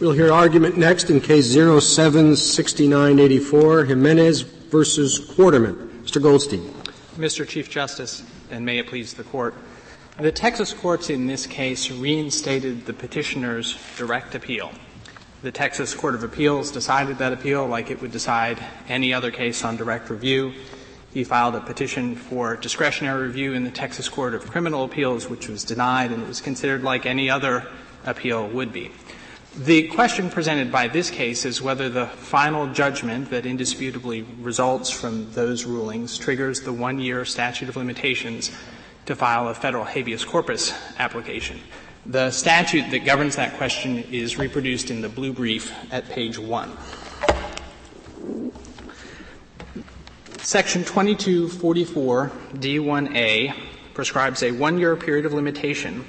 We'll 0.00 0.12
hear 0.12 0.32
argument 0.32 0.78
next 0.78 1.10
in 1.10 1.20
case 1.20 1.52
076984, 1.52 3.84
Jimenez 3.84 4.40
versus 4.40 5.20
Quarterman. 5.20 5.90
Mr. 6.02 6.22
Goldstein. 6.22 6.62
Mr. 7.18 7.46
Chief 7.46 7.68
Justice, 7.68 8.22
and 8.50 8.64
may 8.64 8.78
it 8.78 8.86
please 8.86 9.12
the 9.12 9.24
Court. 9.24 9.54
The 10.18 10.32
Texas 10.32 10.72
courts 10.72 11.10
in 11.10 11.26
this 11.26 11.46
case 11.46 11.90
reinstated 11.90 12.86
the 12.86 12.94
petitioner's 12.94 13.78
direct 13.98 14.34
appeal. 14.34 14.72
The 15.42 15.52
Texas 15.52 15.92
Court 15.92 16.14
of 16.14 16.24
Appeals 16.24 16.70
decided 16.70 17.18
that 17.18 17.34
appeal 17.34 17.66
like 17.66 17.90
it 17.90 18.00
would 18.00 18.12
decide 18.12 18.58
any 18.88 19.12
other 19.12 19.30
case 19.30 19.62
on 19.64 19.76
direct 19.76 20.08
review. 20.08 20.54
He 21.12 21.24
filed 21.24 21.56
a 21.56 21.60
petition 21.60 22.16
for 22.16 22.56
discretionary 22.56 23.26
review 23.26 23.52
in 23.52 23.64
the 23.64 23.70
Texas 23.70 24.08
Court 24.08 24.32
of 24.32 24.50
Criminal 24.50 24.84
Appeals, 24.84 25.28
which 25.28 25.46
was 25.46 25.62
denied 25.62 26.10
and 26.10 26.22
it 26.22 26.28
was 26.28 26.40
considered 26.40 26.82
like 26.82 27.04
any 27.04 27.28
other 27.28 27.66
appeal 28.06 28.48
would 28.48 28.72
be. 28.72 28.90
The 29.56 29.88
question 29.88 30.30
presented 30.30 30.70
by 30.70 30.86
this 30.86 31.10
case 31.10 31.44
is 31.44 31.60
whether 31.60 31.88
the 31.88 32.06
final 32.06 32.68
judgment 32.72 33.30
that 33.30 33.46
indisputably 33.46 34.22
results 34.40 34.90
from 34.90 35.32
those 35.32 35.64
rulings 35.64 36.16
triggers 36.16 36.60
the 36.60 36.72
one 36.72 37.00
year 37.00 37.24
statute 37.24 37.68
of 37.68 37.76
limitations 37.76 38.52
to 39.06 39.16
file 39.16 39.48
a 39.48 39.54
federal 39.54 39.84
habeas 39.84 40.24
corpus 40.24 40.72
application. 41.00 41.58
The 42.06 42.30
statute 42.30 42.90
that 42.92 43.04
governs 43.04 43.34
that 43.36 43.56
question 43.56 44.04
is 44.04 44.38
reproduced 44.38 44.88
in 44.88 45.00
the 45.00 45.08
blue 45.08 45.32
brief 45.32 45.72
at 45.90 46.08
page 46.08 46.38
1. 46.38 46.70
Section 50.38 50.84
2244 50.84 52.32
D1A 52.54 53.54
prescribes 53.94 54.42
a 54.44 54.52
one 54.52 54.78
year 54.78 54.96
period 54.96 55.26
of 55.26 55.32
limitation 55.32 56.04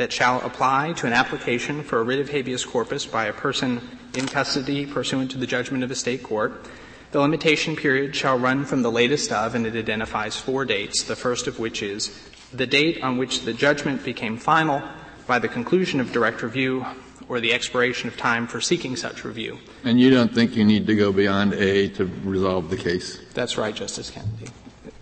that 0.00 0.10
shall 0.10 0.40
apply 0.40 0.94
to 0.94 1.06
an 1.06 1.12
application 1.12 1.82
for 1.82 2.00
a 2.00 2.02
writ 2.02 2.20
of 2.20 2.30
habeas 2.30 2.64
corpus 2.64 3.04
by 3.04 3.26
a 3.26 3.32
person 3.34 3.86
in 4.14 4.26
custody 4.26 4.86
pursuant 4.86 5.30
to 5.30 5.36
the 5.36 5.46
judgment 5.46 5.84
of 5.84 5.90
a 5.90 5.94
state 5.94 6.22
court. 6.22 6.64
The 7.10 7.20
limitation 7.20 7.76
period 7.76 8.16
shall 8.16 8.38
run 8.38 8.64
from 8.64 8.80
the 8.80 8.90
latest 8.90 9.30
of, 9.30 9.54
and 9.54 9.66
it 9.66 9.76
identifies 9.76 10.38
four 10.38 10.64
dates, 10.64 11.02
the 11.02 11.16
first 11.16 11.46
of 11.46 11.58
which 11.58 11.82
is 11.82 12.18
the 12.50 12.66
date 12.66 13.02
on 13.02 13.18
which 13.18 13.42
the 13.42 13.52
judgment 13.52 14.02
became 14.02 14.38
final 14.38 14.82
by 15.26 15.38
the 15.38 15.48
conclusion 15.48 16.00
of 16.00 16.12
direct 16.12 16.40
review 16.42 16.86
or 17.28 17.38
the 17.38 17.52
expiration 17.52 18.08
of 18.08 18.16
time 18.16 18.46
for 18.46 18.58
seeking 18.58 18.96
such 18.96 19.22
review. 19.22 19.58
And 19.84 20.00
you 20.00 20.08
don't 20.08 20.34
think 20.34 20.56
you 20.56 20.64
need 20.64 20.86
to 20.86 20.96
go 20.96 21.12
beyond 21.12 21.52
A 21.52 21.90
to 21.90 22.06
resolve 22.24 22.70
the 22.70 22.78
case? 22.78 23.20
That's 23.34 23.58
right, 23.58 23.74
Justice 23.74 24.08
Kennedy. 24.08 24.46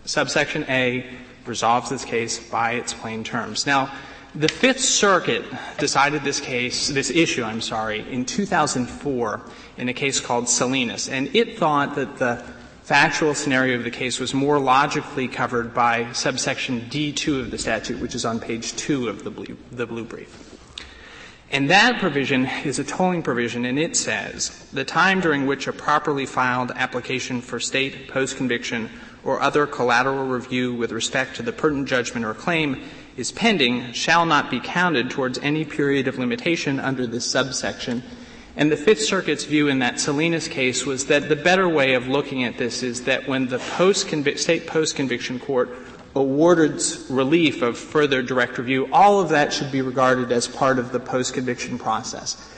Subsection 0.07 0.65
A 0.69 1.09
resolves 1.47 1.89
this 1.89 2.05
case 2.05 2.41
by 2.51 2.73
its 2.73 2.93
plain 2.93 3.23
terms. 3.23 3.65
Now, 3.65 3.93
the 4.35 4.49
Fifth 4.49 4.81
Circuit 4.81 5.45
decided 5.79 6.23
this 6.23 6.41
case, 6.41 6.89
this 6.89 7.11
issue, 7.11 7.43
I'm 7.43 7.61
sorry, 7.61 8.01
in 8.13 8.25
2004 8.25 9.41
in 9.79 9.89
a 9.89 9.95
case 9.95 10.21
called 10.21 10.49
Salinas, 10.49 11.09
and 11.09 11.35
it 11.35 11.59
thought 11.59 11.95
that 11.95 12.19
the 12.19 12.45
factual 12.83 13.35
scenario 13.35 13.77
of 13.77 13.85
the 13.85 13.91
case 13.91 14.19
was 14.19 14.35
more 14.35 14.59
logically 14.59 15.29
covered 15.29 15.75
by 15.75 16.11
subsection 16.13 16.83
D2 16.83 17.41
of 17.41 17.51
the 17.51 17.59
statute, 17.59 18.01
which 18.01 18.15
is 18.15 18.25
on 18.25 18.41
page 18.41 18.75
2 18.77 19.09
of 19.09 19.25
the 19.25 19.31
blue, 19.31 19.57
the 19.71 19.87
blue 19.87 20.05
brief. 20.05 20.45
And 21.51 21.71
that 21.71 21.99
provision 21.99 22.45
is 22.65 22.79
a 22.79 22.85
tolling 22.85 23.23
provision, 23.23 23.65
and 23.65 23.79
it 23.79 23.97
says 23.97 24.51
the 24.73 24.85
time 24.85 25.21
during 25.21 25.47
which 25.47 25.67
a 25.67 25.73
properly 25.73 26.27
filed 26.27 26.71
application 26.73 27.41
for 27.41 27.59
state 27.59 28.09
post-conviction 28.09 28.91
or 29.25 29.41
other 29.41 29.67
collateral 29.67 30.27
review 30.27 30.75
with 30.75 30.93
respect 30.93 31.37
to 31.37 31.43
the 31.43 31.53
pertinent 31.53 31.89
judgment 31.89 32.27
or 32.27 32.35
claim 32.35 32.83
is 33.19 33.33
pending 33.33 33.93
shall 33.93 34.25
not 34.25 34.49
be 34.49 34.61
counted 34.61 35.11
towards 35.11 35.39
any 35.41 35.65
period 35.65 36.07
of 36.07 36.19
limitation 36.19 36.79
under 36.79 37.05
this 37.07 37.29
subsection. 37.29 38.03
And 38.57 38.71
the 38.71 38.77
Fifth 38.77 39.03
Circuit's 39.03 39.45
view 39.45 39.69
in 39.69 39.81
that 39.81 40.01
Salinas 40.01 40.47
case 40.47 40.87
was 40.87 41.07
that 41.07 41.29
the 41.29 41.37
better 41.37 41.69
way 41.69 41.95
of 41.95 42.07
looking 42.07 42.45
at 42.45 42.59
this 42.59 42.83
is 42.83 43.05
that 43.05 43.27
when 43.29 43.49
the 43.49 43.59
post 43.59 44.09
state 44.39 44.67
post-conviction 44.69 45.41
court 45.41 45.69
awarded 46.15 46.81
relief 47.11 47.61
of 47.61 47.77
further 47.77 48.23
direct 48.23 48.57
review, 48.57 48.89
all 48.93 49.21
of 49.21 49.29
that 49.31 49.53
should 49.53 49.71
be 49.73 49.83
regarded 49.83 50.31
as 50.33 50.47
part 50.47 50.79
of 50.79 50.93
the 50.93 51.01
post-conviction 51.01 51.79
process. 51.79 52.51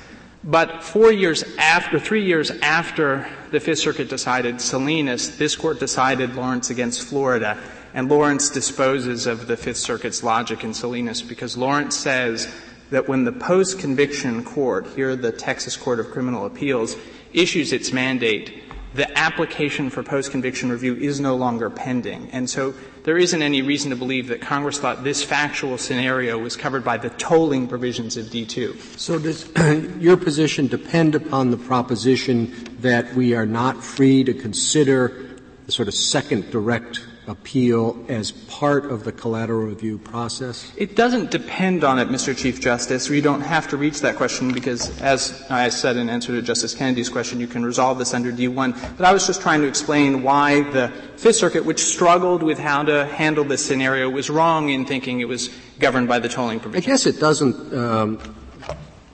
But 0.45 0.83
four 0.83 1.13
years 1.13 1.45
after, 1.59 1.99
three 1.99 2.25
years 2.25 2.51
after 2.63 3.27
the 3.51 3.61
Fifth 3.61 3.81
Circuit 3.81 4.09
decided 4.09 4.61
Salinas, 4.61 5.37
this 5.37 5.57
court 5.57 5.81
decided 5.81 6.35
Lawrence 6.35 6.71
against 6.71 7.03
Florida, 7.03 7.59
and 7.95 8.09
Lawrence 8.09 8.51
disposes 8.51 9.27
of 9.27 9.47
the 9.47 9.57
Fifth 9.57 9.79
Circuit's 9.79 10.23
logic 10.23 10.65
in 10.65 10.75
Salinas 10.75 11.23
because 11.23 11.57
Lawrence 11.57 11.97
says 11.97 12.53
that 12.91 13.09
when 13.09 13.25
the 13.25 13.33
post-conviction 13.33 14.45
court, 14.45 14.87
here 14.89 15.15
the 15.17 15.33
Texas 15.33 15.77
Court 15.77 16.01
of 16.01 16.11
Criminal 16.11 16.47
Appeals, 16.47 16.97
issues 17.33 17.73
its 17.73 17.93
mandate, 17.93 18.63
the 18.95 19.17
application 19.17 19.89
for 19.89 20.03
post-conviction 20.03 20.71
review 20.71 20.97
is 20.97 21.21
no 21.21 21.37
longer 21.37 21.71
pending. 21.71 22.29
And 22.33 22.51
so 22.51 22.75
there 23.05 23.17
isn't 23.17 23.41
any 23.41 23.63
reason 23.63 23.91
to 23.91 23.97
believe 23.97 24.27
that 24.29 24.41
Congress 24.41 24.81
thought 24.81 25.05
this 25.05 25.23
factual 25.23 25.79
scenario 25.79 26.39
was 26.39 26.57
covered 26.57 26.85
by 26.85 26.97
the 26.97 27.11
tolling 27.11 27.69
provisions 27.69 28.17
of 28.17 28.27
D2. 28.27 28.99
So 28.99 29.19
does 29.19 29.49
your 30.01 30.17
position 30.17 30.67
depend 30.67 31.15
upon 31.15 31.53
the 31.53 31.57
proposition 31.57 32.53
that 32.81 33.15
we 33.15 33.35
are 33.35 33.47
not 33.47 33.83
free 33.83 34.25
to 34.25 34.35
consider 34.35 35.39
the 35.67 35.73
sort 35.73 35.87
of 35.87 35.95
second 35.95 36.51
direct 36.51 37.07
appeal 37.31 38.05
as 38.09 38.33
part 38.33 38.85
of 38.87 39.05
the 39.05 39.13
collateral 39.13 39.63
review 39.63 39.99
process? 39.99 40.73
It 40.77 40.97
doesn't 40.97 41.31
depend 41.31 41.85
on 41.85 41.99
it, 41.99 42.09
Mr. 42.09 42.37
Chief 42.37 42.61
Justice. 42.61 43.09
We 43.09 43.21
don't 43.21 43.41
have 43.41 43.69
to 43.69 43.77
reach 43.77 44.01
that 44.01 44.17
question 44.17 44.53
because, 44.53 45.01
as 45.01 45.45
I 45.49 45.69
said 45.69 45.97
in 45.97 46.11
answer 46.11 46.33
to 46.33 46.43
Justice 46.43 46.75
Kennedy's 46.75 47.09
question, 47.09 47.41
you 47.41 47.47
can 47.47 47.65
resolve 47.65 47.99
this 47.99 48.13
under 48.13 48.33
D1. 48.33 48.97
But 48.97 49.07
I 49.07 49.13
was 49.13 49.27
just 49.27 49.41
trying 49.41 49.61
to 49.63 49.69
explain 49.69 50.23
why 50.23 50.63
the 50.71 50.89
Fifth 51.17 51.37
Circuit, 51.37 51.65
which 51.65 51.81
struggled 51.81 52.43
with 52.43 52.59
how 52.59 52.83
to 52.83 53.07
handle 53.07 53.45
this 53.45 53.65
scenario, 53.65 54.11
was 54.11 54.29
wrong 54.29 54.69
in 54.71 54.85
thinking 54.85 55.21
it 55.21 55.29
was 55.29 55.49
governed 55.79 56.09
by 56.09 56.19
the 56.19 56.29
tolling 56.29 56.61
provision. 56.61 56.91
I 56.91 56.93
guess 56.93 57.07
it 57.07 57.21
doesn't. 57.21 57.73
Um, 57.73 58.19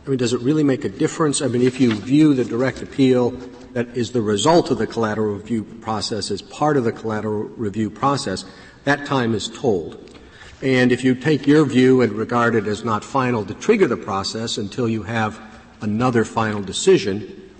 I 0.06 0.08
mean, 0.08 0.18
does 0.18 0.32
it 0.32 0.40
really 0.40 0.62
make 0.62 0.84
a 0.84 0.88
difference? 0.88 1.42
I 1.42 1.48
mean, 1.48 1.62
if 1.62 1.80
you 1.80 1.92
view 1.92 2.32
the 2.32 2.44
direct 2.44 2.80
appeal 2.80 3.32
that 3.76 3.94
is 3.94 4.12
the 4.12 4.22
result 4.22 4.70
of 4.70 4.78
the 4.78 4.86
collateral 4.86 5.34
review 5.34 5.62
process 5.62 6.30
as 6.30 6.40
part 6.40 6.78
of 6.78 6.84
the 6.84 6.92
collateral 6.92 7.42
review 7.42 7.90
process, 7.90 8.46
that 8.84 9.04
time 9.04 9.34
is 9.34 9.48
tolled. 9.48 10.18
And 10.62 10.92
if 10.92 11.04
you 11.04 11.14
take 11.14 11.46
your 11.46 11.66
view 11.66 12.00
and 12.00 12.14
regard 12.14 12.54
it 12.54 12.66
as 12.66 12.86
not 12.86 13.04
final 13.04 13.44
to 13.44 13.52
trigger 13.52 13.86
the 13.86 13.98
process 13.98 14.56
until 14.56 14.88
you 14.88 15.02
have 15.02 15.38
another 15.82 16.24
final 16.24 16.62
decision, 16.62 17.52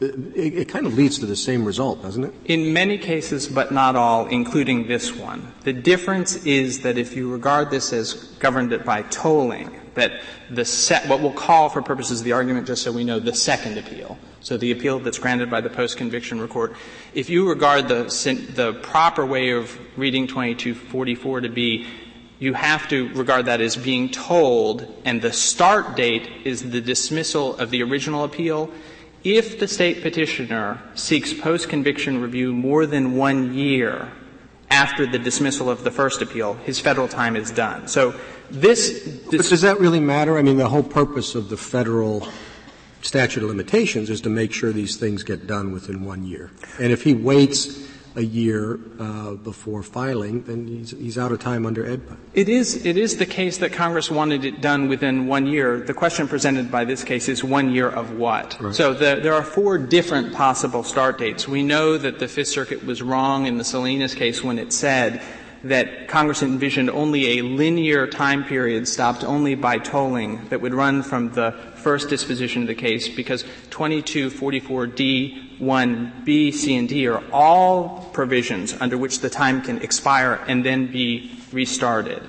it, 0.00 0.14
it, 0.36 0.68
kind 0.68 0.84
of 0.84 0.98
leads 0.98 1.18
to 1.20 1.24
the 1.24 1.34
same 1.34 1.64
result, 1.64 2.02
doesn't 2.02 2.24
it? 2.24 2.34
In 2.44 2.74
many 2.74 2.98
cases, 2.98 3.48
but 3.48 3.72
not 3.72 3.96
all, 3.96 4.26
including 4.26 4.86
this 4.86 5.16
one. 5.16 5.50
The 5.62 5.72
difference 5.72 6.44
is 6.44 6.80
that 6.80 6.98
if 6.98 7.16
you 7.16 7.32
regard 7.32 7.70
this 7.70 7.90
as 7.94 8.12
governed 8.38 8.84
by 8.84 9.00
tolling, 9.04 9.80
that 9.94 10.20
the 10.50 10.66
set, 10.66 11.08
what 11.08 11.20
we'll 11.20 11.32
call 11.32 11.70
for 11.70 11.80
purposes 11.80 12.20
of 12.20 12.26
the 12.26 12.32
argument, 12.32 12.66
just 12.66 12.82
so 12.82 12.92
we 12.92 13.02
know, 13.02 13.18
the 13.18 13.34
second 13.34 13.78
appeal. 13.78 14.18
So 14.44 14.58
the 14.58 14.72
appeal 14.72 14.98
that's 14.98 15.18
granted 15.18 15.50
by 15.50 15.62
the 15.62 15.70
post-conviction 15.70 16.46
court. 16.48 16.74
If 17.14 17.30
you 17.30 17.48
regard 17.48 17.88
the, 17.88 18.04
the 18.54 18.74
proper 18.74 19.24
way 19.24 19.52
of 19.52 19.78
reading 19.96 20.26
2244 20.26 21.40
to 21.40 21.48
be 21.48 21.86
you 22.38 22.52
have 22.52 22.86
to 22.88 23.08
regard 23.14 23.46
that 23.46 23.62
as 23.62 23.74
being 23.74 24.10
tolled, 24.10 24.86
and 25.06 25.22
the 25.22 25.32
start 25.32 25.96
date 25.96 26.28
is 26.44 26.70
the 26.70 26.80
dismissal 26.82 27.56
of 27.56 27.70
the 27.70 27.82
original 27.82 28.22
appeal. 28.22 28.70
If 29.22 29.58
the 29.58 29.66
state 29.66 30.02
petitioner 30.02 30.82
seeks 30.94 31.32
post-conviction 31.32 32.20
review 32.20 32.52
more 32.52 32.84
than 32.84 33.16
one 33.16 33.54
year 33.54 34.12
after 34.68 35.06
the 35.06 35.18
dismissal 35.18 35.70
of 35.70 35.84
the 35.84 35.90
first 35.90 36.20
appeal, 36.20 36.54
his 36.54 36.78
federal 36.78 37.08
time 37.08 37.34
is 37.34 37.50
done. 37.50 37.88
So 37.88 38.14
this, 38.50 39.22
but 39.30 39.46
does 39.46 39.62
that 39.62 39.80
really 39.80 40.00
matter? 40.00 40.36
I 40.36 40.42
mean, 40.42 40.58
the 40.58 40.68
whole 40.68 40.82
purpose 40.82 41.34
of 41.34 41.48
the 41.48 41.56
federal 41.56 42.28
statute 43.04 43.42
of 43.42 43.48
limitations 43.48 44.10
is 44.10 44.20
to 44.22 44.30
make 44.30 44.52
sure 44.52 44.72
these 44.72 44.96
things 44.96 45.22
get 45.22 45.46
done 45.46 45.72
within 45.72 46.04
one 46.04 46.24
year. 46.24 46.50
And 46.80 46.90
if 46.90 47.02
he 47.02 47.14
waits 47.14 47.84
a 48.16 48.22
year 48.22 48.78
uh, 48.98 49.32
before 49.32 49.82
filing, 49.82 50.42
then 50.44 50.66
he's, 50.66 50.92
he's 50.92 51.18
out 51.18 51.32
of 51.32 51.40
time 51.40 51.66
under 51.66 51.82
AEDPA. 51.84 52.16
It 52.32 52.48
is, 52.48 52.86
it 52.86 52.96
is 52.96 53.16
the 53.16 53.26
case 53.26 53.58
that 53.58 53.72
Congress 53.72 54.10
wanted 54.10 54.44
it 54.44 54.60
done 54.60 54.88
within 54.88 55.26
one 55.26 55.46
year. 55.46 55.80
The 55.80 55.94
question 55.94 56.28
presented 56.28 56.70
by 56.70 56.84
this 56.84 57.02
case 57.02 57.28
is 57.28 57.42
one 57.42 57.72
year 57.72 57.88
of 57.88 58.12
what? 58.12 58.56
Right. 58.60 58.74
So 58.74 58.94
the, 58.94 59.18
there 59.20 59.34
are 59.34 59.42
four 59.42 59.78
different 59.78 60.32
possible 60.32 60.84
start 60.84 61.18
dates. 61.18 61.48
We 61.48 61.62
know 61.62 61.98
that 61.98 62.20
the 62.20 62.28
Fifth 62.28 62.48
Circuit 62.48 62.84
was 62.84 63.02
wrong 63.02 63.46
in 63.46 63.58
the 63.58 63.64
Salinas 63.64 64.14
case 64.14 64.44
when 64.44 64.58
it 64.58 64.72
said 64.72 65.20
that 65.64 66.08
Congress 66.08 66.42
envisioned 66.42 66.90
only 66.90 67.38
a 67.38 67.42
linear 67.42 68.06
time 68.06 68.44
period 68.44 68.86
stopped 68.86 69.24
only 69.24 69.54
by 69.54 69.78
tolling 69.78 70.46
that 70.48 70.60
would 70.60 70.74
run 70.74 71.02
from 71.02 71.32
the 71.32 71.52
first 71.76 72.10
disposition 72.10 72.62
of 72.62 72.68
the 72.68 72.74
case 72.74 73.08
because 73.08 73.44
2244D, 73.70 75.58
1B, 75.58 76.52
C, 76.52 76.76
and 76.76 76.88
D 76.88 77.06
are 77.06 77.22
all 77.32 78.10
provisions 78.12 78.74
under 78.80 78.98
which 78.98 79.20
the 79.20 79.30
time 79.30 79.62
can 79.62 79.80
expire 79.82 80.44
and 80.46 80.64
then 80.64 80.86
be 80.86 81.38
restarted. 81.50 82.22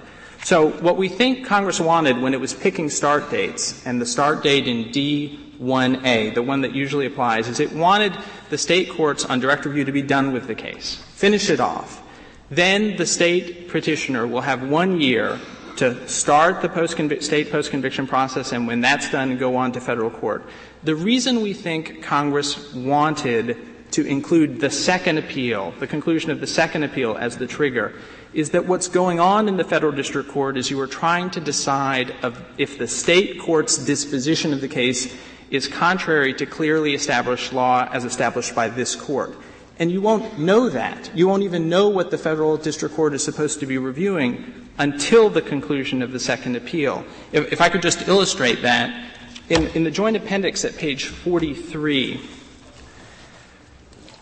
So 0.43 0.69
what 0.69 0.95
we 0.95 1.09
think 1.09 1.45
Congress 1.45 1.79
wanted 1.79 2.21
when 2.21 2.33
it 2.33 2.39
was 2.39 2.53
picking 2.53 2.89
start 2.89 3.31
dates, 3.31 3.85
and 3.85 3.99
the 3.99 4.05
start 4.05 4.43
date 4.43 4.67
in 4.67 4.91
D 4.91 5.39
1A, 5.59 6.35
the 6.35 6.43
one 6.43 6.61
that 6.61 6.75
usually 6.75 7.05
applies, 7.05 7.47
is 7.47 7.59
it 7.59 7.73
wanted 7.73 8.13
the 8.49 8.57
state 8.57 8.89
courts 8.91 9.25
on 9.25 9.39
direct 9.39 9.65
review 9.65 9.83
to 9.85 9.91
be 9.91 10.03
done 10.03 10.31
with 10.31 10.47
the 10.47 10.55
case, 10.55 11.03
finish 11.15 11.49
it 11.49 11.59
off. 11.59 12.04
Then 12.49 12.95
the 12.95 13.05
state 13.05 13.69
petitioner 13.69 14.27
will 14.27 14.41
have 14.41 14.67
one 14.67 15.01
year 15.01 15.39
to 15.77 16.07
start 16.07 16.61
the 16.61 16.69
post 16.69 16.95
state 17.23 17.51
post-conviction 17.51 18.07
process, 18.07 18.53
and 18.53 18.67
when 18.67 18.81
that's 18.81 19.09
done, 19.11 19.37
go 19.37 19.55
on 19.55 19.71
to 19.73 19.81
federal 19.81 20.09
court. 20.09 20.43
The 20.83 20.95
reason 20.95 21.41
we 21.41 21.53
think 21.53 22.03
Congress 22.03 22.73
wanted 22.73 23.57
to 23.91 24.05
include 24.05 24.59
the 24.59 24.69
second 24.69 25.17
appeal, 25.17 25.73
the 25.79 25.87
conclusion 25.87 26.31
of 26.31 26.39
the 26.39 26.47
second 26.47 26.83
appeal 26.83 27.17
as 27.17 27.37
the 27.37 27.47
trigger, 27.47 27.93
is 28.33 28.51
that 28.51 28.65
what's 28.65 28.87
going 28.87 29.19
on 29.19 29.47
in 29.47 29.57
the 29.57 29.63
federal 29.63 29.91
district 29.91 30.29
court 30.29 30.57
is 30.57 30.69
you 30.69 30.79
are 30.79 30.87
trying 30.87 31.29
to 31.31 31.39
decide 31.39 32.13
if 32.57 32.77
the 32.77 32.87
state 32.87 33.39
court's 33.39 33.77
disposition 33.77 34.53
of 34.53 34.61
the 34.61 34.67
case 34.67 35.15
is 35.49 35.67
contrary 35.67 36.33
to 36.33 36.45
clearly 36.45 36.93
established 36.93 37.53
law 37.53 37.87
as 37.91 38.03
established 38.03 38.53
by 38.55 38.67
this 38.67 38.95
court. 38.95 39.35
And 39.77 39.91
you 39.91 40.01
won't 40.01 40.39
know 40.39 40.69
that. 40.69 41.11
You 41.13 41.27
won't 41.27 41.43
even 41.43 41.67
know 41.67 41.89
what 41.89 42.11
the 42.11 42.17
federal 42.17 42.55
district 42.57 42.95
court 42.95 43.13
is 43.13 43.23
supposed 43.23 43.59
to 43.59 43.65
be 43.65 43.77
reviewing 43.77 44.69
until 44.77 45.29
the 45.29 45.41
conclusion 45.41 46.01
of 46.01 46.11
the 46.11 46.19
second 46.19 46.55
appeal. 46.55 47.03
If, 47.31 47.51
if 47.51 47.61
I 47.61 47.69
could 47.69 47.81
just 47.81 48.07
illustrate 48.07 48.61
that, 48.61 49.11
in, 49.49 49.67
in 49.69 49.83
the 49.83 49.91
joint 49.91 50.17
appendix 50.17 50.65
at 50.65 50.75
page 50.75 51.05
43, 51.05 52.19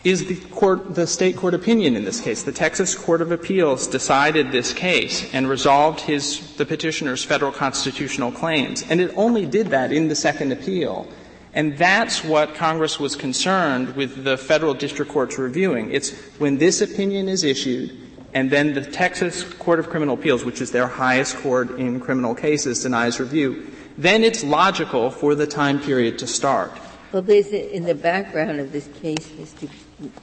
is 0.03 0.25
the 0.25 0.35
court, 0.49 0.95
the 0.95 1.07
state 1.07 1.37
court 1.37 1.53
opinion 1.53 1.95
in 1.95 2.03
this 2.03 2.19
case. 2.19 2.43
The 2.43 2.51
Texas 2.51 2.93
Court 2.93 3.21
of 3.21 3.31
Appeals 3.31 3.87
decided 3.87 4.51
this 4.51 4.73
case 4.73 5.33
and 5.33 5.47
resolved 5.47 6.01
his, 6.01 6.55
the 6.57 6.65
petitioner's 6.65 7.23
federal 7.23 7.53
constitutional 7.53 8.31
claims. 8.31 8.83
And 8.89 8.99
it 8.99 9.13
only 9.15 9.45
did 9.45 9.67
that 9.67 9.93
in 9.93 10.09
the 10.09 10.15
second 10.15 10.51
appeal. 10.51 11.07
And 11.53 11.77
that's 11.77 12.23
what 12.23 12.55
Congress 12.55 12.99
was 12.99 13.15
concerned 13.15 13.95
with 13.95 14.23
the 14.23 14.37
federal 14.37 14.73
district 14.73 15.11
courts 15.11 15.37
reviewing. 15.37 15.91
It's 15.91 16.11
when 16.39 16.57
this 16.57 16.81
opinion 16.81 17.29
is 17.29 17.43
issued 17.43 17.95
and 18.33 18.49
then 18.49 18.73
the 18.73 18.81
Texas 18.81 19.43
Court 19.43 19.79
of 19.79 19.89
Criminal 19.89 20.15
Appeals, 20.15 20.43
which 20.43 20.59
is 20.59 20.71
their 20.71 20.87
highest 20.87 21.37
court 21.37 21.69
in 21.77 21.99
criminal 21.99 22.33
cases, 22.33 22.81
denies 22.81 23.19
review, 23.19 23.71
then 23.97 24.23
it's 24.23 24.43
logical 24.43 25.11
for 25.11 25.35
the 25.35 25.45
time 25.45 25.79
period 25.79 26.17
to 26.19 26.25
start. 26.25 26.71
Well, 27.11 27.21
there's 27.21 27.47
in 27.47 27.83
the 27.83 27.93
background 27.93 28.59
of 28.59 28.71
this 28.71 28.89
case, 29.01 29.27
Mr. 29.37 29.69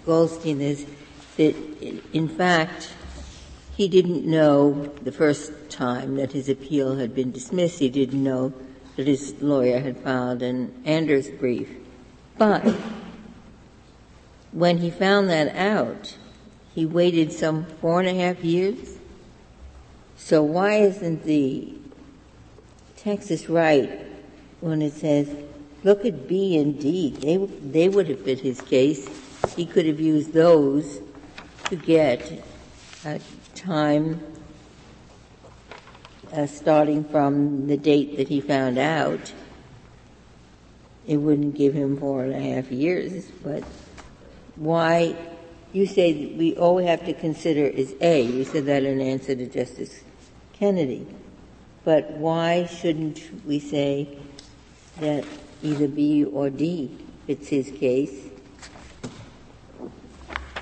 Goldstein, 0.04 0.60
is 0.60 0.86
that 1.36 1.54
in 2.12 2.28
fact 2.28 2.90
he 3.76 3.86
didn't 3.86 4.26
know 4.26 4.86
the 5.02 5.12
first 5.12 5.52
time 5.70 6.16
that 6.16 6.32
his 6.32 6.48
appeal 6.48 6.96
had 6.96 7.14
been 7.14 7.30
dismissed. 7.30 7.78
He 7.78 7.88
didn't 7.88 8.22
know 8.22 8.52
that 8.96 9.06
his 9.06 9.34
lawyer 9.40 9.80
had 9.80 9.98
filed 9.98 10.42
an 10.42 10.82
Anders 10.84 11.30
brief. 11.30 11.68
But 12.36 12.74
when 14.52 14.78
he 14.78 14.90
found 14.90 15.30
that 15.30 15.54
out, 15.54 16.16
he 16.74 16.86
waited 16.86 17.32
some 17.32 17.66
four 17.80 18.00
and 18.00 18.08
a 18.08 18.14
half 18.14 18.44
years. 18.44 18.98
So 20.16 20.42
why 20.42 20.74
isn't 20.76 21.24
the 21.24 21.74
Texas 22.96 23.48
right 23.48 24.06
when 24.60 24.82
it 24.82 24.92
says, 24.92 25.34
look 25.82 26.04
at 26.04 26.28
B 26.28 26.58
and 26.58 26.78
D, 26.78 27.10
they, 27.10 27.36
they 27.36 27.88
would 27.88 28.08
have 28.08 28.20
fit 28.20 28.40
his 28.40 28.60
case. 28.60 29.08
He 29.56 29.64
could 29.64 29.86
have 29.86 30.00
used 30.00 30.32
those 30.32 31.00
to 31.64 31.76
get 31.76 32.44
a 33.04 33.20
time 33.54 34.20
uh, 36.32 36.46
starting 36.46 37.04
from 37.04 37.66
the 37.66 37.76
date 37.76 38.16
that 38.16 38.28
he 38.28 38.40
found 38.40 38.78
out. 38.78 39.32
It 41.06 41.16
wouldn't 41.16 41.56
give 41.56 41.74
him 41.74 41.96
four 41.96 42.22
and 42.24 42.34
a 42.34 42.54
half 42.54 42.70
years, 42.70 43.24
but 43.42 43.64
why 44.56 45.16
you 45.72 45.86
say 45.86 46.34
we 46.36 46.56
all 46.56 46.76
we 46.76 46.84
have 46.84 47.04
to 47.06 47.14
consider 47.14 47.64
is 47.64 47.94
A. 48.00 48.22
You 48.22 48.44
said 48.44 48.66
that 48.66 48.84
in 48.84 49.00
answer 49.00 49.34
to 49.34 49.46
Justice 49.46 50.02
Kennedy. 50.52 51.06
But 51.84 52.10
why 52.10 52.66
shouldn't 52.66 53.46
we 53.46 53.58
say 53.58 54.18
that 54.98 55.24
either 55.62 55.88
B 55.88 56.24
or 56.24 56.50
D 56.50 56.96
fits 57.26 57.48
his 57.48 57.70
case? 57.70 58.29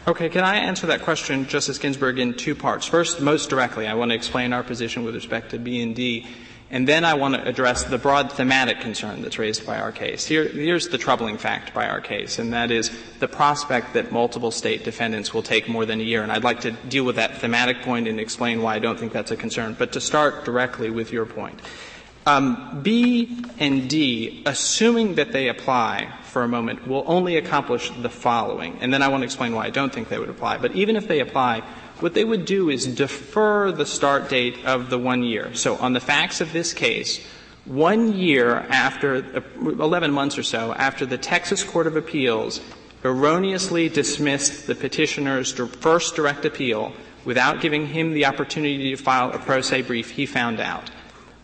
Okay, 0.08 0.30
can 0.30 0.42
I 0.42 0.56
answer 0.56 0.86
that 0.86 1.02
question, 1.02 1.46
Justice 1.48 1.76
Ginsburg, 1.76 2.18
in 2.18 2.32
two 2.32 2.54
parts? 2.54 2.86
First, 2.86 3.20
most 3.20 3.50
directly, 3.50 3.86
I 3.86 3.92
want 3.92 4.10
to 4.10 4.14
explain 4.14 4.54
our 4.54 4.62
position 4.62 5.04
with 5.04 5.14
respect 5.14 5.50
to 5.50 5.58
B 5.58 5.82
and 5.82 5.94
D. 5.94 6.26
And 6.70 6.88
then 6.88 7.04
I 7.04 7.12
want 7.12 7.34
to 7.34 7.46
address 7.46 7.84
the 7.84 7.98
broad 7.98 8.32
thematic 8.32 8.80
concern 8.80 9.20
that's 9.20 9.38
raised 9.38 9.66
by 9.66 9.78
our 9.78 9.92
case. 9.92 10.24
Here, 10.24 10.48
here's 10.48 10.88
the 10.88 10.96
troubling 10.96 11.36
fact 11.36 11.74
by 11.74 11.86
our 11.86 12.00
case, 12.00 12.38
and 12.38 12.54
that 12.54 12.70
is 12.70 12.90
the 13.18 13.28
prospect 13.28 13.92
that 13.92 14.10
multiple 14.10 14.50
state 14.50 14.82
defendants 14.82 15.34
will 15.34 15.42
take 15.42 15.68
more 15.68 15.84
than 15.84 16.00
a 16.00 16.04
year. 16.04 16.22
And 16.22 16.32
I'd 16.32 16.42
like 16.42 16.62
to 16.62 16.70
deal 16.70 17.04
with 17.04 17.16
that 17.16 17.36
thematic 17.42 17.82
point 17.82 18.08
and 18.08 18.18
explain 18.18 18.62
why 18.62 18.76
I 18.76 18.78
don't 18.78 18.98
think 18.98 19.12
that's 19.12 19.30
a 19.30 19.36
concern. 19.36 19.76
But 19.78 19.92
to 19.92 20.00
start 20.00 20.46
directly 20.46 20.88
with 20.88 21.12
your 21.12 21.26
point. 21.26 21.60
Um, 22.28 22.80
B 22.82 23.42
and 23.58 23.88
D, 23.88 24.42
assuming 24.44 25.14
that 25.14 25.32
they 25.32 25.48
apply 25.48 26.12
for 26.24 26.42
a 26.42 26.48
moment, 26.48 26.86
will 26.86 27.02
only 27.06 27.38
accomplish 27.38 27.90
the 28.02 28.10
following. 28.10 28.76
And 28.82 28.92
then 28.92 29.02
I 29.02 29.08
want 29.08 29.22
to 29.22 29.24
explain 29.24 29.54
why 29.54 29.64
I 29.64 29.70
don't 29.70 29.90
think 29.90 30.10
they 30.10 30.18
would 30.18 30.28
apply. 30.28 30.58
But 30.58 30.72
even 30.76 30.94
if 30.96 31.08
they 31.08 31.20
apply, 31.20 31.60
what 32.00 32.12
they 32.12 32.26
would 32.26 32.44
do 32.44 32.68
is 32.68 32.86
defer 32.86 33.72
the 33.72 33.86
start 33.86 34.28
date 34.28 34.62
of 34.66 34.90
the 34.90 34.98
one 34.98 35.22
year. 35.22 35.54
So 35.54 35.76
on 35.76 35.94
the 35.94 36.00
facts 36.00 36.42
of 36.42 36.52
this 36.52 36.74
case, 36.74 37.18
one 37.64 38.12
year 38.12 38.56
after, 38.68 39.24
uh, 39.34 39.66
11 39.66 40.12
months 40.12 40.36
or 40.36 40.42
so, 40.42 40.74
after 40.74 41.06
the 41.06 41.16
Texas 41.16 41.64
Court 41.64 41.86
of 41.86 41.96
Appeals 41.96 42.60
erroneously 43.04 43.88
dismissed 43.88 44.66
the 44.66 44.74
petitioner's 44.74 45.52
first 45.52 46.14
direct 46.14 46.44
appeal 46.44 46.92
without 47.24 47.62
giving 47.62 47.86
him 47.86 48.12
the 48.12 48.26
opportunity 48.26 48.94
to 48.94 49.02
file 49.02 49.30
a 49.30 49.38
pro 49.38 49.62
se 49.62 49.80
brief, 49.82 50.10
he 50.10 50.26
found 50.26 50.60
out. 50.60 50.90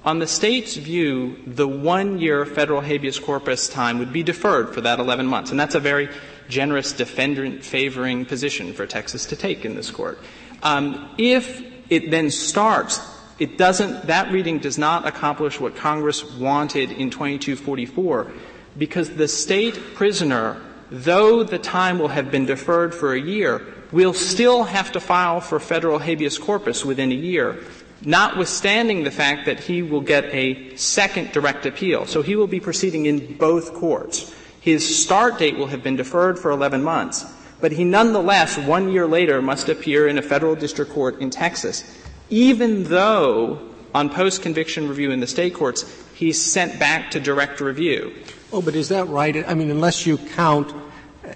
On 0.05 0.19
the 0.19 0.27
state's 0.27 0.77
view, 0.77 1.39
the 1.47 1.67
one 1.67 2.19
year 2.19 2.45
federal 2.45 2.83
habeas 2.83 3.19
corpus 3.19 3.69
time 3.69 3.99
would 3.99 4.13
be 4.13 4.23
deferred 4.23 4.75
for 4.75 4.83
that 4.83 4.99
11 4.99 5.27
months. 5.27 5.51
And 5.51 5.59
that's 5.59 5.75
a 5.75 5.81
very 5.81 6.11
generous 6.49 6.93
defendant 6.93 7.65
favoring 7.65 8.27
position 8.27 8.75
for 8.75 8.87
Texas 8.87 9.25
to 9.27 9.37
take 9.37 9.65
in 9.65 9.75
this 9.75 9.91
court. 9.91 10.19
Um, 10.63 11.11
if 11.17 11.65
it 11.89 12.11
then 12.11 12.31
starts, 12.31 13.01
it 13.39 13.57
doesn't, 13.57 14.07
that 14.07 14.31
reading 14.31 14.59
does 14.59 14.77
not 14.77 15.07
accomplish 15.07 15.59
what 15.59 15.75
Congress 15.75 16.23
wanted 16.23 16.93
in 16.93 17.11
2244 17.11 18.31
because 18.77 19.11
the 19.11 19.29
state 19.29 19.95
prisoner, 19.95 20.61
though 20.91 21.43
the 21.43 21.59
time 21.59 21.99
will 21.99 22.09
have 22.09 22.31
been 22.31 22.45
deferred 22.45 22.95
for 22.95 23.15
a 23.15 23.21
year, 23.21 23.63
will 23.91 24.13
still 24.13 24.65
have 24.65 24.93
to 24.93 25.01
file 25.01 25.41
for 25.41 25.61
federal 25.61 25.99
habeas 25.99 26.37
corpus 26.37 26.85
within 26.85 27.13
a 27.13 27.15
year, 27.15 27.59
notwithstanding 28.07 29.05
the 29.05 29.11
fact 29.11 29.47
that 29.47 29.61
he 29.61 29.83
will 29.83 30.01
get 30.01 30.25
a 30.27 30.77
second 30.77 31.33
direct 31.33 31.67
appeal. 31.67 32.07
So 32.07 32.23
he 32.23 32.37
will 32.37 32.47
be 32.47 32.61
proceeding 32.61 33.07
in 33.07 33.37
both 33.37 33.75
courts. 33.75 34.35
His 34.61 35.05
start 35.05 35.39
date 35.39 35.57
will 35.57 35.67
have 35.67 35.83
been 35.83 35.97
deferred 35.97 36.39
for 36.39 36.51
11 36.51 36.83
months, 36.83 37.25
but 37.61 37.73
he 37.73 37.85
nonetheless, 37.85 38.57
one 38.57 38.91
year 38.91 39.07
later, 39.07 39.43
must 39.43 39.69
appear 39.69 40.09
in 40.09 40.19
a 40.19 40.23
federal 40.23 40.55
district 40.55 40.93
court 40.93 41.21
in 41.21 41.31
Texas, 41.31 41.85
even 42.31 42.85
though 42.85 43.61
on 43.95 44.11
post-conviction 44.11 44.89
review 44.89 45.11
in 45.11 45.21
the 45.21 45.27
state 45.27 45.55
courts, 45.55 45.85
he's 46.15 46.41
sent 46.41 46.79
back 46.79 47.11
to 47.13 47.21
direct 47.21 47.61
review. 47.61 48.13
Oh, 48.53 48.61
but 48.61 48.75
is 48.75 48.89
that 48.89 49.07
right? 49.09 49.49
I 49.49 49.55
mean, 49.55 49.71
unless 49.71 50.07
you 50.07 50.19
count, 50.19 50.75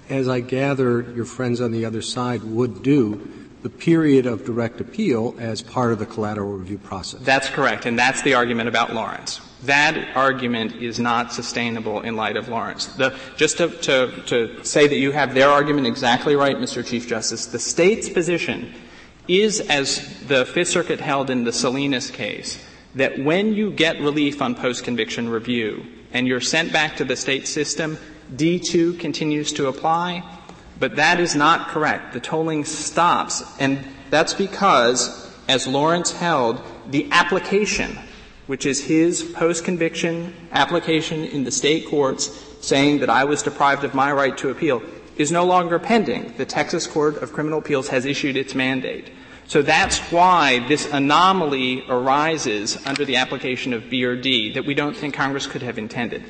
as 0.09 0.27
I 0.27 0.41
gather 0.41 1.01
your 1.01 1.25
friends 1.25 1.61
on 1.61 1.71
the 1.71 1.85
other 1.85 2.01
side 2.01 2.43
would 2.43 2.83
do, 2.83 3.31
the 3.61 3.69
period 3.69 4.25
of 4.25 4.45
direct 4.45 4.79
appeal 4.79 5.35
as 5.37 5.61
part 5.61 5.91
of 5.91 5.99
the 5.99 6.05
collateral 6.05 6.51
review 6.53 6.77
process. 6.77 7.19
That's 7.21 7.49
correct, 7.49 7.85
and 7.85 7.99
that's 7.99 8.21
the 8.21 8.33
argument 8.33 8.69
about 8.69 8.93
Lawrence. 8.93 9.41
That 9.63 10.15
argument 10.15 10.77
is 10.77 10.99
not 10.99 11.33
sustainable 11.33 12.01
in 12.01 12.15
light 12.15 12.37
of 12.37 12.47
Lawrence. 12.47 12.85
The, 12.85 13.17
just 13.35 13.57
to, 13.57 13.69
to, 13.69 14.23
to 14.27 14.63
say 14.63 14.87
that 14.87 14.95
you 14.95 15.11
have 15.11 15.33
their 15.33 15.49
argument 15.49 15.87
exactly 15.87 16.35
right, 16.35 16.55
Mr. 16.55 16.85
Chief 16.85 17.07
Justice, 17.07 17.47
the 17.47 17.59
state's 17.59 18.07
position 18.07 18.73
is, 19.27 19.59
as 19.59 20.25
the 20.27 20.45
Fifth 20.45 20.69
Circuit 20.69 21.01
held 21.01 21.29
in 21.29 21.43
the 21.43 21.51
Salinas 21.51 22.09
case, 22.09 22.63
that 22.95 23.19
when 23.19 23.53
you 23.53 23.71
get 23.71 23.99
relief 23.99 24.41
on 24.41 24.55
post-conviction 24.55 25.29
review 25.29 25.85
and 26.13 26.27
you're 26.27 26.41
sent 26.41 26.71
back 26.73 26.95
to 26.97 27.05
the 27.05 27.15
state 27.15 27.47
system, 27.47 27.97
D2 28.33 28.99
continues 28.99 29.53
to 29.53 29.67
apply, 29.67 30.23
but 30.79 30.95
that 30.95 31.19
is 31.19 31.35
not 31.35 31.67
correct. 31.67 32.13
The 32.13 32.19
tolling 32.19 32.65
stops, 32.65 33.43
and 33.59 33.85
that's 34.09 34.33
because, 34.33 35.29
as 35.47 35.67
Lawrence 35.67 36.11
held, 36.11 36.61
the 36.89 37.07
application, 37.11 37.97
which 38.47 38.65
is 38.65 38.83
his 38.83 39.21
post-conviction 39.21 40.33
application 40.51 41.25
in 41.25 41.43
the 41.43 41.51
state 41.51 41.87
courts 41.87 42.45
saying 42.61 42.99
that 42.99 43.09
I 43.09 43.23
was 43.25 43.43
deprived 43.43 43.83
of 43.83 43.93
my 43.93 44.11
right 44.11 44.37
to 44.37 44.49
appeal, 44.49 44.81
is 45.17 45.31
no 45.31 45.45
longer 45.45 45.79
pending. 45.79 46.33
The 46.37 46.45
Texas 46.45 46.87
Court 46.87 47.17
of 47.17 47.33
Criminal 47.33 47.59
Appeals 47.59 47.89
has 47.89 48.05
issued 48.05 48.37
its 48.37 48.55
mandate. 48.55 49.11
So 49.47 49.61
that's 49.61 49.97
why 50.11 50.65
this 50.67 50.91
anomaly 50.93 51.83
arises 51.89 52.77
under 52.85 53.03
the 53.03 53.17
application 53.17 53.73
of 53.73 53.89
B 53.89 54.05
or 54.05 54.15
D 54.15 54.53
that 54.53 54.65
we 54.65 54.73
don't 54.73 54.95
think 54.95 55.13
Congress 55.13 55.47
could 55.47 55.63
have 55.63 55.77
intended. 55.77 56.23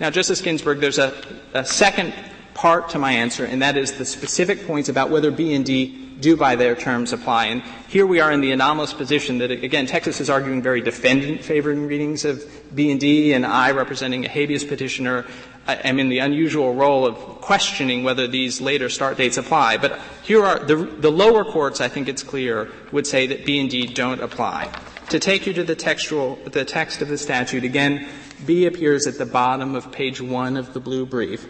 Now, 0.00 0.10
Justice 0.10 0.40
Ginsburg, 0.40 0.80
there's 0.80 0.98
a, 0.98 1.14
a 1.54 1.64
second 1.64 2.12
part 2.54 2.90
to 2.90 2.98
my 2.98 3.12
answer, 3.12 3.44
and 3.44 3.62
that 3.62 3.76
is 3.76 3.92
the 3.92 4.04
specific 4.04 4.66
points 4.66 4.88
about 4.88 5.10
whether 5.10 5.30
B 5.30 5.54
and 5.54 5.64
D 5.64 6.00
do 6.20 6.36
by 6.36 6.54
their 6.56 6.76
terms 6.76 7.12
apply. 7.12 7.46
And 7.46 7.62
here 7.88 8.06
we 8.06 8.20
are 8.20 8.30
in 8.30 8.40
the 8.40 8.52
anomalous 8.52 8.94
position 8.94 9.38
that, 9.38 9.50
again, 9.50 9.86
Texas 9.86 10.20
is 10.20 10.30
arguing 10.30 10.62
very 10.62 10.80
defendant-favoring 10.80 11.86
readings 11.86 12.24
of 12.24 12.42
B 12.74 12.90
and 12.90 13.00
D, 13.00 13.32
and 13.32 13.44
I, 13.44 13.72
representing 13.72 14.24
a 14.24 14.28
habeas 14.28 14.64
petitioner, 14.64 15.26
am 15.66 15.98
in 15.98 16.08
the 16.08 16.18
unusual 16.18 16.74
role 16.74 17.06
of 17.06 17.16
questioning 17.40 18.04
whether 18.04 18.26
these 18.26 18.60
later 18.60 18.88
start 18.88 19.16
dates 19.16 19.36
apply. 19.36 19.78
But 19.78 20.00
here 20.22 20.44
are 20.44 20.58
the, 20.58 20.76
the 20.76 21.10
lower 21.10 21.44
courts. 21.44 21.80
I 21.80 21.88
think 21.88 22.08
it's 22.08 22.22
clear 22.22 22.70
would 22.92 23.06
say 23.06 23.26
that 23.26 23.44
B 23.44 23.60
and 23.60 23.70
D 23.70 23.86
don't 23.86 24.20
apply. 24.20 24.72
To 25.10 25.18
take 25.18 25.46
you 25.46 25.52
to 25.54 25.64
the 25.64 25.74
textual, 25.74 26.36
the 26.44 26.64
text 26.64 27.02
of 27.02 27.08
the 27.08 27.18
statute 27.18 27.64
again, 27.64 28.08
B 28.46 28.66
appears 28.66 29.06
at 29.06 29.18
the 29.18 29.26
bottom 29.26 29.74
of 29.74 29.92
page 29.92 30.20
one 30.20 30.56
of 30.56 30.72
the 30.74 30.80
blue 30.80 31.06
brief. 31.06 31.46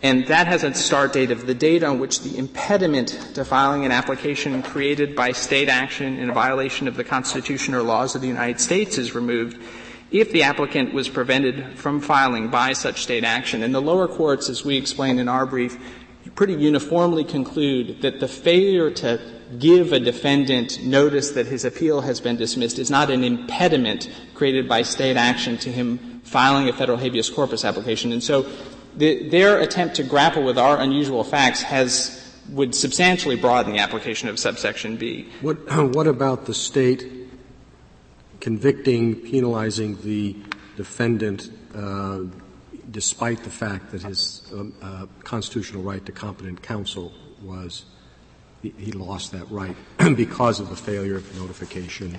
And 0.00 0.26
that 0.28 0.46
has 0.46 0.62
a 0.62 0.72
start 0.74 1.12
date 1.12 1.32
of 1.32 1.46
the 1.46 1.54
date 1.54 1.82
on 1.82 1.98
which 1.98 2.20
the 2.20 2.38
impediment 2.38 3.08
to 3.34 3.44
filing 3.44 3.84
an 3.84 3.90
application 3.90 4.62
created 4.62 5.16
by 5.16 5.32
state 5.32 5.68
action 5.68 6.18
in 6.18 6.32
violation 6.32 6.86
of 6.86 6.96
the 6.96 7.02
Constitution 7.02 7.74
or 7.74 7.82
laws 7.82 8.14
of 8.14 8.20
the 8.20 8.28
United 8.28 8.60
States 8.60 8.96
is 8.96 9.14
removed 9.14 9.60
if 10.10 10.30
the 10.32 10.44
applicant 10.44 10.94
was 10.94 11.08
prevented 11.08 11.76
from 11.76 12.00
filing 12.00 12.48
by 12.48 12.72
such 12.72 13.02
state 13.02 13.24
action. 13.24 13.62
And 13.62 13.74
the 13.74 13.82
lower 13.82 14.06
courts, 14.06 14.48
as 14.48 14.64
we 14.64 14.76
explained 14.76 15.18
in 15.18 15.28
our 15.28 15.44
brief, 15.46 15.76
pretty 16.34 16.54
uniformly 16.54 17.24
conclude 17.24 18.02
that 18.02 18.20
the 18.20 18.28
failure 18.28 18.90
to 18.90 19.20
give 19.58 19.92
a 19.92 19.98
defendant 19.98 20.82
notice 20.84 21.30
that 21.32 21.46
his 21.46 21.64
appeal 21.64 22.02
has 22.02 22.20
been 22.20 22.36
dismissed 22.36 22.78
is 22.78 22.90
not 22.90 23.10
an 23.10 23.24
impediment 23.24 24.10
created 24.34 24.68
by 24.68 24.82
state 24.82 25.16
action 25.16 25.56
to 25.56 25.72
him 25.72 26.20
filing 26.22 26.68
a 26.68 26.72
federal 26.72 26.98
habeas 26.98 27.30
corpus 27.30 27.64
application. 27.64 28.12
And 28.12 28.22
so 28.22 28.46
the, 28.98 29.28
their 29.28 29.60
attempt 29.60 29.96
to 29.96 30.02
grapple 30.02 30.42
with 30.42 30.58
our 30.58 30.78
unusual 30.80 31.24
facts 31.24 31.62
has 31.62 32.14
would 32.50 32.74
substantially 32.74 33.36
broaden 33.36 33.72
the 33.72 33.78
application 33.78 34.28
of 34.28 34.38
subsection 34.38 34.96
B. 34.96 35.28
What, 35.40 35.56
what 35.94 36.06
about 36.06 36.46
the 36.46 36.54
state 36.54 37.06
convicting, 38.40 39.16
penalizing 39.16 40.00
the 40.02 40.36
defendant 40.76 41.50
uh, 41.74 42.20
despite 42.90 43.44
the 43.44 43.50
fact 43.50 43.90
that 43.92 44.02
his 44.02 44.42
um, 44.52 44.74
uh, 44.80 45.06
constitutional 45.24 45.82
right 45.82 46.04
to 46.06 46.12
competent 46.12 46.62
counsel 46.62 47.12
was 47.42 47.84
he, 48.62 48.72
he 48.78 48.92
lost 48.92 49.32
that 49.32 49.50
right 49.50 49.76
because 50.16 50.60
of 50.60 50.70
the 50.70 50.76
failure 50.76 51.16
of 51.16 51.38
notification? 51.38 52.18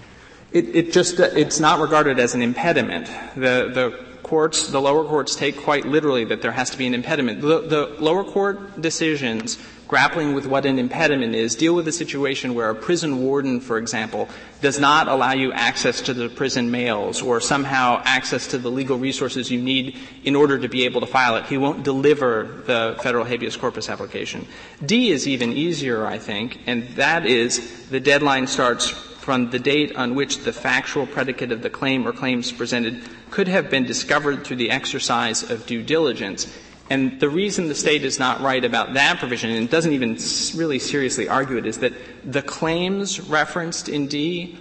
It, 0.51 0.75
it 0.75 0.93
just 0.93 1.19
it's 1.19 1.59
not 1.59 1.79
regarded 1.79 2.19
as 2.19 2.33
an 2.33 2.41
impediment. 2.41 3.07
The 3.35 3.69
the 3.73 4.05
courts, 4.29 4.67
the 4.67 4.79
lower 4.79 5.03
courts 5.05 5.35
take 5.35 5.57
quite 5.57 5.85
literally 5.85 6.23
that 6.25 6.41
there 6.43 6.51
has 6.51 6.69
to 6.69 6.77
be 6.77 6.85
an 6.85 6.93
impediment. 6.93 7.41
The, 7.41 7.61
the 7.61 7.95
lower 7.99 8.23
court 8.23 8.79
decisions 8.79 9.57
grappling 9.87 10.35
with 10.35 10.45
what 10.45 10.67
an 10.67 10.77
impediment 10.77 11.33
is 11.33 11.55
deal 11.55 11.73
with 11.73 11.87
a 11.87 11.91
situation 11.91 12.53
where 12.53 12.69
a 12.69 12.75
prison 12.75 13.23
warden, 13.23 13.59
for 13.59 13.79
example, 13.79 14.29
does 14.61 14.79
not 14.79 15.07
allow 15.07 15.33
you 15.33 15.51
access 15.51 15.99
to 16.01 16.13
the 16.13 16.29
prison 16.29 16.69
mails 16.69 17.23
or 17.23 17.41
somehow 17.41 17.99
access 18.05 18.45
to 18.45 18.59
the 18.59 18.69
legal 18.69 18.99
resources 18.99 19.49
you 19.49 19.59
need 19.59 19.97
in 20.23 20.35
order 20.35 20.59
to 20.59 20.69
be 20.69 20.85
able 20.85 21.01
to 21.01 21.07
file 21.07 21.35
it. 21.35 21.45
He 21.47 21.57
won't 21.57 21.83
deliver 21.83 22.61
the 22.67 22.99
federal 23.01 23.25
habeas 23.25 23.57
corpus 23.57 23.89
application. 23.89 24.45
D 24.85 25.09
is 25.09 25.27
even 25.27 25.53
easier, 25.53 26.05
I 26.05 26.19
think, 26.19 26.59
and 26.67 26.87
that 26.89 27.25
is 27.25 27.89
the 27.89 27.99
deadline 27.99 28.45
starts 28.45 29.08
from 29.19 29.49
the 29.49 29.59
date 29.59 29.95
on 29.95 30.15
which 30.15 30.39
the 30.39 30.53
factual 30.53 31.05
predicate 31.05 31.51
of 31.51 31.61
the 31.61 31.69
claim 31.69 32.07
or 32.07 32.13
claims 32.13 32.51
presented 32.51 33.03
could 33.29 33.47
have 33.47 33.69
been 33.69 33.85
discovered 33.85 34.43
through 34.43 34.55
the 34.57 34.71
exercise 34.71 35.49
of 35.49 35.65
due 35.65 35.83
diligence. 35.83 36.51
And 36.89 37.19
the 37.19 37.29
reason 37.29 37.67
the 37.67 37.75
state 37.75 38.03
is 38.03 38.17
not 38.17 38.41
right 38.41 38.63
about 38.63 38.93
that 38.95 39.19
provision 39.19 39.51
and 39.51 39.69
doesn't 39.69 39.93
even 39.93 40.17
really 40.55 40.79
seriously 40.79 41.29
argue 41.29 41.57
it 41.57 41.67
is 41.67 41.79
that 41.79 41.93
the 42.29 42.41
claims 42.41 43.19
referenced 43.19 43.89
in 43.89 44.07
D 44.07 44.57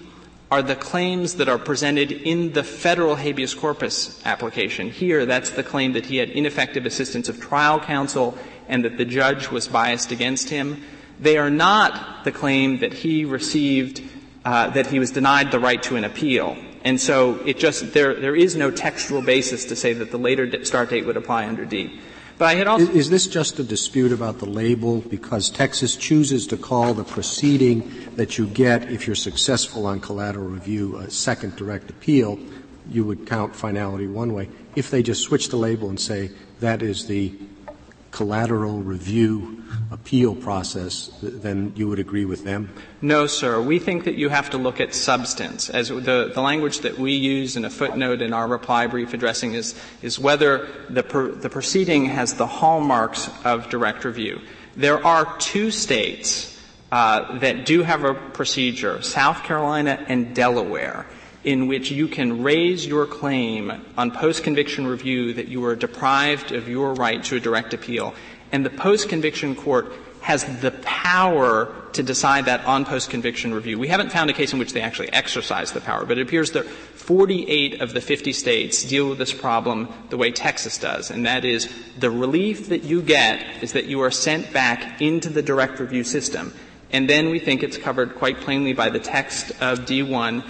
are 0.51 0.63
the 0.63 0.77
claims 0.77 1.35
that 1.35 1.49
are 1.49 1.59
presented 1.59 2.11
in 2.11 2.53
the 2.53 2.65
federal 2.65 3.17
habeas 3.17 3.55
corpus 3.55 4.21
application. 4.27 4.91
Here, 4.91 5.27
that's 5.27 5.51
the 5.51 5.63
claim 5.63 5.93
that 5.93 6.07
he 6.07 6.17
had 6.17 6.31
ineffective 6.31 6.87
assistance 6.87 7.29
of 7.29 7.41
trial 7.41 7.81
counsel 7.81 8.37
and 8.67 8.85
that 8.85 8.97
the 8.97 9.05
judge 9.05 9.51
was 9.51 9.69
biased 9.69 10.11
against 10.11 10.51
him. 10.51 10.83
They 11.21 11.37
are 11.37 11.51
not 11.51 12.25
the 12.25 12.33
claim 12.33 12.79
that 12.81 12.93
he 12.93 13.25
received 13.25 14.03
uh, 14.49 14.71
that 14.71 14.87
he 14.87 14.99
was 14.99 15.11
denied 15.11 15.51
the 15.51 15.61
right 15.61 15.83
to 15.83 15.97
an 15.97 16.05
appeal. 16.05 16.57
And 16.83 16.99
so 16.99 17.35
it 17.45 17.59
just 17.59 17.93
there 17.93 18.15
there 18.15 18.35
is 18.35 18.57
no 18.57 18.71
textual 18.71 19.21
basis 19.21 19.67
to 19.67 19.77
say 19.77 19.93
that 19.93 20.11
the 20.11 20.17
later 20.17 20.65
start 20.65 20.89
date 20.89 21.05
would 21.05 21.19
apply 21.19 21.47
under 21.47 21.67
D. 21.67 22.01
But 22.39 22.47
I 22.47 22.55
had 22.55 22.67
also 22.67 22.85
is, 22.85 22.97
is 22.97 23.11
this 23.11 23.27
just 23.27 23.59
a 23.59 23.63
dispute 23.63 24.11
about 24.11 24.39
the 24.39 24.47
label 24.47 25.03
because 25.03 25.51
Texas 25.51 25.97
chooses 25.97 26.47
to 26.47 26.57
call 26.57 26.95
the 26.95 27.05
proceeding 27.05 27.93
that 28.17 28.39
you 28.39 28.47
get 28.47 28.91
if 28.91 29.07
you're 29.07 29.17
successful 29.17 29.85
on 29.85 30.01
collateral 30.01 30.49
review 30.49 30.97
a 30.97 31.11
second 31.11 31.55
direct 31.57 31.91
appeal? 31.91 32.39
You 32.89 33.05
would 33.05 33.27
count 33.27 33.55
finality 33.55 34.07
one 34.07 34.33
way. 34.33 34.49
If 34.75 34.91
they 34.91 35.03
just 35.03 35.21
switch 35.21 35.51
the 35.51 35.59
label 35.59 35.91
and 35.91 36.01
say 36.01 36.31
that 36.61 36.81
is 36.81 37.07
the 37.07 37.35
collateral 38.11 38.81
review 38.81 39.63
appeal 39.91 40.35
process, 40.35 41.11
then 41.23 41.73
you 41.77 41.89
would 41.89 41.99
agree 41.99 42.25
with 42.25 42.45
them? 42.45 42.73
No, 43.01 43.27
sir. 43.27 43.61
We 43.61 43.79
think 43.79 44.05
that 44.05 44.17
you 44.17 44.29
have 44.29 44.51
to 44.51 44.59
look 44.59 44.81
at 44.81 44.95
substance. 44.95 45.71
As 45.71 45.89
the, 45.89 46.31
the 46.35 46.41
language 46.41 46.81
that 46.81 46.99
we 46.99 47.13
use 47.13 47.57
in 47.57 47.65
a 47.65 47.71
footnote 47.71 48.23
in 48.23 48.33
our 48.33 48.49
reply 48.49 48.87
brief 48.87 49.15
addressing 49.15 49.55
is, 49.55 49.75
is 50.03 50.19
whether 50.19 50.69
the, 50.89 51.03
per, 51.03 51.31
the 51.31 51.51
proceeding 51.51 52.07
has 52.07 52.35
the 52.35 52.47
hallmarks 52.47 53.31
of 53.45 53.69
direct 53.69 54.05
review. 54.05 54.41
There 54.77 55.05
are 55.05 55.37
two 55.39 55.71
states 55.71 56.59
uh, 56.91 57.39
that 57.39 57.67
do 57.67 57.83
have 57.83 58.05
a 58.05 58.15
procedure, 58.15 59.03
South 59.03 59.43
Carolina 59.43 60.05
and 60.09 60.35
Delaware, 60.35 61.07
in 61.45 61.69
which 61.69 61.91
you 61.91 62.09
can 62.09 62.43
raise 62.43 62.87
your 62.87 63.07
claim 63.07 63.73
on 63.97 64.11
post-conviction 64.11 64.87
review 64.87 65.33
that 65.35 65.49
you 65.49 65.61
were 65.61 65.77
deprived 65.77 66.53
of 66.53 66.69
your 66.69 66.95
right 66.95 67.23
to 67.25 67.37
a 67.37 67.41
direct 67.41 67.73
appeal 67.73 68.15
and 68.53 68.65
the 68.65 68.71
post-conviction 68.71 69.55
court 69.55 69.93
has 70.21 70.61
the 70.61 70.73
power 70.83 71.73
to 71.93 72.03
decide 72.03 72.47
that 72.47 72.65
on 72.67 72.85
post-conviction 72.85 73.55
review. 73.55 73.79
We 73.79 73.89
haven't 73.89 74.13
found 74.13 74.31
a 74.31 74.33
case 74.33 74.53
in 74.53 74.59
which 74.59 74.73
they 74.73 74.81
actually 74.81 75.13
exercise 75.13 75.73
the 75.73 75.81
power, 75.81 76.05
but 76.05 76.19
it 76.19 76.23
appears 76.23 76.51
that 76.53 76.67
48 76.67 77.81
of 77.81 77.95
the 77.95 78.01
50 78.01 78.33
states 78.33 78.85
deal 78.85 79.09
with 79.09 79.19
this 79.19 79.33
problem 79.33 79.89
the 80.11 80.17
way 80.17 80.31
Texas 80.31 80.77
does, 80.77 81.11
and 81.11 81.25
that 81.25 81.45
is 81.45 81.73
the 81.99 82.11
relief 82.11 82.69
that 82.69 82.85
you 82.85 83.01
get 83.01 83.63
is 83.63 83.73
that 83.73 83.87
you 83.87 84.01
are 84.01 84.11
sent 84.11 84.53
back 84.53 85.01
into 85.01 85.29
the 85.31 85.43
direct 85.43 85.81
review 85.81 86.05
system. 86.05 86.53
And 86.91 87.09
then 87.09 87.31
we 87.31 87.39
think 87.39 87.63
it's 87.63 87.77
covered 87.77 88.15
quite 88.15 88.41
plainly 88.41 88.73
by 88.73 88.89
the 88.89 88.99
text 88.99 89.51
of 89.61 89.81
D1. 89.81 90.43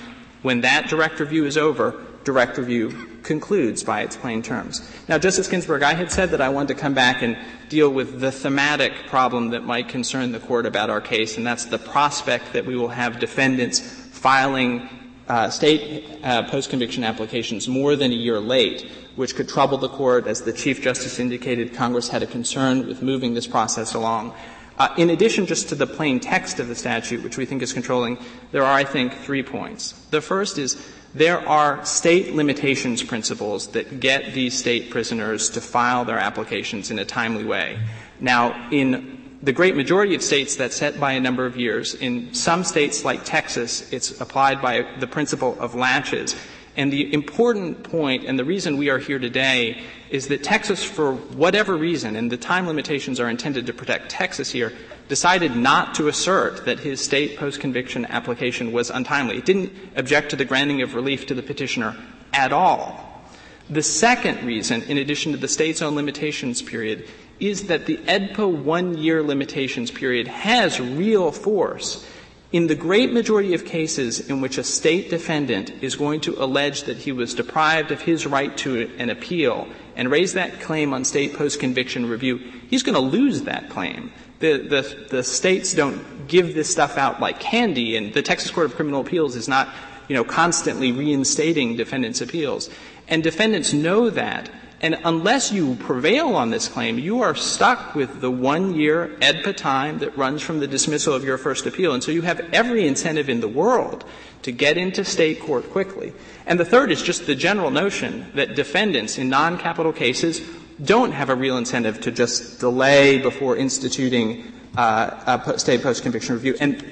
When 0.49 0.62
that 0.62 0.88
direct 0.88 1.21
review 1.21 1.45
is 1.45 1.59
over, 1.59 2.02
direct 2.25 2.57
review 2.57 3.21
concludes 3.23 3.85
by 3.85 4.00
its 4.00 4.17
plain 4.17 4.40
terms. 4.40 4.81
Now, 5.07 5.19
Justice 5.19 5.47
Ginsburg, 5.47 5.83
I 5.83 5.93
had 5.93 6.11
said 6.11 6.31
that 6.31 6.40
I 6.40 6.49
wanted 6.49 6.69
to 6.69 6.81
come 6.81 6.95
back 6.95 7.21
and 7.21 7.37
deal 7.69 7.90
with 7.90 8.19
the 8.19 8.33
thematic 8.33 8.95
problem 9.09 9.50
that 9.50 9.64
might 9.64 9.90
concern 9.90 10.33
the 10.33 10.40
court 10.40 10.64
about 10.64 10.88
our 10.88 11.02
case, 11.02 11.37
and 11.37 11.47
that's 11.47 11.67
the 11.67 11.76
prospect 11.76 12.55
that 12.55 12.64
we 12.64 12.76
will 12.76 12.88
have 12.88 13.19
defendants 13.19 13.81
filing 13.81 14.88
uh, 15.28 15.50
state 15.50 16.19
uh, 16.25 16.45
post-conviction 16.45 17.05
applications 17.05 17.69
more 17.69 17.95
than 17.95 18.11
a 18.11 18.14
year 18.14 18.40
late, 18.40 18.90
which 19.17 19.37
could 19.37 19.50
trouble 19.50 19.76
the 19.76 19.90
court. 19.90 20.26
As 20.26 20.40
the 20.40 20.55
Chief 20.55 20.81
Justice 20.81 21.19
indicated, 21.19 21.75
Congress 21.75 22.09
had 22.09 22.23
a 22.23 22.26
concern 22.26 22.87
with 22.87 23.02
moving 23.02 23.35
this 23.35 23.47
process 23.47 23.93
along. 23.93 24.33
Uh, 24.79 24.95
in 24.97 25.11
addition 25.11 25.45
just 25.45 25.69
to 25.69 25.75
the 25.75 25.87
plain 25.87 26.21
text 26.21 26.61
of 26.61 26.69
the 26.69 26.75
statute, 26.75 27.23
which 27.25 27.37
we 27.37 27.45
think 27.45 27.63
is 27.63 27.73
controlling, 27.73 28.17
there 28.53 28.65
are, 28.65 28.75
I 28.75 28.85
think, 28.85 29.13
three 29.13 29.43
points. 29.43 29.93
The 30.11 30.21
first 30.21 30.57
is 30.57 30.81
there 31.15 31.47
are 31.49 31.85
state 31.85 32.35
limitations 32.35 33.03
principles 33.03 33.69
that 33.69 33.99
get 33.99 34.35
these 34.35 34.57
state 34.57 34.91
prisoners 34.91 35.51
to 35.51 35.61
file 35.61 36.05
their 36.05 36.19
applications 36.19 36.91
in 36.91 36.99
a 36.99 37.05
timely 37.05 37.45
way. 37.45 37.79
Now, 38.21 38.69
in 38.71 39.39
the 39.43 39.53
great 39.53 39.75
majority 39.75 40.15
of 40.15 40.23
states, 40.23 40.57
that's 40.57 40.77
set 40.77 41.01
by 41.01 41.13
a 41.13 41.21
number 41.21 41.47
of 41.47 41.57
years. 41.57 41.95
In 41.95 42.35
some 42.35 42.63
states, 42.63 43.05
like 43.05 43.25
Texas, 43.25 43.93
it's 43.93 44.21
applied 44.21 44.61
by 44.61 44.87
the 44.99 45.07
principle 45.07 45.57
of 45.61 45.75
laches. 45.75 46.37
And 46.79 46.93
the 46.93 47.13
important 47.13 47.83
point, 47.83 48.25
and 48.25 48.39
the 48.39 48.45
reason 48.45 48.77
we 48.77 48.89
are 48.89 48.99
here 48.99 49.19
today, 49.19 49.83
is 50.11 50.29
that 50.29 50.45
Texas, 50.45 50.85
for 50.85 51.13
whatever 51.13 51.77
reason, 51.77 52.15
and 52.15 52.31
the 52.31 52.37
time 52.37 52.69
limitations 52.69 53.19
are 53.19 53.29
intended 53.29 53.67
to 53.67 53.73
protect 53.73 54.11
Texas 54.11 54.53
here, 54.53 54.73
decided 55.09 55.57
not 55.57 55.97
to 55.97 56.07
assert 56.07 56.67
that 56.67 56.79
his 56.79 57.01
state 57.01 57.37
post-conviction 57.37 58.07
application 58.07 58.71
was 58.71 58.91
untimely. 58.91 59.39
It 59.39 59.45
didn't 59.45 59.73
object 59.97 60.31
to 60.31 60.37
the 60.37 60.45
granting 60.45 60.81
of 60.83 60.95
relief 60.95 61.27
to 61.27 61.35
the 61.35 61.43
petitioner 61.43 61.97
at 62.33 62.53
all. 62.53 63.25
The 63.69 63.83
second 63.83 64.47
reason, 64.47 64.83
in 64.85 64.99
addition 64.99 65.33
to 65.33 65.39
the 65.39 65.49
state's 65.49 65.83
own 65.83 65.97
limitations 65.97 66.63
period, 66.63 67.09
is 67.41 67.67
that 67.67 67.87
the 67.87 67.97
AEDPA 67.97 68.63
one-year 68.63 69.25
limitations 69.25 69.91
period 69.91 70.29
has 70.29 70.79
real 70.79 71.33
force 71.33 72.07
In 72.50 72.67
the 72.67 72.75
great 72.75 73.12
majority 73.12 73.52
of 73.52 73.67
cases 73.67 74.31
in 74.31 74.40
which 74.40 74.57
a 74.57 74.64
state 74.64 75.11
defendant 75.11 75.71
is 75.83 75.97
going 75.97 76.21
to 76.23 76.43
allege 76.43 76.85
that 76.85 76.97
he 76.97 77.12
was 77.12 77.35
deprived 77.35 77.90
of 77.90 78.00
his 78.00 78.26
right 78.26 78.57
to 78.59 78.90
an 78.99 79.11
appeal 79.11 79.69
and 79.97 80.11
raise 80.11 80.33
that 80.33 80.61
claim 80.61 80.95
on 80.95 81.05
state 81.05 81.35
post-conviction 81.35 82.09
review, 82.09 82.38
he's 82.71 82.83
going 82.83 82.95
to 82.95 83.00
lose 83.00 83.43
that 83.43 83.69
claim. 83.69 84.11
The, 84.38 84.59
the, 84.59 85.07
the 85.11 85.25
states 85.25 85.75
don't 85.75 86.28
give 86.28 86.55
this 86.55 86.71
stuff 86.71 86.97
out 86.97 87.21
like 87.21 87.40
candy, 87.40 87.97
and 87.97 88.14
the 88.14 88.23
Texas 88.23 88.50
Court 88.50 88.67
of 88.67 88.76
Criminal 88.76 89.00
Appeals 89.00 89.35
is 89.35 89.49
not, 89.49 89.69
you 90.07 90.14
know, 90.14 90.25
constantly 90.25 90.93
reinstating 90.93 91.76
defendants' 91.76 92.21
appeals. 92.21 92.71
And 93.09 93.23
defendants 93.23 93.73
know 93.73 94.09
that. 94.11 94.50
And 94.81 94.97
unless 95.05 95.51
you 95.51 95.75
prevail 95.75 96.37
on 96.37 96.51
this 96.51 96.69
claim, 96.69 96.99
you 96.99 97.23
are 97.23 97.35
stuck 97.35 97.97
with 97.97 98.21
the 98.21 98.31
one 98.31 98.75
year 98.75 99.17
AEDPA 99.21 99.57
time 99.57 99.99
that 99.99 100.17
runs 100.17 100.41
from 100.41 100.61
the 100.61 100.69
dismissal 100.69 101.15
of 101.15 101.25
your 101.25 101.37
first 101.37 101.67
appeal. 101.67 101.95
And 101.95 102.03
so 102.03 102.13
you 102.13 102.23
have 102.23 102.41
every 102.53 102.87
incentive 102.87 103.29
in 103.29 103.41
the 103.41 103.49
world 103.49 104.05
to 104.43 104.53
get 104.53 104.79
into 104.79 105.05
state 105.05 105.41
court 105.41 105.69
quickly. 105.71 106.13
And 106.47 106.61
the 106.61 106.65
third 106.65 106.93
is 106.93 107.03
just 107.03 107.27
the 107.27 107.35
general 107.35 107.71
notion 107.71 108.31
that 108.35 108.55
defendants 108.55 109.19
in 109.19 109.29
non-capital 109.29 109.93
cases 109.93 110.41
don't 110.83 111.11
have 111.11 111.29
a 111.29 111.35
real 111.35 111.59
incentive 111.59 112.01
to 112.03 112.13
just 112.13 112.61
delay 112.61 113.19
before 113.19 113.57
instituting 113.57 114.45
uh, 114.77 115.41
a 115.45 115.59
state 115.59 115.83
post-conviction 115.83 116.37
review. 116.37 116.55
And 116.61 116.85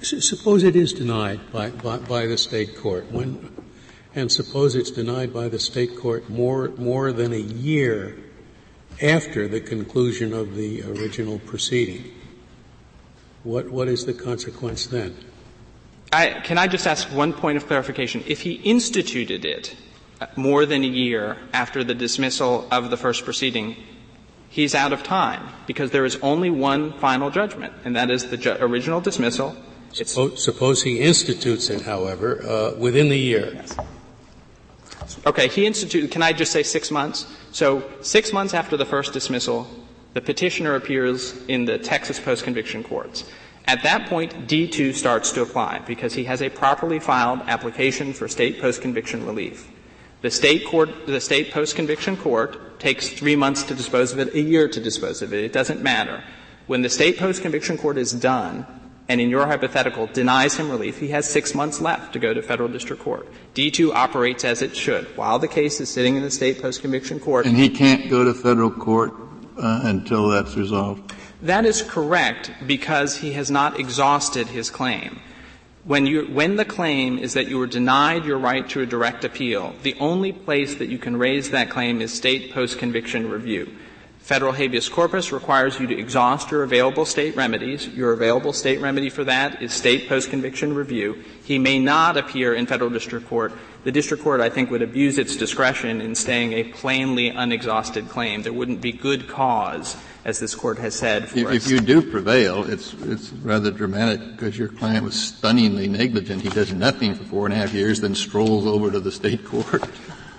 suppose 0.00 0.64
it 0.64 0.76
is 0.76 0.94
denied 0.94 1.40
by, 1.52 1.70
by, 1.70 1.98
by 1.98 2.26
the 2.26 2.38
state 2.38 2.74
court. 2.76 3.10
When 3.12 3.53
and 4.14 4.30
suppose 4.30 4.74
it's 4.74 4.90
denied 4.90 5.32
by 5.32 5.48
the 5.48 5.58
state 5.58 5.96
court 5.96 6.28
more, 6.30 6.68
more 6.76 7.12
than 7.12 7.32
a 7.32 7.38
year 7.38 8.16
after 9.02 9.48
the 9.48 9.60
conclusion 9.60 10.32
of 10.32 10.54
the 10.54 10.82
original 10.82 11.38
proceeding. 11.40 12.12
What, 13.42 13.70
what 13.70 13.88
is 13.88 14.06
the 14.06 14.14
consequence 14.14 14.86
then? 14.86 15.16
I, 16.12 16.40
can 16.44 16.58
I 16.58 16.68
just 16.68 16.86
ask 16.86 17.08
one 17.08 17.32
point 17.32 17.56
of 17.56 17.66
clarification? 17.66 18.22
If 18.26 18.42
he 18.42 18.52
instituted 18.52 19.44
it 19.44 19.74
more 20.36 20.64
than 20.64 20.84
a 20.84 20.88
year 20.88 21.36
after 21.52 21.82
the 21.82 21.94
dismissal 21.94 22.68
of 22.70 22.90
the 22.90 22.96
first 22.96 23.24
proceeding, 23.24 23.76
he's 24.48 24.74
out 24.74 24.92
of 24.92 25.02
time 25.02 25.48
because 25.66 25.90
there 25.90 26.04
is 26.04 26.16
only 26.22 26.50
one 26.50 26.92
final 27.00 27.30
judgment, 27.30 27.72
and 27.84 27.96
that 27.96 28.10
is 28.10 28.30
the 28.30 28.36
ju- 28.36 28.56
original 28.60 29.00
dismissal. 29.00 29.56
Suppose, 29.92 30.42
suppose, 30.42 30.82
he 30.82 31.00
institutes 31.00 31.68
it, 31.70 31.82
however, 31.82 32.42
uh, 32.42 32.78
within 32.78 33.08
the 33.08 33.18
year. 33.18 33.52
Yes. 33.54 33.76
Okay, 35.26 35.48
he 35.48 35.66
instituted, 35.66 36.10
can 36.10 36.22
I 36.22 36.32
just 36.32 36.52
say 36.52 36.62
six 36.62 36.90
months? 36.90 37.26
So, 37.52 37.82
six 38.00 38.32
months 38.32 38.54
after 38.54 38.76
the 38.76 38.84
first 38.84 39.12
dismissal, 39.12 39.66
the 40.12 40.20
petitioner 40.20 40.74
appears 40.74 41.36
in 41.46 41.64
the 41.64 41.78
Texas 41.78 42.20
post-conviction 42.20 42.84
courts. 42.84 43.24
At 43.66 43.82
that 43.82 44.08
point, 44.08 44.46
D2 44.46 44.94
starts 44.94 45.32
to 45.32 45.42
apply 45.42 45.78
because 45.86 46.14
he 46.14 46.24
has 46.24 46.42
a 46.42 46.50
properly 46.50 46.98
filed 47.00 47.40
application 47.46 48.12
for 48.12 48.28
state 48.28 48.60
post-conviction 48.60 49.24
relief. 49.24 49.70
The 50.20 50.30
state 50.30 50.66
court, 50.66 51.06
the 51.06 51.20
state 51.20 51.50
post-conviction 51.50 52.18
court 52.18 52.78
takes 52.78 53.08
three 53.08 53.36
months 53.36 53.62
to 53.64 53.74
dispose 53.74 54.12
of 54.12 54.18
it, 54.18 54.34
a 54.34 54.40
year 54.40 54.68
to 54.68 54.80
dispose 54.80 55.22
of 55.22 55.32
it. 55.32 55.44
It 55.44 55.52
doesn't 55.52 55.82
matter. 55.82 56.22
When 56.66 56.82
the 56.82 56.90
state 56.90 57.18
post-conviction 57.18 57.78
court 57.78 57.98
is 57.98 58.12
done, 58.12 58.66
and 59.08 59.20
in 59.20 59.28
your 59.28 59.46
hypothetical 59.46 60.06
denies 60.06 60.56
him 60.56 60.70
relief, 60.70 60.98
he 60.98 61.08
has 61.08 61.28
six 61.28 61.54
months 61.54 61.80
left 61.80 62.12
to 62.14 62.18
go 62.18 62.32
to 62.32 62.40
federal 62.42 62.68
district 62.68 63.02
court. 63.02 63.28
D2 63.54 63.92
operates 63.94 64.44
as 64.44 64.62
it 64.62 64.74
should 64.74 65.04
while 65.16 65.38
the 65.38 65.48
case 65.48 65.80
is 65.80 65.88
sitting 65.90 66.16
in 66.16 66.22
the 66.22 66.30
state 66.30 66.62
post-conviction 66.62 67.20
court. 67.20 67.46
And 67.46 67.56
he 67.56 67.68
can't 67.68 68.08
go 68.08 68.24
to 68.24 68.32
federal 68.32 68.70
court 68.70 69.12
uh, 69.58 69.80
until 69.84 70.28
that's 70.28 70.56
resolved? 70.56 71.12
That 71.42 71.66
is 71.66 71.82
correct 71.82 72.50
because 72.66 73.18
he 73.18 73.32
has 73.32 73.50
not 73.50 73.78
exhausted 73.78 74.48
his 74.48 74.70
claim. 74.70 75.20
When, 75.84 76.06
you, 76.06 76.24
when 76.26 76.56
the 76.56 76.64
claim 76.64 77.18
is 77.18 77.34
that 77.34 77.48
you 77.48 77.58
were 77.58 77.66
denied 77.66 78.24
your 78.24 78.38
right 78.38 78.66
to 78.70 78.80
a 78.80 78.86
direct 78.86 79.24
appeal, 79.24 79.74
the 79.82 79.94
only 80.00 80.32
place 80.32 80.76
that 80.76 80.88
you 80.88 80.96
can 80.96 81.16
raise 81.16 81.50
that 81.50 81.68
claim 81.68 82.00
is 82.00 82.12
state 82.12 82.52
post-conviction 82.52 83.28
review. 83.28 83.76
Federal 84.24 84.52
habeas 84.52 84.88
corpus 84.88 85.32
requires 85.32 85.78
you 85.78 85.86
to 85.86 85.98
exhaust 85.98 86.50
your 86.50 86.62
available 86.62 87.04
state 87.04 87.36
remedies. 87.36 87.86
Your 87.88 88.14
available 88.14 88.54
state 88.54 88.80
remedy 88.80 89.10
for 89.10 89.22
that 89.24 89.60
is 89.60 89.70
state 89.74 90.08
post-conviction 90.08 90.74
review. 90.74 91.22
He 91.44 91.58
may 91.58 91.78
not 91.78 92.16
appear 92.16 92.54
in 92.54 92.64
federal 92.64 92.88
district 92.88 93.28
court. 93.28 93.52
The 93.84 93.92
district 93.92 94.22
court, 94.22 94.40
I 94.40 94.48
think, 94.48 94.70
would 94.70 94.80
abuse 94.80 95.18
its 95.18 95.36
discretion 95.36 96.00
in 96.00 96.14
staying 96.14 96.54
a 96.54 96.64
plainly 96.64 97.32
unexhausted 97.32 98.08
claim. 98.08 98.40
There 98.40 98.52
wouldn't 98.54 98.80
be 98.80 98.92
good 98.92 99.28
cause, 99.28 99.94
as 100.24 100.38
this 100.38 100.54
court 100.54 100.78
has 100.78 100.94
said. 100.94 101.24
if, 101.24 101.36
if 101.36 101.68
you 101.68 101.80
do 101.80 102.00
prevail, 102.00 102.64
it's 102.64 102.94
it's 102.94 103.30
rather 103.30 103.70
dramatic 103.70 104.22
because 104.32 104.56
your 104.56 104.68
client 104.68 105.04
was 105.04 105.22
stunningly 105.22 105.86
negligent. 105.86 106.40
He 106.40 106.48
does 106.48 106.72
nothing 106.72 107.14
for 107.14 107.24
four 107.24 107.44
and 107.44 107.52
a 107.52 107.58
half 107.58 107.74
years, 107.74 108.00
then 108.00 108.14
strolls 108.14 108.66
over 108.66 108.90
to 108.90 109.00
the 109.00 109.12
state 109.12 109.44
court. 109.44 109.84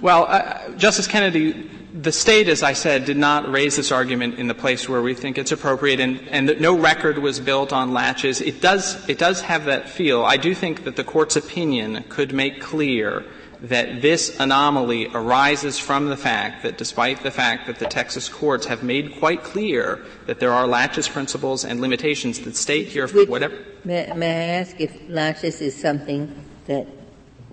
Well, 0.02 0.26
uh, 0.28 0.70
Justice 0.72 1.08
Kennedy, 1.08 1.70
the 2.02 2.12
state, 2.12 2.50
as 2.50 2.62
I 2.62 2.74
said, 2.74 3.06
did 3.06 3.16
not 3.16 3.50
raise 3.50 3.78
this 3.78 3.92
argument 3.92 4.38
in 4.38 4.48
the 4.48 4.54
place 4.54 4.90
where 4.90 5.02
we 5.02 5.14
think 5.14 5.38
it's 5.38 5.54
appropriate, 5.54 6.02
and, 6.02 6.28
and 6.28 6.60
no 6.60 6.78
record 6.78 7.18
was 7.20 7.40
built 7.40 7.72
on 7.72 7.94
laches. 7.94 8.42
It 8.42 8.62
does, 8.62 9.08
it 9.08 9.18
does 9.18 9.42
have 9.42 9.66
that 9.66 9.90
feel. 9.90 10.26
I 10.26 10.36
do 10.36 10.54
think 10.54 10.84
that 10.84 10.98
the 10.98 11.06
court's 11.06 11.38
opinion 11.38 12.04
could 12.10 12.34
make 12.34 12.62
clear 12.62 13.24
that 13.62 14.02
this 14.02 14.38
anomaly 14.40 15.08
arises 15.14 15.80
from 15.80 16.10
the 16.10 16.18
fact 16.18 16.64
that 16.64 16.78
despite 16.78 17.24
the 17.24 17.32
fact 17.32 17.66
that 17.68 17.80
the 17.80 17.86
Texas 17.86 18.28
courts 18.28 18.66
have 18.66 18.84
made 18.84 19.18
quite 19.18 19.44
clear 19.44 20.04
that 20.28 20.42
there 20.42 20.52
are 20.52 20.68
laches 20.68 21.08
principles 21.08 21.64
and 21.64 21.80
limitations 21.80 22.40
that 22.42 22.58
state 22.58 22.88
here 22.88 23.08
for 23.08 23.26
whatever. 23.26 23.58
May, 23.86 24.12
may, 24.14 24.32
I 24.32 24.60
ask 24.60 24.80
if 24.82 24.94
laches 25.08 25.62
is 25.62 25.74
something 25.74 26.44
that 26.66 26.86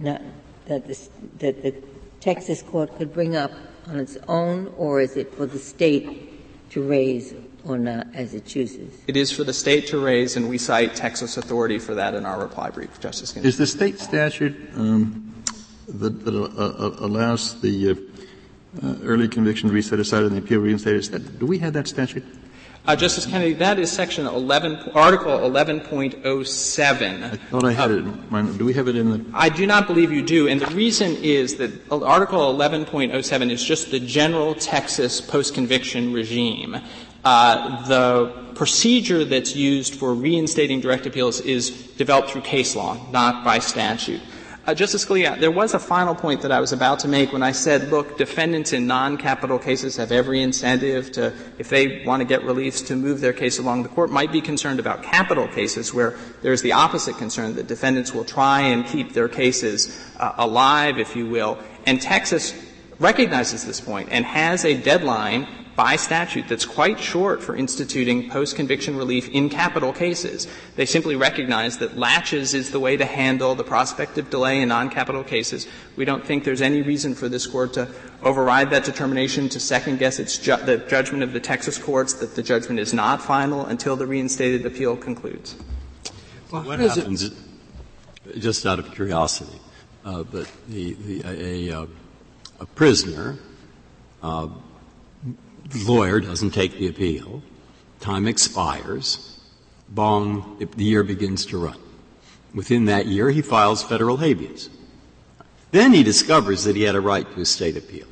not, 0.01 0.21
that, 0.67 0.89
the, 0.89 0.99
that 1.39 1.63
the 1.63 1.75
Texas 2.21 2.61
court 2.63 2.97
could 2.99 3.15
bring 3.15 3.37
up 3.37 3.53
on 3.89 3.99
its 3.99 4.17
own, 4.29 4.73
or 4.77 5.01
is 5.01 5.17
it 5.17 5.35
for 5.35 5.47
the 5.47 5.59
state 5.59 6.71
to 6.71 6.83
raise 6.83 7.35
or 7.65 7.79
not 7.79 8.07
as 8.15 8.35
it 8.35 8.45
chooses? 8.45 9.01
It 9.07 9.17
is 9.17 9.31
for 9.33 9.45
the 9.45 9.53
state 9.53 9.87
to 9.89 10.03
raise, 10.03 10.37
and 10.37 10.49
we 10.49 10.59
cite 10.59 10.95
Texas 10.95 11.37
authority 11.37 11.79
for 11.79 11.95
that 11.95 12.15
in 12.15 12.27
our 12.27 12.41
reply 12.41 12.71
brief, 12.71 13.01
Justice 13.01 13.33
Kennedy. 13.33 13.49
Is 13.49 13.59
the 13.59 13.67
state 13.67 14.01
statute 14.01 14.57
um, 14.75 15.35
that, 15.89 16.25
that 16.25 16.35
uh, 16.35 16.45
uh, 16.45 16.97
allows 17.01 17.61
the 17.61 17.91
uh, 17.91 17.95
uh, 18.83 18.97
early 19.03 19.29
conviction 19.29 19.69
to 19.69 19.75
be 19.75 19.83
set 19.83 20.01
aside 20.01 20.23
and 20.25 20.33
the 20.33 20.39
appeal 20.39 20.61
reinstated, 20.61 21.39
do 21.39 21.47
we 21.47 21.59
have 21.59 21.73
that 21.75 21.87
statute? 21.87 22.25
Uh, 22.85 22.97
Justice 22.97 23.27
Kennedy, 23.27 23.53
that 23.53 23.79
is 23.79 23.93
section 23.93 24.27
11, 24.27 24.91
Article 24.93 25.39
11.07. 25.39 27.23
I 27.23 27.37
thought 27.37 27.65
I 27.65 27.71
had 27.71 27.93
it. 27.93 28.59
Do 28.59 28.65
we 28.65 28.73
have 28.73 28.89
it 28.89 28.97
in 28.97 29.11
the? 29.11 29.25
I 29.33 29.51
do 29.51 29.69
not 29.69 29.87
believe 29.87 30.11
you 30.11 30.23
do, 30.23 30.49
and 30.49 30.61
the 30.61 30.67
reason 30.75 31.15
is 31.23 31.59
that 31.59 31.71
Article 31.93 32.53
11.07 32.53 33.51
is 33.53 33.63
just 33.63 33.93
the 33.93 34.01
general 34.01 34.57
Texas 34.57 35.21
post-conviction 35.21 36.13
regime. 36.13 36.77
Uh, 37.25 37.87
the 37.87 38.33
procedure 38.57 39.25
that's 39.25 39.55
used 39.55 39.95
for 39.95 40.13
reinstating 40.13 40.81
direct 40.81 41.07
appeals 41.07 41.41
is 41.41 41.71
developed 41.71 42.31
through 42.31 42.41
case 42.41 42.75
law, 42.75 42.99
not 43.13 43.45
by 43.45 43.61
statute. 43.61 44.21
Uh, 44.65 44.73
Justice 44.73 45.05
Scalia, 45.05 45.41
there 45.41 45.51
was 45.51 45.75
a 45.75 45.79
final 45.81 46.15
point 46.15 46.43
that 46.43 46.53
I 46.53 46.61
was 46.61 46.73
about 46.73 47.01
to 47.01 47.09
make 47.09 47.33
when 47.33 47.43
I 47.43 47.51
said, 47.51 47.89
look, 47.91 48.17
defendants 48.17 48.73
in 48.73 48.87
non-capital 48.87 49.59
cases 49.59 49.97
have 49.97 50.13
every 50.13 50.41
incentive 50.41 51.11
to, 51.13 51.33
if 51.59 51.69
they 51.69 52.05
want 52.05 52.21
to 52.21 52.25
get 52.25 52.45
release, 52.45 52.81
to 52.83 52.95
move 52.95 53.21
their 53.21 53.33
case 53.33 53.59
along. 53.59 53.83
The 53.83 53.89
court 53.89 54.11
might 54.11 54.31
be 54.31 54.41
concerned 54.41 54.79
about 54.79 55.03
capital 55.03 55.49
cases 55.49 55.93
where 55.93 56.17
there's 56.43 56.63
the 56.63 56.75
opposite 56.75 57.19
concern 57.19 57.57
that 57.57 57.67
defendants 57.67 58.15
will 58.15 58.25
try 58.25 58.61
and 58.61 58.87
keep 58.87 59.15
their 59.15 59.29
cases 59.29 60.01
uh, 60.21 60.35
alive, 60.39 60.97
if 60.97 61.17
you 61.17 61.27
will. 61.27 61.59
And 61.85 62.01
Texas 62.01 62.55
recognizes 63.01 63.67
this 63.67 63.81
point 63.81 64.11
and 64.13 64.25
has 64.25 64.65
a 64.65 64.81
deadline 64.81 65.49
by 65.77 65.97
statute 65.97 66.49
that's 66.49 66.67
quite 66.67 67.01
short 67.01 67.43
for 67.43 67.57
instituting 67.57 68.29
post-conviction 68.29 68.97
relief 68.97 69.29
in 69.31 69.49
capital 69.49 69.93
cases. 69.93 70.47
They 70.77 70.87
simply 70.87 71.17
recognize 71.17 71.79
that 71.79 71.97
laches 71.97 72.55
is 72.55 72.71
the 72.71 72.81
way 72.81 72.97
to 72.97 73.05
handle 73.05 73.55
the 73.55 73.65
prospect 73.65 74.19
of 74.19 74.29
delay 74.29 74.61
in 74.61 74.69
non-capital 74.69 75.25
cases. 75.25 75.67
We 75.97 76.05
don't 76.05 76.25
think 76.25 76.45
there's 76.45 76.61
any 76.63 76.83
reason 76.83 77.15
for 77.15 77.29
this 77.29 77.47
court 77.47 77.73
to 77.75 77.89
override 78.23 78.71
that 78.71 78.85
determination, 78.85 79.49
to 79.51 79.61
second 79.61 79.99
guess 79.99 80.19
its 80.19 80.39
ju- 80.39 80.57
the 80.57 80.79
judgment 80.79 81.23
of 81.23 81.33
the 81.33 81.41
Texas 81.41 81.79
courts 81.79 82.15
that 82.15 82.35
the 82.35 82.43
judgment 82.43 82.79
is 82.79 82.93
not 82.93 83.23
final 83.23 83.67
until 83.67 83.97
the 83.97 84.07
reinstated 84.07 84.67
appeal 84.67 84.97
concludes. 84.97 85.57
Well, 86.51 86.63
what 86.63 86.81
happens, 86.81 87.23
it, 87.23 87.33
just 88.39 88.67
out 88.67 88.79
of 88.79 88.93
curiosity, 88.93 89.59
uh, 90.05 90.23
but 90.23 90.51
the, 90.69 90.95
the, 90.95 91.23
a, 91.25 91.69
a, 91.71 91.89
a 92.61 92.67
prisoner 92.67 93.39
uh, 94.23 94.47
the 94.47 94.72
lawyer 95.75 96.21
doesn't 96.21 96.51
take 96.53 96.79
the 96.79 96.89
appeal. 96.89 97.43
Time 98.01 98.27
expires. 98.27 99.41
Bong, 99.89 100.59
the 100.59 100.85
year 100.85 101.03
begins 101.03 101.47
to 101.47 101.59
run. 101.59 101.79
Within 102.55 102.87
that 102.87 103.07
year, 103.07 103.31
he 103.31 103.43
files 103.43 103.83
federal 103.83 104.17
habeas. 104.17 104.69
Then 105.71 105.93
he 105.93 106.03
discovers 106.03 106.65
that 106.65 106.77
he 106.77 106.83
had 106.83 106.95
a 106.95 107.01
right 107.01 107.31
to 107.35 107.41
a 107.41 107.45
state 107.45 107.77
appeal. 107.77 108.07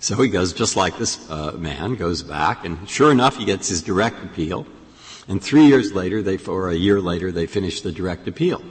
So 0.00 0.14
he 0.16 0.28
goes 0.28 0.52
just 0.52 0.76
like 0.76 0.98
this 0.98 1.28
uh, 1.30 1.52
man, 1.52 1.94
goes 1.94 2.22
back, 2.22 2.64
and 2.64 2.88
sure 2.88 3.10
enough, 3.10 3.38
he 3.38 3.44
gets 3.44 3.68
his 3.68 3.82
direct 3.82 4.22
appeal. 4.22 4.66
And 5.26 5.42
three 5.42 5.66
years 5.66 5.92
later, 5.92 6.22
they, 6.22 6.38
or 6.38 6.68
a 6.68 6.74
year 6.74 7.00
later, 7.00 7.32
they 7.32 7.46
finish 7.46 7.80
the 7.80 7.92
direct 7.92 8.28
appeal. 8.28 8.62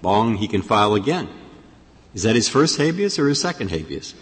Bong, 0.00 0.36
he 0.36 0.48
can 0.48 0.62
file 0.62 0.94
again. 0.94 1.28
Is 2.14 2.22
that 2.22 2.34
his 2.34 2.48
first 2.48 2.78
habeas 2.78 3.18
or 3.18 3.28
his 3.28 3.40
second 3.40 3.70
habeas? 3.70 4.14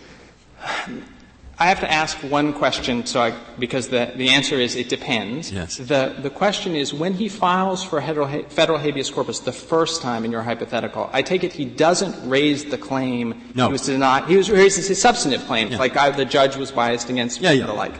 I 1.63 1.67
have 1.67 1.79
to 1.79 1.93
ask 1.93 2.19
one 2.19 2.53
question, 2.55 3.07
so 3.07 3.21
I, 3.23 3.33
because 3.57 3.87
the, 3.87 4.11
the 4.17 4.31
answer 4.31 4.57
is 4.57 4.75
it 4.75 4.89
depends. 4.89 5.53
Yes. 5.53 5.77
The, 5.77 6.13
the 6.21 6.29
question 6.29 6.75
is 6.75 6.93
when 6.93 7.15
he 7.15 7.29
files 7.29 7.85
for 7.85 8.03
federal 8.03 8.79
habeas 8.79 9.09
corpus 9.11 9.39
the 9.39 9.53
first 9.53 10.03
time 10.03 10.25
in 10.25 10.33
your 10.33 10.43
hypothetical, 10.43 11.09
I 11.13 11.23
take 11.23 11.45
it 11.45 11.53
he 11.53 11.65
doesn't 11.65 12.29
raise 12.29 12.65
the 12.65 12.79
claim 12.79 13.41
no. 13.55 13.67
he 13.67 13.73
was 13.73 13.83
denied. 13.83 14.29
He 14.29 14.37
was 14.37 14.51
raises 14.51 14.89
his 14.89 15.01
substantive 15.01 15.47
claims, 15.47 15.71
yeah. 15.71 15.79
like 15.79 15.97
I, 15.97 16.11
the 16.11 16.25
judge 16.25 16.57
was 16.57 16.73
biased 16.73 17.11
against 17.11 17.41
me 17.41 17.45
yeah, 17.45 17.53
yeah. 17.53 17.61
and 17.61 17.69
the 17.69 17.75
like. 17.75 17.95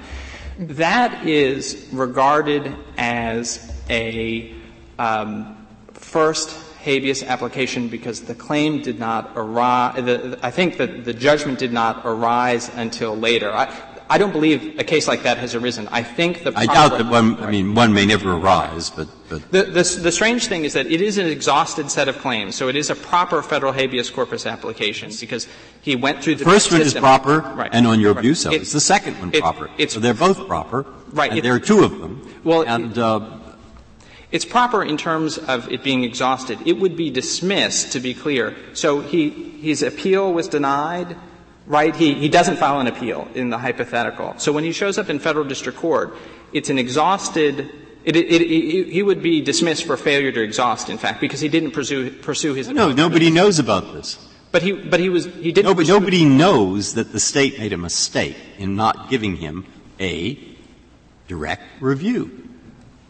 That 0.59 1.25
is 1.25 1.89
regarded 1.93 2.75
as 2.99 3.73
a 3.89 4.53
um, 4.99 5.69
first 5.93 6.51
habeas 6.83 7.23
application 7.23 7.89
because 7.89 8.23
the 8.23 8.35
claim 8.35 8.83
did 8.83 8.99
not 8.99 9.33
arise, 9.37 10.37
I 10.43 10.51
think 10.51 10.77
that 10.79 11.05
the 11.05 11.15
judgment 11.15 11.59
did 11.59 11.73
not 11.73 12.03
arise 12.05 12.71
until 12.75 13.17
later. 13.17 13.53
I, 13.53 13.73
I 14.11 14.19
don't 14.19 14.33
believe 14.33 14.79
a 14.79 14.85
case 14.85 15.09
like 15.09 15.23
that 15.23 15.39
has 15.39 15.55
arisen. 15.55 15.89
I 15.91 16.03
think 16.03 16.43
the 16.43 16.53
I 16.55 16.67
doubt 16.67 16.99
that 16.99 17.07
one. 17.07 17.43
I 17.43 17.51
mean, 17.51 17.75
one 17.75 17.95
may 17.95 18.05
never 18.05 18.33
arise, 18.33 18.91
but, 18.91 19.09
but 19.31 19.51
the, 19.51 19.63
the, 19.63 19.83
the 20.03 20.13
strange 20.13 20.49
thing 20.49 20.65
is 20.65 20.75
that 20.75 20.87
it 20.87 21.01
is 21.01 21.17
an 21.17 21.27
exhausted 21.27 21.91
set 21.91 22.09
of 22.09 22.19
claims, 22.19 22.55
so 22.55 22.69
it 22.69 22.77
is 22.77 22.91
a 22.91 22.95
proper 22.95 23.43
federal 23.43 23.73
habeas 23.73 24.11
corpus 24.11 24.45
application 24.45 25.11
because 25.19 25.49
he 25.81 25.97
went 25.97 26.23
through 26.23 26.35
the 26.35 26.45
first 26.45 26.71
one 26.71 26.83
is 26.83 26.93
proper, 26.93 27.41
right. 27.41 27.71
and 27.73 27.87
on 27.87 28.01
your 28.01 28.13
right. 28.13 28.23
view, 28.23 28.35
so 28.35 28.53
it, 28.53 28.63
it's 28.63 28.73
the 28.73 28.81
second 28.81 29.19
one 29.19 29.31
it, 29.33 29.41
proper. 29.41 29.71
It's, 29.79 29.95
so 29.95 30.01
they're 30.01 30.13
both 30.13 30.47
proper, 30.47 30.85
right? 31.13 31.31
And 31.31 31.39
it, 31.39 31.43
there 31.43 31.55
are 31.55 31.61
two 31.61 31.83
of 31.83 31.99
them. 31.99 32.29
Well, 32.45 32.65
and 32.69 32.99
uh, 32.99 33.39
it's 34.33 34.45
proper 34.45 34.83
in 34.83 34.97
terms 34.97 35.39
of 35.39 35.71
it 35.71 35.85
being 35.85 36.03
exhausted. 36.05 36.59
It 36.67 36.79
would 36.79 36.97
be 36.97 37.11
dismissed, 37.11 37.93
to 37.93 38.01
be 38.01 38.15
clear. 38.15 38.57
So 38.73 39.01
he, 39.01 39.29
his 39.31 39.83
appeal 39.83 40.33
was 40.33 40.49
denied, 40.49 41.17
right? 41.67 41.95
He, 41.95 42.15
he 42.15 42.29
doesn't 42.29 42.57
file 42.57 42.81
an 42.81 42.87
appeal 42.87 43.29
in 43.35 43.51
the 43.51 43.59
hypothetical. 43.59 44.35
So 44.39 44.51
when 44.53 44.65
he 44.65 44.73
shows 44.73 44.99
up 44.99 45.11
in 45.11 45.19
federal 45.19 45.45
district 45.45 45.79
court, 45.79 46.17
it's 46.53 46.71
an 46.71 46.79
exhausted 46.79 47.71
it, 48.05 48.17
it, 48.17 48.43
it, 48.43 48.89
he 48.89 49.03
would 49.03 49.23
be 49.23 49.41
dismissed 49.41 49.85
for 49.85 49.97
failure 49.97 50.33
to 50.33 50.43
exhaust, 50.43 50.89
in 50.89 50.99
fact, 50.99 51.21
because 51.21 51.41
he 51.41 51.49
didn't 51.49 51.71
pursue, 51.71 52.11
pursue 52.11 52.53
his. 52.55 52.69
No, 52.69 52.91
nobody 52.91 53.31
knows 53.31 53.61
about 53.61 53.93
this. 53.93 54.19
But 54.51 54.63
he, 54.63 54.73
but 54.73 54.99
he 54.99 55.09
was, 55.09 55.27
he 55.27 55.53
didn't. 55.53 55.67
Nobody, 55.67 55.89
nobody 55.89 56.25
knows 56.25 56.95
that 56.95 57.13
the 57.13 57.21
state 57.21 57.59
made 57.59 57.73
a 57.73 57.79
mistake 57.79 58.37
in 58.59 58.75
not 58.75 59.09
giving 59.09 59.37
him 59.37 59.67
a 60.01 60.39
direct 61.29 61.63
review. 61.81 62.42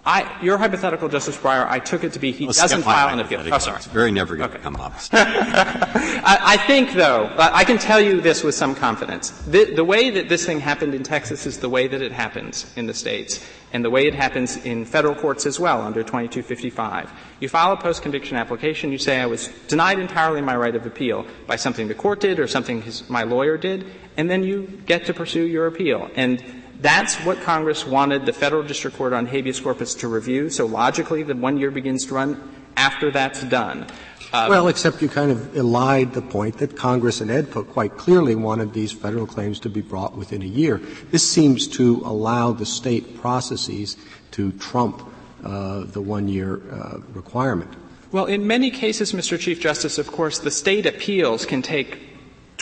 I, 0.04 0.42
your 0.42 0.58
hypothetical, 0.58 1.08
Justice 1.08 1.36
Breyer, 1.36 1.64
I 1.68 1.78
took 1.78 2.02
it 2.02 2.12
to 2.14 2.18
be 2.18 2.32
he 2.32 2.46
well, 2.46 2.54
doesn't 2.54 2.82
file 2.82 3.12
an 3.12 3.20
appeal. 3.20 3.40
Oh, 3.52 3.58
sorry. 3.58 3.76
It's 3.76 3.86
very 3.86 4.10
never 4.10 4.34
going 4.34 4.48
okay. 4.50 4.58
to 4.58 4.62
come 4.62 4.74
up. 4.76 4.94
I, 5.12 6.38
I, 6.42 6.56
think, 6.56 6.92
though, 6.92 7.32
I 7.38 7.62
can 7.62 7.78
tell 7.78 8.00
you 8.00 8.20
this 8.20 8.42
with 8.42 8.56
some 8.56 8.74
confidence. 8.74 9.30
The, 9.46 9.76
the, 9.76 9.84
way 9.84 10.10
that 10.10 10.28
this 10.28 10.44
thing 10.44 10.58
happened 10.58 10.96
in 10.96 11.04
Texas 11.04 11.46
is 11.46 11.60
the 11.60 11.68
way 11.68 11.86
that 11.86 12.02
it 12.02 12.10
happens 12.10 12.72
in 12.74 12.86
the 12.86 12.94
states, 12.94 13.46
and 13.72 13.84
the 13.84 13.90
way 13.90 14.08
it 14.08 14.14
happens 14.14 14.56
in 14.56 14.84
federal 14.84 15.14
courts 15.14 15.46
as 15.46 15.60
well 15.60 15.80
under 15.80 16.02
2255. 16.02 17.12
You 17.38 17.48
file 17.48 17.72
a 17.72 17.76
post-conviction 17.76 18.36
application. 18.36 18.90
You 18.90 18.98
say 18.98 19.20
I 19.20 19.26
was 19.26 19.48
denied 19.68 20.00
entirely 20.00 20.40
my 20.40 20.56
right 20.56 20.74
of 20.74 20.84
appeal 20.84 21.24
by 21.46 21.54
something 21.54 21.86
the 21.86 21.94
court 21.94 22.18
did 22.18 22.40
or 22.40 22.48
something 22.48 22.82
his, 22.82 23.08
my 23.08 23.22
lawyer 23.22 23.56
did, 23.56 23.86
and 24.16 24.28
then 24.28 24.42
you 24.42 24.82
get 24.84 25.06
to 25.06 25.14
pursue 25.14 25.44
your 25.44 25.68
appeal. 25.68 26.10
And 26.16 26.61
that's 26.82 27.14
what 27.24 27.40
Congress 27.40 27.86
wanted 27.86 28.26
the 28.26 28.32
federal 28.32 28.62
district 28.62 28.96
court 28.96 29.12
on 29.12 29.26
habeas 29.26 29.60
corpus 29.60 29.94
to 29.94 30.08
review. 30.08 30.50
So 30.50 30.66
logically, 30.66 31.22
the 31.22 31.34
one 31.34 31.56
year 31.56 31.70
begins 31.70 32.04
to 32.06 32.14
run 32.14 32.52
after 32.76 33.10
that's 33.10 33.42
done. 33.44 33.86
Um, 34.32 34.48
well, 34.48 34.68
except 34.68 35.02
you 35.02 35.08
kind 35.08 35.30
of 35.30 35.38
elide 35.52 36.14
the 36.14 36.22
point 36.22 36.58
that 36.58 36.74
Congress 36.76 37.20
and 37.20 37.30
AEDPA 37.30 37.68
quite 37.68 37.96
clearly 37.98 38.34
wanted 38.34 38.72
these 38.72 38.90
federal 38.90 39.26
claims 39.26 39.60
to 39.60 39.68
be 39.68 39.82
brought 39.82 40.16
within 40.16 40.42
a 40.42 40.46
year. 40.46 40.78
This 41.10 41.30
seems 41.30 41.68
to 41.68 42.00
allow 42.04 42.52
the 42.52 42.64
state 42.64 43.20
processes 43.20 43.96
to 44.32 44.52
trump 44.52 45.02
uh, 45.44 45.84
the 45.84 46.00
one 46.00 46.28
year 46.28 46.62
uh, 46.72 46.98
requirement. 47.12 47.70
Well, 48.10 48.26
in 48.26 48.46
many 48.46 48.70
cases, 48.70 49.12
Mr. 49.12 49.38
Chief 49.38 49.60
Justice, 49.60 49.98
of 49.98 50.06
course, 50.06 50.38
the 50.38 50.50
state 50.50 50.86
appeals 50.86 51.44
can 51.44 51.60
take 51.62 52.11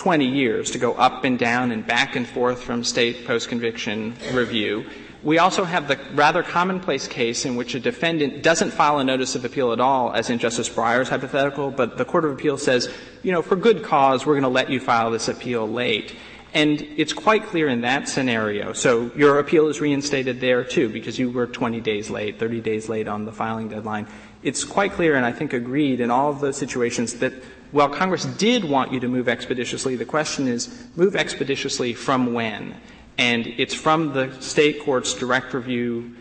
20 0.01 0.25
years 0.25 0.71
to 0.71 0.79
go 0.79 0.95
up 0.95 1.25
and 1.25 1.39
down 1.39 1.71
and 1.71 1.87
back 1.87 2.17
and 2.17 2.27
forth 2.27 2.63
from 2.63 2.83
state 2.83 3.27
post-conviction 3.27 4.15
review. 4.33 4.83
We 5.23 5.37
also 5.37 5.63
have 5.65 5.89
the 5.89 6.01
rather 6.15 6.43
commonplace 6.43 7.07
case 7.07 7.45
in 7.45 7.55
which 7.55 7.75
a 7.75 7.81
defendant 7.81 8.43
doesn't 8.43 8.71
file 8.71 8.99
a 8.99 9.05
notice 9.05 9.35
of 9.35 9.45
appeal 9.45 9.75
at 9.75 9.79
all, 9.79 10.11
as 10.15 10.31
in 10.31 10.39
Justice 10.39 10.71
Breyer's 10.71 11.11
hypothetical, 11.11 11.71
but 11.71 11.99
the 11.99 12.07
Court 12.07 12.25
of 12.25 12.33
Appeal 12.33 12.57
says, 12.57 12.89
you 13.23 13.31
know, 13.31 13.43
for 13.43 13.57
good 13.57 13.85
cause, 13.85 14.25
we're 14.25 14.33
going 14.33 14.45
to 14.45 14.49
let 14.49 14.71
you 14.71 14.81
file 14.81 15.11
this 15.11 15.29
appeal 15.29 15.69
late. 15.69 16.17
And 16.55 16.81
it's 16.97 17.13
quite 17.13 17.45
clear 17.45 17.69
in 17.69 17.83
that 17.83 18.09
scenario. 18.09 18.73
So 18.73 19.11
your 19.15 19.39
appeal 19.39 19.69
is 19.69 19.83
reinstated 19.83 20.41
there 20.41 20.65
too, 20.65 20.89
because 20.89 21.19
you 21.19 21.31
were 21.31 21.47
20 21.47 21.79
days 21.83 22.09
late, 22.09 22.39
30 22.39 22.63
days 22.63 22.89
late 22.89 23.07
on 23.07 23.27
the 23.27 23.33
filing 23.33 23.69
deadline. 23.69 24.09
It's 24.43 24.65
quite 24.65 24.93
clear, 24.93 25.15
and 25.15 25.27
I 25.27 25.33
think 25.33 25.53
agreed 25.53 26.01
in 26.01 26.11
all 26.11 26.31
of 26.31 26.41
those 26.41 26.57
situations, 26.57 27.17
that 27.19 27.35
while 27.72 27.88
Congress 27.88 28.24
did 28.24 28.64
want 28.64 28.92
you 28.92 29.00
to 29.00 29.09
move 29.09 29.28
expeditiously, 29.28 29.96
the 29.96 30.04
question 30.04 30.48
is 30.48 30.88
move 30.96 31.14
expeditiously 31.14 31.94
from 31.94 32.33
when? 32.33 32.74
And 33.18 33.46
it's 33.46 33.74
from 33.74 34.12
the 34.12 34.33
state 34.40 34.83
court's 34.83 35.14
direct 35.14 35.52
review 35.54 36.16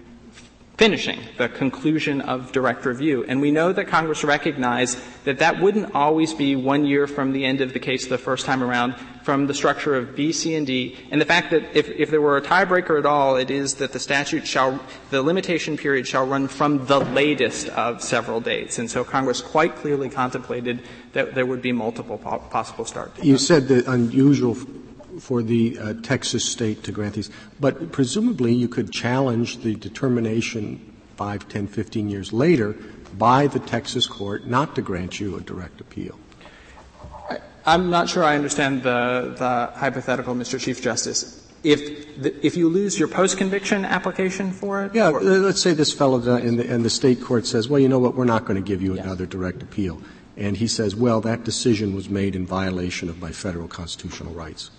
finishing, 0.80 1.20
the 1.36 1.50
conclusion 1.50 2.22
of 2.22 2.54
direct 2.54 2.86
review. 2.86 3.26
And 3.28 3.42
we 3.42 3.52
know 3.52 3.74
that 3.74 3.89
Congress 3.89 4.24
recognized 4.24 4.98
that 5.26 5.39
that 5.39 5.60
wouldn't 5.60 5.94
always 5.94 6.34
be 6.34 6.56
one 6.56 6.86
year 6.86 7.06
from 7.06 7.34
the 7.34 7.44
end 7.44 7.60
of 7.60 7.74
the 7.74 7.80
case 7.80 8.08
the 8.08 8.18
first 8.18 8.46
time 8.46 8.63
around 8.63 8.96
from 9.24 9.46
the 9.48 9.54
structure 9.54 9.94
of 9.94 10.15
B, 10.15 10.32
C, 10.32 10.56
and 10.56 10.65
D. 10.65 10.96
And 11.12 11.20
the 11.20 11.26
fact 11.26 11.52
that 11.52 11.76
if, 11.76 11.89
if 11.89 12.10
there 12.10 12.22
were 12.22 12.38
a 12.38 12.42
tiebreaker 12.42 12.98
at 12.98 13.06
all, 13.06 13.36
it 13.36 13.52
is 13.52 13.76
that 13.76 13.92
the 13.92 14.00
statute 14.00 14.48
shall, 14.48 14.80
the 15.10 15.22
limitation 15.22 15.76
period 15.76 16.08
shall 16.08 16.26
run 16.26 16.48
from 16.48 16.86
the 16.86 17.00
latest 17.00 17.68
of 17.70 18.02
several 18.02 18.39
dates. 18.39 18.80
And 18.80 18.89
so 18.89 19.04
Congress 19.04 19.42
quite 19.42 19.76
clearly 19.76 20.10
contemplated 20.10 20.82
that 21.12 21.36
there 21.36 21.46
would 21.46 21.62
be 21.62 21.74
multiple 21.74 22.18
po- 22.18 22.39
possible 22.39 22.86
start 22.86 23.15
dates. 23.15 23.28
You 23.28 23.38
said 23.38 23.68
the 23.68 23.84
unusual 23.92 24.56
for 25.19 25.43
the 25.43 25.77
uh, 25.77 25.93
Texas 26.01 26.45
state 26.45 26.84
to 26.84 26.91
grant 26.91 27.15
these. 27.15 27.29
But 27.60 27.91
presumably 27.91 28.53
you 28.53 28.67
could 28.67 28.91
challenge 28.91 29.60
the 29.60 29.75
determination 29.75 30.93
5, 31.17 31.47
10, 31.49 31.67
15 31.67 32.10
years 32.10 32.34
later 32.34 32.75
by 33.17 33.47
the 33.47 33.60
Texas 33.60 34.08
court 34.08 34.47
not 34.47 34.75
to 34.75 34.82
grant 34.82 35.19
you 35.19 35.36
a 35.36 35.41
direct 35.41 35.82
appeal. 35.82 36.17
I'm 37.65 37.89
not 37.89 38.10
sure 38.10 38.23
I 38.23 38.36
understand 38.36 38.84
the, 38.84 39.36
the 39.38 39.77
hypothetical, 39.77 40.34
Mr. 40.34 40.60
Chief 40.60 40.82
Justice. 40.82 41.45
If, 41.63 42.21
the, 42.21 42.45
if 42.45 42.55
you 42.55 42.69
lose 42.69 42.97
your 42.97 43.10
post-conviction 43.10 43.84
application 43.84 44.51
for 44.51 44.86
it? 44.86 44.95
Yeah, 44.95 45.12
or? 45.12 45.21
let's 45.21 45.62
say 45.62 45.73
this 45.73 45.91
fellow 45.91 46.17
in 46.38 46.58
the, 46.58 46.73
and 46.73 46.86
the 46.86 46.89
state 46.89 47.21
court 47.21 47.45
says, 47.45 47.67
well, 47.67 47.79
you 47.79 47.89
know 47.89 47.99
what, 47.99 48.15
we're 48.15 48.25
not 48.25 48.45
going 48.45 48.55
to 48.55 48.65
give 48.65 48.82
you 48.82 48.95
yes. 48.95 49.03
another 49.03 49.25
direct 49.25 49.62
appeal. 49.62 50.01
And 50.38 50.55
he 50.55 50.67
says, 50.67 50.95
well, 50.95 51.19
that 51.21 51.43
decision 51.43 51.93
was 51.93 52.10
made 52.10 52.34
in 52.34 52.45
violation 52.45 53.10
of 53.10 53.19
my 53.19 53.32
federal 53.32 53.67
constitutional 53.67 54.34
rights. 54.34 54.71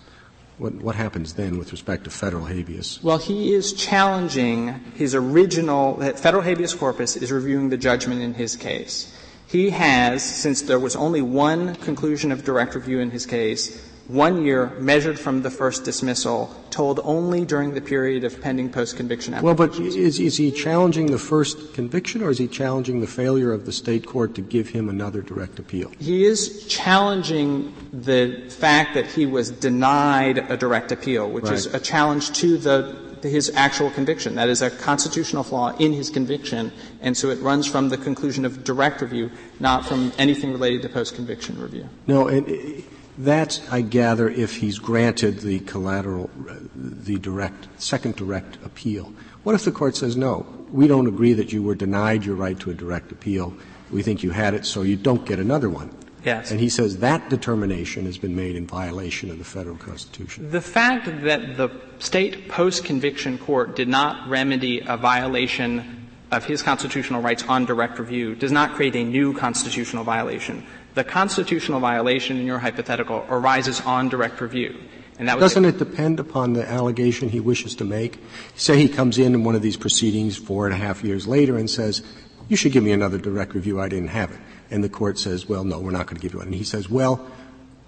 What, 0.61 0.75
what 0.75 0.93
happens 0.93 1.33
then 1.33 1.57
with 1.57 1.71
respect 1.71 2.03
to 2.03 2.11
federal 2.11 2.45
habeas? 2.45 2.99
Well, 3.01 3.17
he 3.17 3.55
is 3.55 3.73
challenging 3.73 4.67
his 4.93 5.15
original, 5.15 5.95
federal 6.17 6.43
habeas 6.43 6.75
corpus 6.75 7.15
is 7.15 7.31
reviewing 7.31 7.69
the 7.69 7.77
judgment 7.77 8.21
in 8.21 8.35
his 8.35 8.55
case. 8.55 9.11
He 9.47 9.71
has, 9.71 10.21
since 10.21 10.61
there 10.61 10.77
was 10.77 10.95
only 10.95 11.23
one 11.23 11.73
conclusion 11.77 12.31
of 12.31 12.43
direct 12.43 12.75
review 12.75 12.99
in 12.99 13.09
his 13.09 13.25
case, 13.25 13.90
one 14.07 14.43
year 14.43 14.71
measured 14.79 15.19
from 15.19 15.41
the 15.41 15.49
first 15.49 15.83
dismissal, 15.83 16.53
tolled 16.69 16.99
only 17.03 17.45
during 17.45 17.73
the 17.73 17.81
period 17.81 18.23
of 18.23 18.41
pending 18.41 18.69
post-conviction 18.71 19.41
Well, 19.41 19.55
but 19.55 19.79
is, 19.79 20.19
is 20.19 20.37
he 20.37 20.51
challenging 20.51 21.07
the 21.11 21.17
first 21.17 21.73
conviction 21.73 22.21
or 22.21 22.29
is 22.29 22.37
he 22.37 22.47
challenging 22.47 23.01
the 23.01 23.07
failure 23.07 23.51
of 23.51 23.65
the 23.65 23.71
state 23.71 24.05
court 24.05 24.35
to 24.35 24.41
give 24.41 24.69
him 24.69 24.89
another 24.89 25.21
direct 25.21 25.59
appeal? 25.59 25.91
He 25.99 26.25
is 26.25 26.65
challenging 26.67 27.73
the 27.93 28.49
fact 28.49 28.93
that 28.95 29.05
he 29.05 29.25
was 29.25 29.51
denied 29.51 30.37
a 30.37 30.57
direct 30.57 30.91
appeal, 30.91 31.29
which 31.29 31.45
right. 31.45 31.53
is 31.53 31.67
a 31.67 31.79
challenge 31.79 32.31
to 32.39 32.57
the 32.57 33.11
his 33.21 33.51
actual 33.55 33.91
conviction. 33.91 34.33
That 34.33 34.49
is 34.49 34.63
a 34.63 34.71
constitutional 34.71 35.43
flaw 35.43 35.75
in 35.77 35.93
his 35.93 36.09
conviction, 36.09 36.71
and 37.01 37.15
so 37.15 37.29
it 37.29 37.39
runs 37.39 37.67
from 37.67 37.89
the 37.89 37.97
conclusion 37.97 38.45
of 38.45 38.63
direct 38.63 39.01
review, 39.01 39.29
not 39.59 39.85
from 39.85 40.11
anything 40.17 40.51
related 40.51 40.81
to 40.83 40.89
post-conviction 40.89 41.61
review. 41.61 41.87
No, 42.07 42.27
and 42.27 42.83
that's, 43.17 43.61
I 43.71 43.81
gather, 43.81 44.29
if 44.29 44.57
he's 44.57 44.79
granted 44.79 45.39
the 45.39 45.59
collateral, 45.59 46.29
the 46.75 47.17
direct, 47.17 47.67
second 47.81 48.15
direct 48.15 48.57
appeal. 48.65 49.13
What 49.43 49.55
if 49.55 49.65
the 49.65 49.71
court 49.71 49.95
says, 49.95 50.15
no, 50.15 50.45
we 50.71 50.87
don't 50.87 51.07
agree 51.07 51.33
that 51.33 51.51
you 51.51 51.63
were 51.63 51.75
denied 51.75 52.25
your 52.25 52.35
right 52.35 52.59
to 52.59 52.71
a 52.71 52.73
direct 52.73 53.11
appeal. 53.11 53.53
We 53.91 54.03
think 54.03 54.23
you 54.23 54.31
had 54.31 54.53
it, 54.53 54.65
so 54.65 54.83
you 54.83 54.95
don't 54.95 55.25
get 55.25 55.39
another 55.39 55.69
one. 55.69 55.95
Yes. 56.23 56.51
And 56.51 56.59
he 56.59 56.69
says 56.69 56.99
that 56.99 57.29
determination 57.29 58.05
has 58.05 58.17
been 58.17 58.35
made 58.35 58.55
in 58.55 58.67
violation 58.67 59.31
of 59.31 59.39
the 59.39 59.43
federal 59.43 59.77
constitution. 59.77 60.51
The 60.51 60.61
fact 60.61 61.05
that 61.23 61.57
the 61.57 61.71
state 61.97 62.47
post-conviction 62.47 63.39
court 63.39 63.75
did 63.75 63.87
not 63.87 64.29
remedy 64.29 64.81
a 64.85 64.97
violation 64.97 66.09
of 66.31 66.45
his 66.45 66.61
constitutional 66.61 67.21
rights 67.21 67.43
on 67.47 67.65
direct 67.65 67.99
review 67.99 68.35
does 68.35 68.51
not 68.51 68.75
create 68.75 68.95
a 68.95 69.03
new 69.03 69.33
constitutional 69.33 70.03
violation. 70.03 70.65
The 70.93 71.03
constitutional 71.03 71.79
violation 71.79 72.37
in 72.37 72.45
your 72.45 72.59
hypothetical 72.59 73.25
arises 73.29 73.81
on 73.81 74.09
direct 74.09 74.41
review. 74.41 74.75
And 75.19 75.27
that 75.29 75.39
Doesn't 75.39 75.65
it 75.65 75.77
depend 75.77 76.19
upon 76.19 76.53
the 76.53 76.67
allegation 76.67 77.29
he 77.29 77.39
wishes 77.39 77.75
to 77.75 77.85
make? 77.85 78.19
Say 78.55 78.77
he 78.77 78.89
comes 78.89 79.17
in 79.17 79.35
in 79.35 79.43
one 79.43 79.55
of 79.55 79.61
these 79.61 79.77
proceedings 79.77 80.35
four 80.35 80.65
and 80.65 80.73
a 80.73 80.77
half 80.77 81.03
years 81.03 81.27
later 81.27 81.57
and 81.57 81.69
says, 81.69 82.01
you 82.49 82.57
should 82.57 82.71
give 82.71 82.83
me 82.83 82.91
another 82.91 83.17
direct 83.17 83.53
review, 83.53 83.79
I 83.79 83.87
didn't 83.87 84.09
have 84.09 84.31
it. 84.31 84.39
And 84.71 84.83
the 84.83 84.89
court 84.89 85.19
says, 85.19 85.47
well, 85.47 85.63
no, 85.63 85.79
we're 85.79 85.91
not 85.91 86.07
going 86.07 86.17
to 86.17 86.21
give 86.21 86.33
you 86.33 86.39
one. 86.39 86.47
And 86.47 86.55
he 86.55 86.63
says, 86.63 86.89
well, 86.89 87.25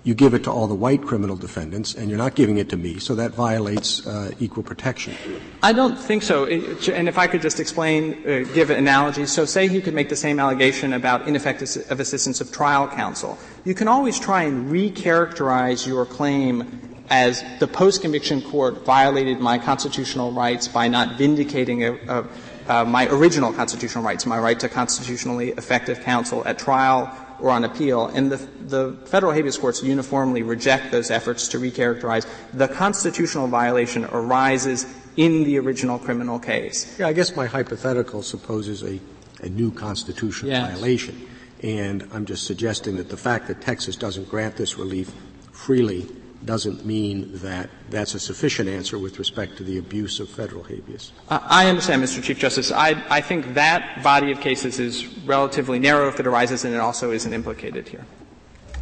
you 0.03 0.13
give 0.13 0.33
it 0.33 0.43
to 0.43 0.51
all 0.51 0.67
the 0.67 0.75
white 0.75 1.01
criminal 1.01 1.35
defendants, 1.35 1.95
and 1.95 2.09
you're 2.09 2.17
not 2.17 2.35
giving 2.35 2.57
it 2.57 2.69
to 2.69 2.77
me, 2.77 2.99
so 2.99 3.15
that 3.15 3.31
violates 3.31 4.05
uh, 4.05 4.31
equal 4.39 4.63
protection. 4.63 5.15
I 5.61 5.71
don't 5.71 5.97
think 5.97 6.23
so. 6.23 6.45
And 6.45 7.07
if 7.07 7.17
I 7.17 7.27
could 7.27 7.41
just 7.41 7.59
explain, 7.59 8.13
uh, 8.27 8.45
give 8.53 8.69
an 8.69 8.77
analogy. 8.77 9.25
So 9.25 9.45
say 9.45 9.65
you 9.65 9.79
could 9.81 9.93
make 9.93 10.09
the 10.09 10.17
same 10.17 10.39
allegation 10.39 10.93
about 10.93 11.27
ineffective 11.27 11.69
assistance 11.99 12.41
of 12.41 12.51
trial 12.51 12.87
counsel. 12.89 13.37
You 13.63 13.73
can 13.73 13.87
always 13.87 14.19
try 14.19 14.43
and 14.43 14.69
recharacterize 14.69 15.87
your 15.87 16.05
claim 16.05 16.81
as 17.09 17.43
the 17.59 17.67
post-conviction 17.67 18.41
court 18.41 18.85
violated 18.85 19.39
my 19.39 19.57
constitutional 19.57 20.31
rights 20.31 20.67
by 20.67 20.87
not 20.87 21.17
vindicating 21.17 21.83
a, 21.83 21.93
a, 21.93 22.27
uh, 22.67 22.85
my 22.85 23.07
original 23.07 23.53
constitutional 23.53 24.03
rights, 24.03 24.25
my 24.25 24.39
right 24.39 24.59
to 24.59 24.69
constitutionally 24.69 25.49
effective 25.51 26.01
counsel 26.01 26.45
at 26.45 26.57
trial 26.57 27.13
or 27.43 27.49
on 27.49 27.65
appeal. 27.65 28.08
And 28.08 28.32
the, 28.32 28.38
the 28.38 28.97
federal 29.06 29.34
habeas 29.34 29.58
courts 29.58 29.84
uniformly 29.84 30.43
reject 30.43 30.91
those 30.91 31.12
efforts 31.12 31.49
to 31.49 31.60
recharacterize. 31.60 32.25
The 32.53 32.69
constitutional 32.69 33.47
violation 33.47 34.06
arises 34.06 34.88
in 35.17 35.43
the 35.43 35.60
original 35.60 35.99
criminal 35.99 36.39
case. 36.39 36.97
Yeah, 36.97 37.08
I 37.08 37.13
guess 37.13 37.36
my 37.36 37.45
hypothetical 37.45 38.23
supposes 38.23 38.82
a, 38.82 38.97
a 39.41 39.49
new 39.49 39.71
constitutional 39.71 40.51
yes. 40.51 40.71
violation. 40.71 41.27
And 41.62 42.08
I'm 42.13 42.25
just 42.25 42.45
suggesting 42.45 42.95
that 42.95 43.10
the 43.10 43.17
fact 43.17 43.47
that 43.47 43.62
Texas 43.62 43.97
doesn't 43.97 44.29
grant 44.29 44.56
this 44.56 44.77
relief 44.77 45.12
freely 45.51 46.08
doesn't 46.45 46.86
mean 46.86 47.29
that 47.39 47.69
that's 47.89 48.13
a 48.15 48.19
sufficient 48.19 48.69
answer 48.69 48.97
with 48.97 49.19
respect 49.19 49.58
to 49.58 49.63
the 49.63 49.77
abuse 49.77 50.19
of 50.19 50.29
federal 50.29 50.63
habeas. 50.63 51.12
Uh, 51.29 51.39
I 51.43 51.67
understand, 51.69 52.03
Mr. 52.03 52.21
Chief 52.21 52.38
Justice. 52.38 52.71
I, 52.71 53.03
I 53.10 53.21
think 53.21 53.53
that 53.53 54.03
body 54.03 54.32
of 54.32 54.41
cases 54.41 54.79
is 54.79 55.08
relatively 55.19 55.79
narrow 55.79 56.08
if 56.08 56.19
it 56.19 56.27
arises, 56.27 56.65
and 56.65 56.73
it 56.73 56.79
also 56.79 57.12
isn't 57.12 57.34
implicated 57.34 57.88
here. 57.88 58.06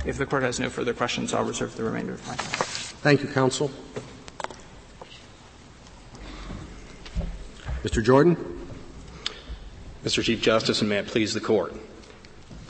If 0.06 0.17
the 0.17 0.26
court 0.26 0.43
has 0.43 0.60
no 0.60 0.69
further 0.69 0.93
questions, 0.93 1.34
I'll 1.34 1.43
reserve 1.43 1.76
the 1.76 1.84
remainder 1.84 2.13
of 2.13 2.28
my 2.28 2.36
time. 2.36 2.47
Thank 2.47 3.21
you, 3.21 3.28
counsel. 3.28 3.71
Mr. 7.84 8.04
Jordan. 8.04 8.38
Mr. 10.04 10.24
Chief 10.24 10.41
Justice, 10.41 10.82
and 10.82 10.89
may 10.89 10.97
it 10.97 11.08
please 11.08 11.34
the 11.34 11.39
court. 11.39 11.76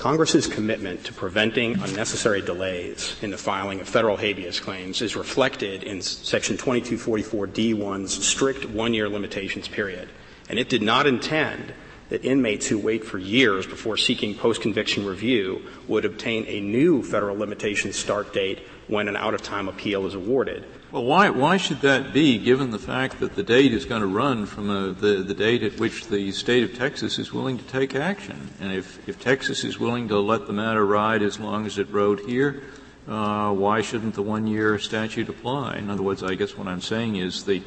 Congress's 0.02 0.48
commitment 0.48 1.04
to 1.04 1.14
preventing 1.14 1.76
unnecessary 1.80 2.42
delays 2.42 3.16
in 3.22 3.30
the 3.30 3.38
filing 3.38 3.80
of 3.80 3.88
federal 3.88 4.18
habeas 4.18 4.60
claims 4.60 5.00
is 5.00 5.16
reflected 5.16 5.84
in 5.84 6.02
section 6.02 6.58
2244D1's 6.58 8.26
strict 8.26 8.66
one-year 8.66 9.08
limitations 9.08 9.68
period. 9.68 10.10
And 10.50 10.58
it 10.58 10.70
did 10.70 10.82
not 10.82 11.06
intend 11.06 11.72
that 12.10 12.26
inmates 12.26 12.66
who 12.66 12.80
wait 12.80 13.06
for 13.06 13.20
years 13.20 13.68
before 13.68 13.96
seeking 13.96 14.34
post-conviction 14.34 15.06
review 15.06 15.62
would 15.88 16.04
obtain 16.04 16.46
a 16.48 16.62
new 16.62 17.04
federal 17.04 17.38
limitation 17.38 17.94
start 17.94 18.34
date 18.34 18.64
when 18.88 19.08
an 19.08 19.16
out-of-time 19.16 19.70
appeal 19.70 20.08
is 20.08 20.16
awarded. 20.16 20.66
Well, 20.92 21.06
why, 21.06 21.30
why 21.30 21.56
should 21.56 21.80
that 21.82 22.12
be, 22.12 22.38
given 22.38 22.72
the 22.72 22.78
fact 22.78 23.22
that 23.22 23.38
the 23.38 23.44
date 23.44 23.72
is 23.72 23.86
going 23.86 24.02
to 24.02 24.08
run 24.08 24.46
from 24.46 24.70
a, 24.70 24.92
the, 24.92 25.24
the 25.24 25.34
date 25.34 25.64
at 25.64 25.80
which 25.80 26.08
the 26.08 26.34
state 26.34 26.66
of 26.66 26.78
Texas 26.78 27.18
is 27.18 27.32
willing 27.32 27.58
to 27.58 27.64
take 27.64 27.96
action? 27.96 28.50
And 28.60 28.74
if, 28.74 29.08
if 29.08 29.18
Texas 29.18 29.64
is 29.64 29.80
willing 29.80 30.10
to 30.10 30.20
let 30.20 30.48
the 30.48 30.54
matter 30.54 30.86
ride 30.86 31.22
as 31.22 31.40
long 31.40 31.66
as 31.66 31.78
it 31.78 31.90
rode 31.92 32.20
here, 32.20 32.64
uh, 33.08 33.54
why 33.54 33.80
shouldn't 33.80 34.16
the 34.16 34.22
one-year 34.22 34.80
statute 34.80 35.30
apply? 35.30 35.78
In 35.78 35.90
other 35.90 36.04
words, 36.04 36.24
I 36.24 36.36
guess 36.36 36.58
what 36.58 36.68
I'm 36.68 36.82
saying 36.82 37.16
is 37.16 37.46
the 37.46 37.64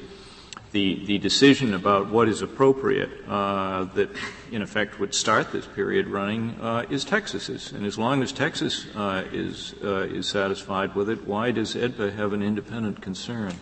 the, 0.74 1.04
the 1.06 1.18
decision 1.18 1.72
about 1.72 2.10
what 2.10 2.28
is 2.28 2.42
appropriate 2.42 3.08
uh, 3.28 3.84
that 3.94 4.10
in 4.50 4.60
effect 4.60 4.98
would 4.98 5.14
start 5.14 5.52
this 5.52 5.66
period 5.66 6.08
running 6.08 6.60
uh, 6.60 6.84
is 6.90 7.04
Texas's. 7.04 7.70
And 7.70 7.86
as 7.86 7.96
long 7.96 8.24
as 8.24 8.32
Texas 8.32 8.86
uh, 8.96 9.22
is, 9.32 9.76
uh, 9.84 10.00
is 10.00 10.28
satisfied 10.28 10.96
with 10.96 11.08
it, 11.08 11.28
why 11.28 11.52
does 11.52 11.76
AEDPA 11.76 12.16
have 12.16 12.32
an 12.32 12.42
independent 12.42 13.00
concern? 13.00 13.54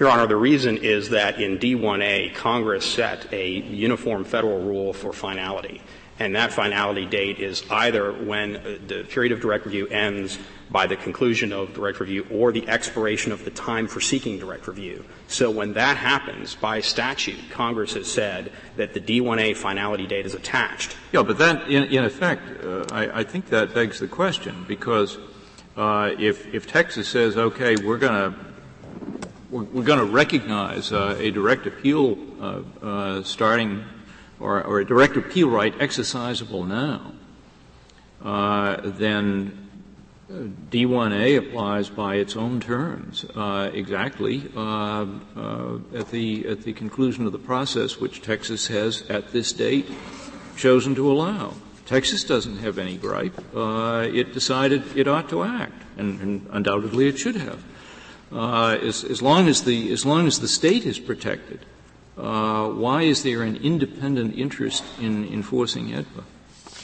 Your 0.00 0.08
Honor, 0.08 0.26
the 0.26 0.36
reason 0.36 0.76
is 0.76 1.10
that 1.10 1.40
in 1.40 1.58
D1A, 1.58 2.34
Congress 2.34 2.84
set 2.84 3.32
a 3.32 3.48
uniform 3.48 4.24
federal 4.24 4.60
rule 4.60 4.92
for 4.92 5.12
finality. 5.12 5.82
And 6.20 6.36
that 6.36 6.52
finality 6.52 7.06
date 7.06 7.40
is 7.40 7.64
either 7.70 8.12
when 8.12 8.56
uh, 8.56 8.78
the 8.86 9.04
period 9.04 9.32
of 9.32 9.40
direct 9.40 9.64
review 9.64 9.88
ends 9.88 10.38
by 10.70 10.86
the 10.86 10.94
conclusion 10.94 11.52
of 11.52 11.74
direct 11.74 11.98
review 11.98 12.26
or 12.30 12.52
the 12.52 12.68
expiration 12.68 13.32
of 13.32 13.44
the 13.44 13.50
time 13.50 13.88
for 13.88 14.00
seeking 14.00 14.38
direct 14.38 14.68
review. 14.68 15.04
So 15.28 15.50
when 15.50 15.72
that 15.72 15.96
happens, 15.96 16.54
by 16.54 16.80
statute, 16.80 17.38
Congress 17.50 17.94
has 17.94 18.06
said 18.06 18.52
that 18.76 18.92
the 18.94 19.00
D1A 19.00 19.56
finality 19.56 20.06
date 20.06 20.26
is 20.26 20.34
attached. 20.34 20.94
Yeah, 21.10 21.22
but 21.22 21.38
that, 21.38 21.68
in, 21.68 21.84
in 21.84 22.04
effect, 22.04 22.64
uh, 22.64 22.84
I, 22.92 23.20
I, 23.20 23.24
think 23.24 23.46
that 23.46 23.74
begs 23.74 23.98
the 23.98 24.06
question 24.06 24.64
because 24.68 25.18
uh, 25.76 26.10
if, 26.18 26.54
if 26.54 26.68
Texas 26.68 27.08
says, 27.08 27.36
okay, 27.36 27.74
we're 27.76 27.98
going 27.98 28.32
to 28.32 28.38
we're, 29.50 29.82
going 29.82 29.98
to 29.98 30.04
recognize 30.04 30.92
uh, 30.92 31.16
a 31.18 31.32
direct 31.32 31.66
appeal 31.66 32.16
uh, 32.40 32.62
uh, 32.80 33.22
starting 33.24 33.84
or, 34.40 34.62
or, 34.62 34.80
a 34.80 34.84
direct 34.84 35.16
appeal 35.16 35.50
right 35.50 35.76
exercisable 35.78 36.66
now, 36.66 37.12
uh, 38.24 38.80
then 38.82 39.68
D1A 40.30 41.38
applies 41.38 41.88
by 41.88 42.16
its 42.16 42.36
own 42.36 42.60
terms 42.60 43.24
uh, 43.34 43.70
exactly 43.74 44.50
uh, 44.56 45.06
uh, 45.36 45.78
at 45.94 46.10
the 46.10 46.46
at 46.46 46.62
the 46.62 46.72
conclusion 46.72 47.26
of 47.26 47.32
the 47.32 47.38
process, 47.38 47.98
which 47.98 48.22
Texas 48.22 48.68
has 48.68 49.02
at 49.10 49.32
this 49.32 49.52
date 49.52 49.90
chosen 50.56 50.94
to 50.94 51.10
allow. 51.10 51.54
Texas 51.86 52.22
doesn't 52.22 52.58
have 52.58 52.78
any 52.78 52.96
gripe. 52.96 53.36
Uh, 53.54 54.06
it 54.12 54.32
decided 54.32 54.96
it 54.96 55.08
ought 55.08 55.28
to 55.28 55.42
act, 55.42 55.82
and, 55.96 56.20
and 56.20 56.46
undoubtedly 56.52 57.08
it 57.08 57.18
should 57.18 57.34
have. 57.34 57.64
Uh, 58.30 58.78
as, 58.80 59.02
as, 59.02 59.20
long 59.20 59.48
as 59.48 59.64
the 59.64 59.90
as 59.90 60.06
long 60.06 60.28
as 60.28 60.38
the 60.38 60.46
state 60.46 60.86
is 60.86 61.00
protected, 61.00 61.58
uh, 62.20 62.68
why 62.68 63.02
is 63.02 63.22
there 63.22 63.42
an 63.42 63.56
independent 63.56 64.36
interest 64.36 64.84
in 65.00 65.26
enforcing 65.32 65.88
AEDPA? 65.88 66.24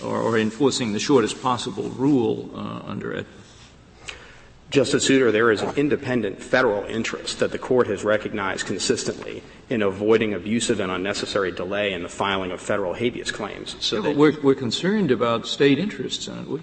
or, 0.02 0.20
or 0.20 0.38
enforcing 0.38 0.92
the 0.92 1.00
shortest 1.00 1.42
possible 1.42 1.88
rule 1.90 2.50
uh, 2.54 2.82
under 2.86 3.12
it. 3.12 3.26
Justice 4.68 5.06
Souter, 5.06 5.30
there 5.30 5.52
is 5.52 5.62
an 5.62 5.74
independent 5.76 6.42
federal 6.42 6.82
interest 6.84 7.38
that 7.38 7.52
the 7.52 7.58
court 7.58 7.86
has 7.86 8.02
recognized 8.02 8.66
consistently 8.66 9.42
in 9.70 9.80
avoiding 9.80 10.34
abusive 10.34 10.80
and 10.80 10.90
unnecessary 10.90 11.52
delay 11.52 11.92
in 11.92 12.02
the 12.02 12.08
filing 12.08 12.50
of 12.50 12.60
federal 12.60 12.92
habeas 12.92 13.30
claims. 13.30 13.76
So 13.78 14.02
yeah, 14.04 14.14
we're, 14.14 14.40
we're 14.40 14.56
concerned 14.56 15.12
about 15.12 15.46
state 15.46 15.78
interests, 15.78 16.28
aren't 16.28 16.50
we? 16.50 16.60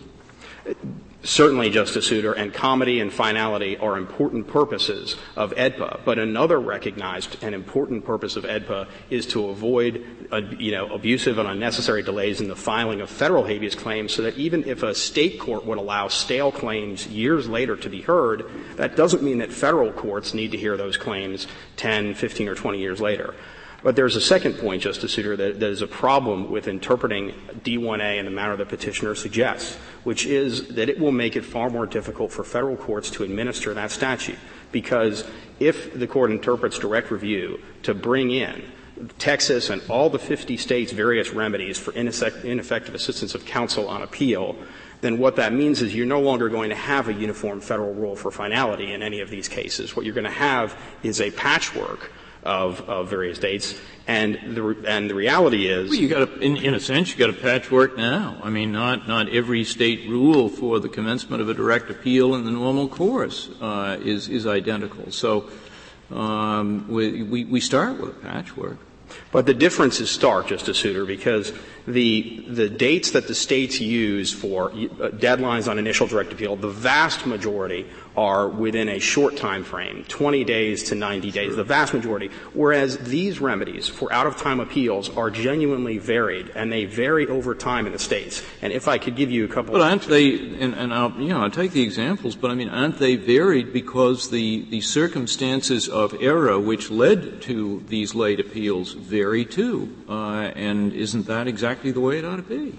Certainly, 1.25 1.69
Justice 1.69 2.07
Souter, 2.07 2.33
and 2.33 2.53
comity 2.53 2.99
and 2.99 3.11
finality 3.11 3.77
are 3.77 3.97
important 3.97 4.45
purposes 4.45 5.15
of 5.37 5.53
AEDPA. 5.53 6.01
But 6.03 6.19
another 6.19 6.59
recognized 6.59 7.41
and 7.41 7.55
important 7.55 8.03
purpose 8.03 8.35
of 8.35 8.43
AEDPA 8.43 8.89
is 9.09 9.25
to 9.27 9.47
avoid, 9.47 10.27
uh, 10.33 10.41
you 10.59 10.73
know, 10.73 10.93
abusive 10.93 11.37
and 11.37 11.47
unnecessary 11.47 12.03
delays 12.03 12.41
in 12.41 12.49
the 12.49 12.57
filing 12.57 12.99
of 12.99 13.09
federal 13.09 13.45
habeas 13.45 13.73
claims, 13.73 14.13
so 14.13 14.23
that 14.23 14.37
even 14.37 14.65
if 14.65 14.83
a 14.83 14.93
state 14.93 15.39
court 15.39 15.65
would 15.65 15.77
allow 15.77 16.09
stale 16.09 16.51
claims 16.51 17.07
years 17.07 17.47
later 17.47 17.77
to 17.77 17.89
be 17.89 18.01
heard, 18.01 18.43
that 18.75 18.97
doesn't 18.97 19.23
mean 19.23 19.37
that 19.37 19.53
federal 19.53 19.93
courts 19.93 20.33
need 20.33 20.51
to 20.51 20.57
hear 20.57 20.75
those 20.75 20.97
claims 20.97 21.47
10, 21.77 22.15
15, 22.15 22.49
or 22.49 22.55
20 22.55 22.79
years 22.79 22.99
later. 22.99 23.33
But 23.83 23.97
there's 23.97 24.15
a 24.15 24.21
second 24.21 24.53
point, 24.53 24.81
Justice 24.81 25.13
Souter, 25.13 25.35
that, 25.35 25.59
that 25.59 25.69
is 25.69 25.81
a 25.81 25.87
problem 25.87 26.49
with 26.49 26.69
interpreting 26.69 27.33
D1A 27.63 28.17
in 28.17 28.25
the 28.25 28.31
manner 28.31 28.55
the 28.55 28.65
petitioner 28.65 29.13
suggests, 29.13 29.75
which 30.05 30.25
is 30.25 30.69
that 30.69 30.87
it 30.87 30.97
will 30.97 31.11
make 31.11 31.35
it 31.35 31.43
far 31.43 31.69
more 31.69 31.85
difficult 31.85 32.31
for 32.31 32.45
federal 32.45 32.77
courts 32.77 33.09
to 33.11 33.23
administer 33.23 33.73
that 33.73 33.91
statute. 33.91 34.37
Because 34.71 35.25
if 35.59 35.93
the 35.93 36.07
court 36.07 36.31
interprets 36.31 36.79
direct 36.79 37.11
review 37.11 37.59
to 37.83 37.93
bring 37.93 38.31
in 38.31 38.63
Texas 39.19 39.69
and 39.69 39.81
all 39.89 40.09
the 40.09 40.19
50 40.19 40.55
states' 40.55 40.93
various 40.93 41.31
remedies 41.31 41.77
for 41.77 41.91
ineffective 41.93 42.95
assistance 42.95 43.35
of 43.35 43.45
counsel 43.45 43.89
on 43.89 44.01
appeal, 44.01 44.55
then 45.01 45.17
what 45.17 45.35
that 45.35 45.51
means 45.51 45.81
is 45.81 45.93
you're 45.93 46.05
no 46.05 46.21
longer 46.21 46.47
going 46.47 46.69
to 46.69 46.75
have 46.75 47.09
a 47.09 47.13
uniform 47.13 47.59
federal 47.59 47.93
rule 47.93 48.15
for 48.15 48.31
finality 48.31 48.93
in 48.93 49.03
any 49.03 49.19
of 49.19 49.29
these 49.29 49.49
cases. 49.49 49.93
What 49.93 50.05
you're 50.05 50.15
going 50.15 50.23
to 50.23 50.29
have 50.29 50.79
is 51.03 51.19
a 51.19 51.31
patchwork 51.31 52.09
of, 52.43 52.81
of 52.89 53.09
various 53.09 53.39
dates. 53.39 53.75
And 54.05 54.55
the, 54.55 54.83
and 54.85 55.09
the 55.09 55.15
reality 55.15 55.67
is. 55.67 55.89
Well, 55.89 55.99
you 55.99 56.09
got 56.09 56.27
a, 56.27 56.39
in, 56.39 56.57
in 56.57 56.73
a 56.73 56.79
sense, 56.79 57.11
you 57.11 57.17
got 57.17 57.29
a 57.29 57.41
patchwork 57.41 57.95
now. 57.95 58.37
I 58.43 58.49
mean, 58.49 58.71
not, 58.71 59.07
not 59.07 59.29
every 59.29 59.63
state 59.63 60.09
rule 60.09 60.49
for 60.49 60.79
the 60.79 60.89
commencement 60.89 61.41
of 61.41 61.47
a 61.47 61.53
direct 61.53 61.89
appeal 61.89 62.35
in 62.35 62.43
the 62.43 62.51
normal 62.51 62.89
course, 62.89 63.49
uh, 63.61 63.97
is, 64.03 64.27
is 64.27 64.45
identical. 64.45 65.11
So, 65.11 65.49
um, 66.11 66.87
we, 66.89 67.23
we, 67.23 67.45
we 67.45 67.59
start 67.59 67.99
with 67.99 68.09
a 68.09 68.19
patchwork. 68.19 68.77
But 69.31 69.45
the 69.45 69.53
difference 69.53 69.99
is 69.99 70.09
stark, 70.09 70.47
Justice 70.47 70.79
Souter, 70.79 71.05
because 71.05 71.53
the, 71.87 72.45
the 72.47 72.69
dates 72.69 73.11
that 73.11 73.27
the 73.27 73.35
states 73.35 73.79
use 73.79 74.33
for 74.33 74.71
uh, 74.71 74.73
deadlines 75.11 75.69
on 75.69 75.77
initial 75.77 76.07
direct 76.07 76.33
appeal, 76.33 76.55
the 76.55 76.69
vast 76.69 77.25
majority 77.25 77.85
are 78.15 78.47
within 78.47 78.89
a 78.89 78.99
short 78.99 79.37
time 79.37 79.63
frame, 79.63 80.03
20 80.07 80.43
days 80.43 80.83
to 80.83 80.95
90 80.95 81.31
days, 81.31 81.55
the 81.55 81.63
vast 81.63 81.93
majority. 81.93 82.29
Whereas 82.53 82.97
these 82.99 83.39
remedies 83.39 83.87
for 83.87 84.11
out 84.13 84.27
of 84.27 84.37
time 84.37 84.59
appeals 84.59 85.09
are 85.15 85.29
genuinely 85.29 85.97
varied, 85.97 86.51
and 86.55 86.71
they 86.71 86.85
vary 86.85 87.27
over 87.27 87.55
time 87.55 87.85
in 87.85 87.91
the 87.91 87.99
states. 87.99 88.43
And 88.61 88.71
if 88.73 88.87
I 88.87 88.97
could 88.97 89.15
give 89.15 89.31
you 89.31 89.45
a 89.45 89.47
couple. 89.47 89.73
But 89.73 89.81
aren't 89.81 90.03
they? 90.03 90.33
And, 90.35 90.73
and 90.73 90.93
I'll 90.93 91.11
you 91.19 91.29
know 91.29 91.41
I'll 91.41 91.51
take 91.51 91.71
the 91.71 91.81
examples, 91.83 92.35
but 92.35 92.51
I 92.51 92.55
mean 92.55 92.69
aren't 92.69 92.99
they 92.99 93.15
varied 93.15 93.73
because 93.73 94.29
the 94.29 94.65
the 94.69 94.81
circumstances 94.81 95.89
of 95.89 96.15
error 96.21 96.59
which 96.59 96.91
led 96.91 97.41
to 97.43 97.83
these 97.87 98.15
late 98.15 98.39
appeals 98.39 98.93
vary 98.93 99.45
too? 99.45 99.95
Uh, 100.07 100.51
and 100.55 100.93
isn't 100.93 101.25
that 101.27 101.47
exactly 101.47 101.91
the 101.91 102.01
way 102.01 102.19
it 102.19 102.25
ought 102.25 102.37
to 102.37 102.41
be? 102.43 102.75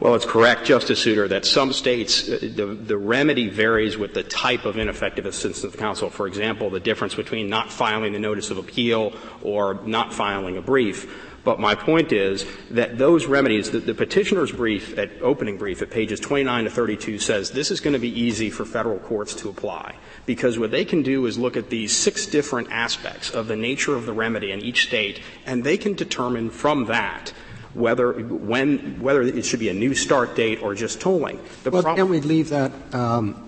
Well, 0.00 0.14
it's 0.14 0.24
correct, 0.24 0.64
Justice 0.64 1.02
Souter, 1.02 1.26
that 1.28 1.44
some 1.44 1.72
states, 1.72 2.28
uh, 2.28 2.38
the, 2.40 2.66
the 2.66 2.96
remedy 2.96 3.48
varies 3.48 3.98
with 3.98 4.14
the 4.14 4.22
type 4.22 4.64
of 4.64 4.78
ineffective 4.78 5.26
assistance 5.26 5.64
of 5.64 5.76
counsel. 5.76 6.08
For 6.08 6.26
example, 6.26 6.70
the 6.70 6.78
difference 6.78 7.14
between 7.14 7.48
not 7.48 7.72
filing 7.72 8.12
the 8.12 8.20
notice 8.20 8.50
of 8.50 8.58
appeal 8.58 9.12
or 9.42 9.74
not 9.84 10.14
filing 10.14 10.56
a 10.56 10.62
brief. 10.62 11.12
But 11.44 11.60
my 11.60 11.74
point 11.74 12.12
is 12.12 12.44
that 12.70 12.98
those 12.98 13.26
remedies, 13.26 13.70
the, 13.70 13.78
the, 13.78 13.94
petitioner's 13.94 14.52
brief 14.52 14.98
at 14.98 15.10
opening 15.22 15.56
brief 15.56 15.80
at 15.80 15.90
pages 15.90 16.20
29 16.20 16.64
to 16.64 16.70
32 16.70 17.18
says 17.18 17.50
this 17.50 17.70
is 17.70 17.80
going 17.80 17.94
to 17.94 17.98
be 17.98 18.20
easy 18.20 18.50
for 18.50 18.64
federal 18.64 18.98
courts 18.98 19.34
to 19.36 19.48
apply 19.48 19.94
because 20.26 20.58
what 20.58 20.70
they 20.70 20.84
can 20.84 21.02
do 21.02 21.24
is 21.24 21.38
look 21.38 21.56
at 21.56 21.70
these 21.70 21.96
six 21.96 22.26
different 22.26 22.70
aspects 22.70 23.30
of 23.30 23.48
the 23.48 23.56
nature 23.56 23.96
of 23.96 24.04
the 24.04 24.12
remedy 24.12 24.52
in 24.52 24.60
each 24.60 24.88
state 24.88 25.20
and 25.46 25.64
they 25.64 25.78
can 25.78 25.94
determine 25.94 26.50
from 26.50 26.84
that 26.84 27.32
whether 27.78 28.12
when 28.12 29.00
whether 29.00 29.22
it 29.22 29.44
should 29.44 29.60
be 29.60 29.68
a 29.68 29.74
new 29.74 29.94
start 29.94 30.34
date 30.34 30.62
or 30.62 30.74
just 30.74 31.00
tolling. 31.00 31.40
The 31.64 31.70
well, 31.70 31.82
can 31.82 32.08
we 32.08 32.20
leave 32.20 32.50
that? 32.50 32.72
Um, 32.92 33.44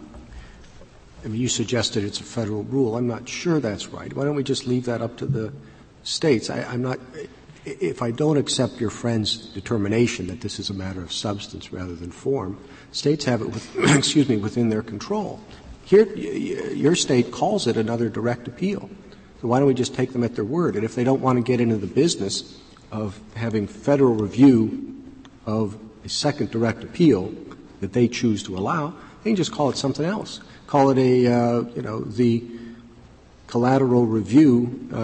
I 1.25 1.29
mean, 1.29 1.41
you 1.41 1.49
suggested 1.49 2.05
it's 2.05 2.21
a 2.21 2.25
federal 2.25 2.63
rule. 2.65 2.97
I'm 2.97 3.07
not 3.07 3.29
sure 3.29 3.61
that's 3.61 3.89
right. 3.89 4.13
Why 4.13 4.25
don't 4.25 4.37
we 4.37 4.45
just 4.45 4.67
leave 4.67 4.87
that 4.87 5.03
up 5.03 5.17
to 5.19 5.27
the 5.27 5.53
states? 6.03 6.49
I, 6.49 6.63
I'm 6.63 6.83
not. 6.83 6.99
If 7.67 8.01
I 8.01 8.11
don't 8.11 8.39
accept 8.39 8.81
your 8.81 8.89
friend's 8.89 9.37
determination 9.37 10.29
that 10.29 10.41
this 10.41 10.59
is 10.59 10.71
a 10.71 10.75
matter 10.75 11.03
of 11.03 11.13
substance 11.13 11.73
rather 11.73 11.95
than 11.95 12.11
form, 12.11 12.59
states 12.91 13.27
have 13.27 13.43
it, 13.43 13.49
with, 13.51 13.69
excuse 13.97 14.29
me, 14.31 14.39
within 14.39 14.71
their 14.71 14.83
control. 14.83 15.41
Here, 15.85 16.07
your 16.15 16.95
state 16.95 17.33
calls 17.33 17.67
it 17.67 17.77
another 17.77 18.09
direct 18.09 18.49
appeal. 18.49 18.89
So 19.43 19.49
why 19.49 19.59
don't 19.59 19.69
we 19.69 19.75
just 19.75 19.95
take 19.95 20.13
them 20.13 20.25
at 20.25 20.37
their 20.37 20.45
word? 20.45 20.77
And 20.77 20.85
if 20.85 20.95
they 20.95 21.05
don't 21.05 21.21
want 21.21 21.37
to 21.39 21.43
get 21.43 21.61
into 21.61 21.77
the 21.77 21.87
business 21.87 22.61
of 22.91 23.21
having 23.35 23.67
federal 23.67 24.15
review 24.15 25.03
of 25.47 25.79
a 26.05 26.09
second 26.09 26.51
direct 26.51 26.83
appeal 26.83 27.33
that 27.81 27.93
they 27.93 28.09
choose 28.09 28.43
to 28.45 28.57
allow, 28.57 28.95
they 29.23 29.31
can 29.31 29.37
just 29.37 29.53
call 29.53 29.71
it 29.71 29.77
something 29.77 30.05
else. 30.05 30.41
Call 30.67 30.91
it 30.91 30.99
a, 30.99 31.27
uh, 31.27 31.61
you 31.75 31.83
know, 31.83 32.01
the 32.01 32.45
collateral 33.47 34.07
review 34.07 34.89
uh, 34.93 34.97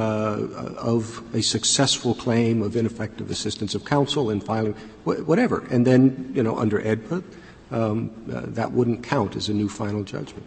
of 0.79 1.22
a 1.35 1.42
successful 1.42 2.14
claim 2.14 2.62
of 2.62 2.77
ineffective 2.77 3.31
assistance 3.31 3.75
of 3.75 3.85
counsel 3.85 4.31
in 4.31 4.40
filing, 4.40 4.72
wh- 5.05 5.27
whatever. 5.27 5.66
And 5.70 5.87
then, 5.87 6.31
you 6.35 6.42
know, 6.42 6.57
under 6.57 6.81
AEDPA, 6.81 7.25
um, 7.72 8.11
uh, 8.33 8.42
that 8.46 8.70
wouldn't 8.70 9.03
count 9.03 9.35
as 9.35 9.49
a 9.49 9.55
new 9.55 9.68
final 9.68 10.05
judgment. 10.05 10.46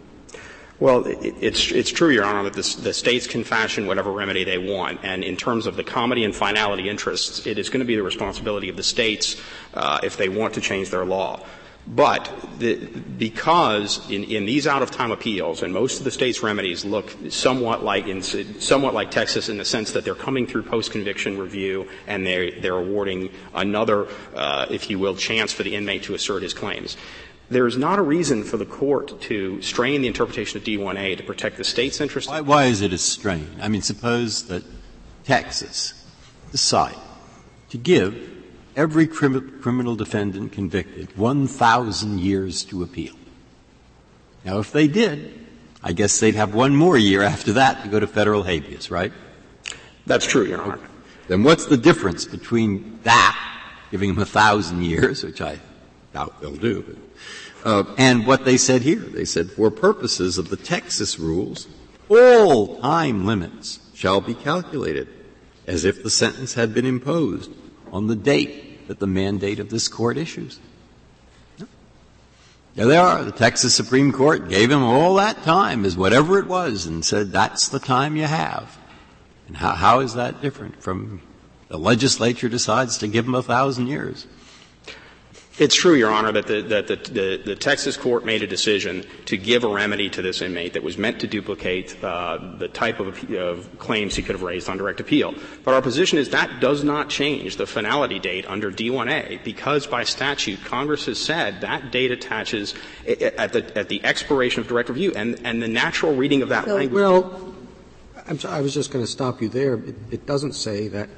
Well, 0.80 1.04
it's, 1.06 1.70
it's 1.70 1.90
true, 1.90 2.08
Your 2.08 2.24
Honor, 2.24 2.44
that 2.44 2.54
the, 2.54 2.80
the, 2.80 2.94
states 2.94 3.26
can 3.26 3.44
fashion 3.44 3.86
whatever 3.86 4.10
remedy 4.10 4.44
they 4.44 4.56
want. 4.56 5.00
And 5.02 5.22
in 5.22 5.36
terms 5.36 5.66
of 5.66 5.76
the 5.76 5.84
comity 5.84 6.24
and 6.24 6.34
finality 6.34 6.88
interests, 6.88 7.46
it 7.46 7.58
is 7.58 7.68
going 7.68 7.80
to 7.80 7.86
be 7.86 7.96
the 7.96 8.02
responsibility 8.02 8.70
of 8.70 8.76
the 8.76 8.82
states 8.82 9.36
uh, 9.74 10.00
if 10.02 10.16
they 10.16 10.30
want 10.30 10.54
to 10.54 10.62
change 10.62 10.88
their 10.88 11.04
law. 11.04 11.44
But 11.86 12.32
the, 12.58 12.76
because 12.76 14.10
in, 14.10 14.24
in, 14.24 14.46
these 14.46 14.66
out-of-time 14.66 15.10
appeals, 15.10 15.62
and 15.62 15.72
most 15.72 15.98
of 15.98 16.04
the 16.04 16.10
states' 16.10 16.42
remedies 16.42 16.84
look 16.84 17.14
somewhat 17.30 17.82
like 17.82 18.06
in, 18.06 18.22
somewhat 18.22 18.94
like 18.94 19.10
Texas 19.10 19.48
in 19.48 19.58
the 19.58 19.64
sense 19.64 19.92
that 19.92 20.04
they're 20.04 20.14
coming 20.14 20.46
through 20.46 20.62
post-conviction 20.62 21.36
review 21.36 21.88
and 22.06 22.26
they're, 22.26 22.58
they're 22.60 22.76
awarding 22.76 23.30
another, 23.54 24.08
uh, 24.34 24.66
if 24.70 24.88
you 24.88 24.98
will, 24.98 25.14
chance 25.14 25.52
for 25.52 25.62
the 25.62 25.74
inmate 25.74 26.04
to 26.04 26.14
assert 26.14 26.42
his 26.42 26.54
claims 26.54 26.96
there 27.50 27.66
is 27.66 27.76
not 27.76 27.98
a 27.98 28.02
reason 28.02 28.44
for 28.44 28.56
the 28.56 28.64
court 28.64 29.20
to 29.22 29.60
strain 29.60 30.00
the 30.00 30.06
interpretation 30.06 30.56
of 30.56 30.64
D1A 30.64 31.16
to 31.16 31.22
protect 31.24 31.56
the 31.56 31.64
state's 31.64 32.00
interest. 32.00 32.28
Why, 32.28 32.40
why 32.40 32.64
is 32.66 32.80
it 32.80 32.92
a 32.92 32.98
strain? 32.98 33.48
I 33.60 33.68
mean, 33.68 33.82
suppose 33.82 34.46
that 34.46 34.62
Texas 35.24 35.94
decide 36.52 36.96
to 37.70 37.78
give 37.78 38.30
every 38.76 39.06
crim- 39.06 39.60
criminal 39.60 39.96
defendant 39.96 40.52
convicted 40.52 41.16
1,000 41.16 42.20
years 42.20 42.64
to 42.64 42.82
appeal. 42.84 43.14
Now, 44.44 44.60
if 44.60 44.72
they 44.72 44.86
did, 44.86 45.46
I 45.82 45.92
guess 45.92 46.20
they'd 46.20 46.36
have 46.36 46.54
one 46.54 46.76
more 46.76 46.96
year 46.96 47.22
after 47.22 47.54
that 47.54 47.82
to 47.82 47.88
go 47.88 47.98
to 47.98 48.06
federal 48.06 48.44
habeas, 48.44 48.90
right? 48.90 49.12
That's 50.06 50.26
true, 50.26 50.44
Your 50.44 50.62
Honor. 50.62 50.78
Then 51.28 51.42
what's 51.42 51.66
the 51.66 51.76
difference 51.76 52.24
between 52.24 53.00
that, 53.02 53.36
giving 53.90 54.14
them 54.14 54.22
a 54.22 54.26
thousand 54.26 54.84
years, 54.84 55.24
which 55.24 55.40
I 55.40 55.58
doubt 56.12 56.40
they'll 56.40 56.56
do, 56.56 56.98
uh, 57.64 57.84
and 57.98 58.26
what 58.26 58.44
they 58.44 58.56
said 58.56 58.82
here. 58.82 59.00
They 59.00 59.24
said, 59.24 59.50
for 59.50 59.70
purposes 59.70 60.38
of 60.38 60.48
the 60.48 60.56
Texas 60.56 61.18
rules, 61.18 61.68
all 62.08 62.80
time 62.80 63.26
limits 63.26 63.80
shall 63.94 64.20
be 64.20 64.34
calculated 64.34 65.08
as 65.66 65.84
if 65.84 66.02
the 66.02 66.10
sentence 66.10 66.54
had 66.54 66.74
been 66.74 66.86
imposed 66.86 67.50
on 67.92 68.06
the 68.06 68.16
date 68.16 68.88
that 68.88 68.98
the 68.98 69.06
mandate 69.06 69.60
of 69.60 69.70
this 69.70 69.88
court 69.88 70.16
issues. 70.16 70.58
There 72.74 72.86
they 72.86 72.96
are. 72.96 73.24
The 73.24 73.32
Texas 73.32 73.74
Supreme 73.74 74.12
Court 74.12 74.48
gave 74.48 74.70
him 74.70 74.82
all 74.82 75.14
that 75.14 75.42
time 75.42 75.84
as 75.84 75.96
whatever 75.96 76.38
it 76.38 76.46
was 76.46 76.86
and 76.86 77.04
said 77.04 77.32
that's 77.32 77.68
the 77.68 77.80
time 77.80 78.16
you 78.16 78.24
have. 78.24 78.78
And 79.48 79.56
how, 79.56 79.72
how 79.72 80.00
is 80.00 80.14
that 80.14 80.40
different 80.40 80.80
from 80.82 81.20
the 81.68 81.78
legislature 81.78 82.48
decides 82.48 82.98
to 82.98 83.08
give 83.08 83.26
him 83.26 83.34
a 83.34 83.42
thousand 83.42 83.88
years? 83.88 84.26
It's 85.60 85.74
true, 85.74 85.94
Your 85.94 86.10
Honor, 86.10 86.32
that, 86.32 86.46
the, 86.46 86.62
that 86.62 86.86
the, 86.86 86.96
the, 86.96 87.42
the, 87.44 87.54
Texas 87.54 87.94
court 87.94 88.24
made 88.24 88.42
a 88.42 88.46
decision 88.46 89.04
to 89.26 89.36
give 89.36 89.62
a 89.62 89.68
remedy 89.68 90.08
to 90.08 90.22
this 90.22 90.40
inmate 90.40 90.72
that 90.72 90.82
was 90.82 90.96
meant 90.96 91.20
to 91.20 91.26
duplicate 91.26 92.02
uh, 92.02 92.56
the 92.56 92.68
type 92.68 92.98
of, 92.98 93.30
of, 93.30 93.78
claims 93.78 94.16
he 94.16 94.22
could 94.22 94.34
have 94.34 94.42
raised 94.42 94.70
on 94.70 94.78
direct 94.78 95.00
appeal. 95.00 95.34
But 95.62 95.74
our 95.74 95.82
position 95.82 96.16
is 96.16 96.30
that 96.30 96.60
does 96.60 96.82
not 96.82 97.10
change 97.10 97.56
the 97.56 97.66
finality 97.66 98.18
date 98.18 98.46
under 98.48 98.72
D1A 98.72 99.44
because 99.44 99.86
by 99.86 100.04
statute 100.04 100.64
Congress 100.64 101.04
has 101.04 101.18
said 101.18 101.60
that 101.60 101.92
date 101.92 102.10
attaches 102.10 102.72
at 103.06 103.52
the, 103.52 103.78
at 103.78 103.90
the 103.90 104.02
expiration 104.02 104.62
of 104.62 104.68
direct 104.68 104.88
review, 104.88 105.12
and, 105.14 105.42
and 105.44 105.62
the 105.62 105.68
natural 105.68 106.16
reading 106.16 106.40
of 106.40 106.48
that 106.48 106.68
language. 106.68 106.94
Well, 106.94 107.54
i 108.48 108.62
was 108.62 108.72
just 108.72 108.90
going 108.90 109.04
to 109.04 109.10
stop 109.10 109.42
you 109.42 109.50
there. 109.50 109.74
It, 109.74 109.96
it 110.10 110.26
doesn't 110.26 110.54
say 110.54 110.88
that 110.88 111.10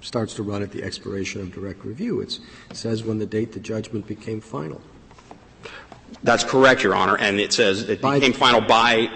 starts 0.00 0.34
to 0.34 0.42
run 0.42 0.62
at 0.62 0.70
the 0.72 0.82
expiration 0.82 1.40
of 1.40 1.52
direct 1.52 1.84
review. 1.84 2.20
It's, 2.20 2.40
it 2.70 2.76
says 2.76 3.04
when 3.04 3.18
the 3.18 3.26
date 3.26 3.52
the 3.52 3.60
judgment 3.60 4.06
became 4.06 4.40
final. 4.40 4.80
That's 6.22 6.44
correct, 6.44 6.82
Your 6.82 6.94
Honor, 6.94 7.16
and 7.16 7.38
it 7.38 7.52
says 7.52 7.88
it 7.88 8.00
by 8.00 8.16
became 8.18 8.32
the, 8.32 8.38
final 8.38 8.60
by 8.60 9.10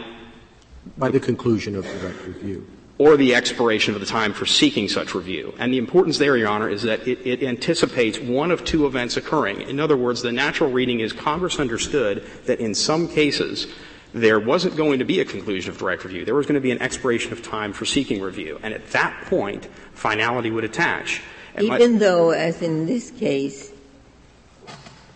by 0.96 1.10
the 1.10 1.20
conclusion 1.20 1.74
of 1.76 1.84
direct 1.84 2.26
review. 2.26 2.66
Or 2.98 3.16
the 3.16 3.34
expiration 3.34 3.94
of 3.94 4.00
the 4.00 4.06
time 4.06 4.32
for 4.32 4.46
seeking 4.46 4.88
such 4.88 5.14
review. 5.14 5.54
And 5.58 5.72
the 5.72 5.78
importance 5.78 6.18
there, 6.18 6.36
Your 6.36 6.48
Honor, 6.48 6.68
is 6.68 6.82
that 6.82 7.06
it, 7.08 7.26
it 7.26 7.42
anticipates 7.42 8.18
one 8.18 8.50
of 8.50 8.64
two 8.64 8.86
events 8.86 9.16
occurring. 9.16 9.62
In 9.62 9.80
other 9.80 9.96
words, 9.96 10.22
the 10.22 10.30
natural 10.30 10.70
reading 10.70 11.00
is 11.00 11.12
Congress 11.12 11.58
understood 11.58 12.24
that 12.46 12.60
in 12.60 12.74
some 12.74 13.08
cases 13.08 13.66
there 14.12 14.38
wasn't 14.38 14.76
going 14.76 14.98
to 14.98 15.04
be 15.04 15.20
a 15.20 15.24
conclusion 15.24 15.70
of 15.70 15.78
direct 15.78 16.04
review. 16.04 16.24
There 16.24 16.34
was 16.34 16.46
going 16.46 16.54
to 16.54 16.60
be 16.60 16.70
an 16.70 16.82
expiration 16.82 17.32
of 17.32 17.42
time 17.42 17.72
for 17.72 17.84
seeking 17.84 18.20
review. 18.20 18.58
And 18.62 18.74
at 18.74 18.90
that 18.90 19.24
point, 19.26 19.66
finality 19.94 20.50
would 20.50 20.64
attach. 20.64 21.22
And 21.54 21.66
Even 21.66 21.94
my, 21.94 21.98
though, 21.98 22.30
as 22.30 22.60
in 22.62 22.86
this 22.86 23.10
case, 23.10 23.72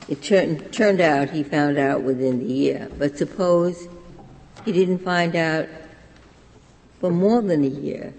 it 0.08 0.22
turned, 0.22 0.72
turned 0.72 1.00
out 1.00 1.30
he 1.30 1.42
found 1.42 1.78
out 1.78 2.02
within 2.02 2.38
the 2.38 2.52
year. 2.52 2.88
But 2.98 3.18
suppose 3.18 3.88
he 4.64 4.72
didn't 4.72 4.98
find 4.98 5.36
out 5.36 5.68
for 7.00 7.10
more 7.10 7.42
than 7.42 7.64
a 7.64 7.68
year. 7.68 8.14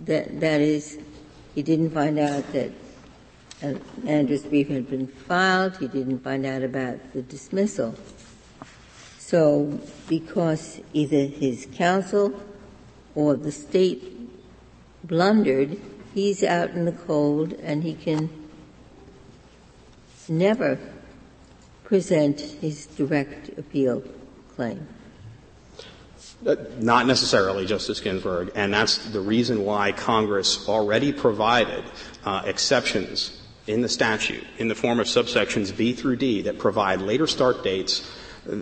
That, 0.00 0.40
that 0.40 0.60
is, 0.60 0.98
he 1.54 1.62
didn't 1.62 1.90
find 1.90 2.18
out 2.18 2.50
that 2.52 2.70
an 3.62 3.80
Anders 4.06 4.42
brief 4.42 4.68
had 4.68 4.88
been 4.88 5.06
filed. 5.06 5.76
He 5.78 5.88
didn't 5.88 6.18
find 6.20 6.44
out 6.44 6.62
about 6.62 7.12
the 7.14 7.22
dismissal. 7.22 7.94
So 9.26 9.80
because 10.08 10.80
either 10.92 11.26
his 11.26 11.66
counsel 11.74 12.32
or 13.16 13.34
the 13.34 13.50
state 13.50 14.04
blundered, 15.02 15.80
he's 16.14 16.44
out 16.44 16.70
in 16.70 16.84
the 16.84 16.92
cold 16.92 17.52
and 17.54 17.82
he 17.82 17.94
can 17.94 18.30
never 20.28 20.78
present 21.82 22.40
his 22.40 22.86
direct 22.86 23.48
appeal 23.58 24.04
claim. 24.54 24.86
Uh, 26.46 26.54
not 26.78 27.08
necessarily, 27.08 27.66
Justice 27.66 27.98
Ginsburg, 27.98 28.52
and 28.54 28.72
that's 28.72 29.08
the 29.08 29.20
reason 29.20 29.64
why 29.64 29.90
Congress 29.90 30.68
already 30.68 31.12
provided 31.12 31.82
uh, 32.24 32.42
exceptions 32.44 33.42
in 33.66 33.80
the 33.80 33.88
statute 33.88 34.46
in 34.58 34.68
the 34.68 34.76
form 34.76 35.00
of 35.00 35.08
subsections 35.08 35.76
B 35.76 35.94
through 35.94 36.14
D 36.14 36.42
that 36.42 36.60
provide 36.60 37.00
later 37.00 37.26
start 37.26 37.64
dates 37.64 38.08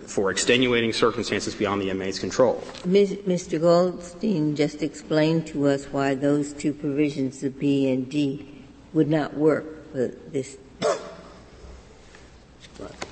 for 0.07 0.31
extenuating 0.31 0.93
circumstances 0.93 1.55
beyond 1.55 1.81
the 1.81 1.89
inmate's 1.89 2.19
control. 2.19 2.63
Mr. 2.83 3.59
Goldstein 3.59 4.55
just 4.55 4.81
explained 4.81 5.47
to 5.47 5.67
us 5.67 5.85
why 5.85 6.15
those 6.15 6.53
two 6.53 6.73
provisions 6.73 7.43
of 7.43 7.59
B 7.59 7.89
and 7.91 8.09
D 8.09 8.47
would 8.93 9.09
not 9.09 9.35
work 9.35 9.91
for 9.91 10.07
this. 10.31 10.57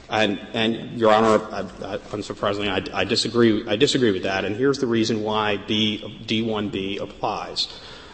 And, 0.10 0.40
and 0.54 1.00
Your 1.00 1.12
Honor, 1.12 1.44
I, 1.52 1.60
I, 1.62 1.98
unsurprisingly, 1.98 2.70
I, 2.70 3.02
I, 3.02 3.04
disagree. 3.04 3.68
I 3.68 3.76
disagree 3.76 4.12
with 4.12 4.24
that, 4.24 4.46
and 4.46 4.56
here's 4.56 4.78
the 4.78 4.86
reason 4.86 5.24
why 5.24 5.58
B, 5.58 6.22
D1B 6.28 7.02
applies. 7.02 7.68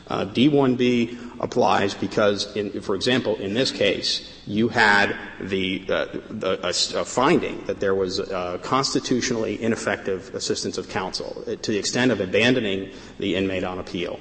Uh, 0.10 0.26
D1B 0.26 1.40
applies 1.40 1.94
because, 1.94 2.56
in, 2.56 2.82
for 2.82 2.96
example, 2.96 3.36
in 3.36 3.54
this 3.54 3.72
case, 3.72 4.28
you 4.48 4.68
had 4.68 5.16
the, 5.40 5.86
uh, 5.88 6.06
the 6.30 6.60
a, 6.66 7.00
a, 7.00 7.06
finding 7.06 7.64
that 7.66 7.80
there 7.80 7.94
was 7.94 8.20
uh, 8.20 8.58
constitutionally 8.64 9.62
ineffective 9.62 10.34
assistance 10.34 10.78
of 10.80 10.90
counsel 10.90 11.44
uh, 11.48 11.56
to 11.56 11.72
the 11.72 11.78
extent 11.78 12.12
of 12.12 12.22
abandoning 12.22 12.92
the 13.20 13.36
inmate 13.36 13.64
on 13.64 13.78
appeal. 13.78 14.20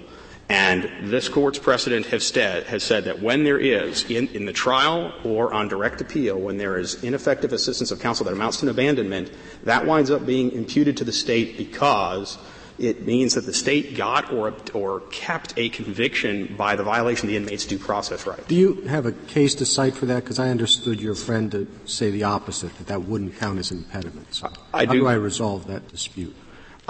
And 0.50 1.10
this 1.10 1.28
court's 1.28 1.58
precedent 1.58 2.06
has 2.06 2.26
said, 2.26 2.64
has 2.64 2.82
said 2.82 3.04
that 3.04 3.20
when 3.20 3.44
there 3.44 3.58
is, 3.58 4.10
in, 4.10 4.28
in, 4.28 4.46
the 4.46 4.52
trial 4.52 5.12
or 5.22 5.52
on 5.52 5.68
direct 5.68 6.00
appeal, 6.00 6.38
when 6.38 6.56
there 6.56 6.78
is 6.78 7.02
ineffective 7.04 7.52
assistance 7.52 7.90
of 7.90 8.00
counsel 8.00 8.24
that 8.24 8.32
amounts 8.32 8.58
to 8.58 8.66
an 8.66 8.70
abandonment, 8.70 9.30
that 9.64 9.86
winds 9.86 10.10
up 10.10 10.24
being 10.24 10.50
imputed 10.52 10.96
to 10.98 11.04
the 11.04 11.12
state 11.12 11.58
because 11.58 12.38
it 12.78 13.06
means 13.06 13.34
that 13.34 13.46
the 13.46 13.52
state 13.52 13.96
got 13.96 14.32
or, 14.32 14.54
or 14.72 15.00
kept 15.10 15.54
a 15.56 15.68
conviction 15.68 16.54
by 16.56 16.76
the 16.76 16.82
violation 16.82 17.26
of 17.26 17.30
the 17.30 17.36
inmate's 17.36 17.66
due 17.66 17.78
process 17.78 18.26
right. 18.26 18.46
Do 18.46 18.54
you 18.54 18.82
have 18.82 19.06
a 19.06 19.12
case 19.12 19.54
to 19.56 19.66
cite 19.66 19.94
for 19.94 20.06
that? 20.06 20.22
Because 20.22 20.38
I 20.38 20.50
understood 20.50 21.00
your 21.00 21.14
friend 21.14 21.50
to 21.52 21.66
say 21.86 22.10
the 22.10 22.24
opposite, 22.24 22.76
that 22.78 22.86
that 22.86 23.02
wouldn't 23.02 23.36
count 23.36 23.58
as 23.58 23.72
impediments. 23.72 24.42
I 24.72 24.86
How 24.86 24.92
do. 24.92 25.00
do 25.00 25.06
I 25.08 25.14
resolve 25.14 25.66
that 25.66 25.88
dispute? 25.88 26.34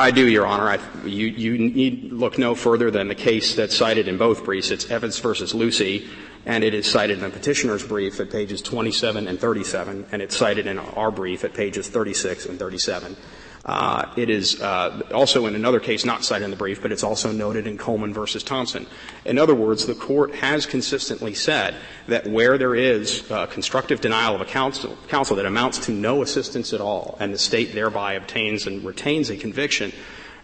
I 0.01 0.13
do, 0.13 0.29
Your 0.29 0.47
Honor. 0.47 0.69
I, 0.69 1.07
you, 1.07 1.27
you 1.27 1.59
need 1.59 2.13
look 2.13 2.39
no 2.39 2.55
further 2.55 2.89
than 2.89 3.09
the 3.09 3.17
case 3.17 3.57
that's 3.57 3.77
cited 3.77 4.07
in 4.07 4.17
both 4.17 4.45
briefs. 4.45 4.71
It's 4.71 4.85
Evitts 4.85 5.21
versus 5.21 5.55
Lucey, 5.55 6.07
and 6.47 6.63
it 6.63 6.73
is 6.73 6.89
cited 6.89 7.19
in 7.19 7.25
the 7.25 7.31
petitioner's 7.31 7.85
brief 7.85 8.21
at 8.21 8.31
pages 8.31 8.63
27 8.63 9.27
and 9.27 9.41
37, 9.41 10.07
and 10.13 10.23
it's 10.23 10.37
cited 10.37 10.69
in 10.69 10.79
our 10.79 11.11
brief 11.11 11.43
at 11.43 11.53
pages 11.53 11.89
36 11.89 12.47
and 12.47 12.61
37. 12.61 13.17
Uh, 13.69 14.11
it 14.17 14.31
is 14.31 14.63
uh, 14.63 15.03
also 15.13 15.45
in 15.45 15.55
another 15.55 15.79
case 15.79 16.07
not 16.07 16.25
cited 16.25 16.43
in 16.43 16.51
the 16.51 16.57
brief, 16.57 16.81
but 16.81 16.91
it's 16.91 17.05
also 17.05 17.31
noted 17.31 17.67
in 17.67 17.77
Coleman 17.77 18.15
versus 18.15 18.43
Thompson. 18.43 18.87
In 19.27 19.37
other 19.37 19.55
words, 19.55 19.85
the 19.85 19.95
court 19.95 20.35
has 20.37 20.65
consistently 20.65 21.35
said 21.35 21.75
that 22.07 22.27
where 22.27 22.57
there 22.57 22.75
is 22.75 23.31
uh, 23.31 23.45
constructive 23.45 24.01
denial 24.01 24.35
of 24.35 24.41
a 24.41 24.47
counsel, 24.47 24.97
counsel 25.09 25.37
that 25.37 25.45
amounts 25.45 25.77
to 25.81 25.93
no 25.93 26.23
assistance 26.23 26.73
at 26.73 26.81
all, 26.81 27.19
and 27.21 27.35
the 27.35 27.39
state 27.39 27.75
thereby 27.75 28.15
obtains 28.15 28.67
and 28.67 28.83
retains 28.85 29.29
a 29.29 29.37
conviction, 29.37 29.93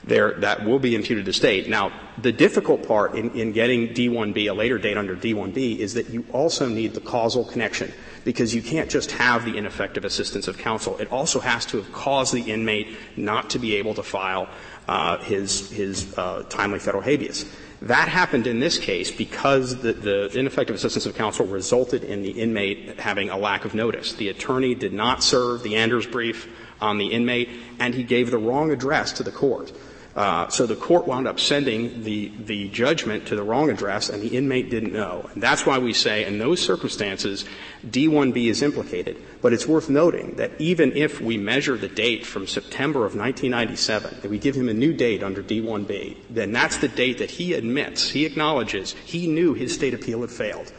there, 0.06 0.34
that 0.40 0.66
will 0.66 0.78
be 0.78 0.94
imputed 0.94 1.24
to 1.24 1.32
state. 1.32 1.66
Now, 1.66 1.98
the 2.18 2.30
difficult 2.30 2.86
part 2.86 3.14
in, 3.14 3.30
in 3.30 3.52
getting 3.52 3.88
D1B, 3.88 4.50
a 4.50 4.52
later 4.52 4.76
date 4.76 4.98
under 4.98 5.16
D1B, 5.16 5.78
is 5.78 5.94
that 5.94 6.10
you 6.10 6.26
also 6.30 6.68
need 6.68 6.92
the 6.92 7.00
causal 7.00 7.46
connection 7.46 7.90
because 8.24 8.54
you 8.54 8.62
can't 8.62 8.90
just 8.90 9.10
have 9.12 9.44
the 9.44 9.56
ineffective 9.56 10.04
assistance 10.04 10.48
of 10.48 10.58
counsel. 10.58 10.96
It 10.98 11.12
also 11.12 11.40
has 11.40 11.66
to 11.66 11.76
have 11.76 11.92
caused 11.92 12.32
the 12.34 12.50
inmate 12.50 12.96
not 13.16 13.50
to 13.50 13.58
be 13.58 13.76
able 13.76 13.94
to 13.94 14.02
file 14.02 14.48
uh, 14.88 15.18
his, 15.18 15.70
his 15.70 16.16
uh, 16.18 16.44
timely 16.48 16.78
federal 16.78 17.02
habeas. 17.02 17.44
That 17.82 18.08
happened 18.08 18.46
in 18.46 18.60
this 18.60 18.78
case 18.78 19.10
because 19.10 19.76
the, 19.82 19.92
the, 19.92 20.38
ineffective 20.38 20.74
assistance 20.74 21.04
of 21.04 21.14
counsel 21.14 21.46
resulted 21.46 22.02
in 22.02 22.22
the 22.22 22.30
inmate 22.30 22.98
having 22.98 23.28
a 23.28 23.36
lack 23.36 23.66
of 23.66 23.74
notice. 23.74 24.14
The 24.14 24.30
attorney 24.30 24.74
did 24.74 24.94
not 24.94 25.22
serve 25.22 25.62
the 25.62 25.76
Anders 25.76 26.06
brief 26.06 26.48
on 26.80 26.96
the 26.96 27.08
inmate, 27.08 27.50
and 27.78 27.94
he 27.94 28.02
gave 28.02 28.30
the 28.30 28.38
wrong 28.38 28.70
address 28.70 29.12
to 29.12 29.22
the 29.22 29.30
court. 29.30 29.70
Uh, 30.16 30.48
so 30.48 30.64
the 30.64 30.76
court 30.76 31.08
wound 31.08 31.26
up 31.26 31.40
sending 31.40 32.04
the, 32.04 32.30
the 32.38 32.68
judgment 32.68 33.26
to 33.26 33.34
the 33.34 33.42
wrong 33.42 33.68
address, 33.68 34.08
and 34.08 34.22
the 34.22 34.36
inmate 34.36 34.70
didn't 34.70 34.92
know. 34.92 35.28
And 35.34 35.42
that's 35.42 35.66
why 35.66 35.78
we 35.78 35.92
say, 35.92 36.24
in 36.24 36.38
those 36.38 36.62
circumstances, 36.62 37.44
D1B 37.84 38.46
is 38.46 38.62
implicated. 38.62 39.16
But 39.42 39.52
it's 39.52 39.66
worth 39.66 39.90
noting 39.90 40.36
that 40.36 40.52
even 40.60 40.96
if 40.96 41.20
we 41.20 41.36
measure 41.36 41.76
the 41.76 41.88
date 41.88 42.24
from 42.24 42.46
September 42.46 43.00
of 43.00 43.16
1997, 43.16 44.20
that 44.22 44.30
we 44.30 44.38
give 44.38 44.54
him 44.54 44.68
a 44.68 44.74
new 44.74 44.92
date 44.92 45.24
under 45.24 45.42
D1B, 45.42 46.18
then 46.30 46.52
that's 46.52 46.76
the 46.76 46.88
date 46.88 47.18
that 47.18 47.32
he 47.32 47.54
admits, 47.54 48.10
he 48.10 48.24
acknowledges, 48.24 48.92
he 49.04 49.26
knew 49.26 49.54
his 49.54 49.74
state 49.74 49.94
appeal 49.94 50.20
had 50.20 50.30
failed. 50.30 50.72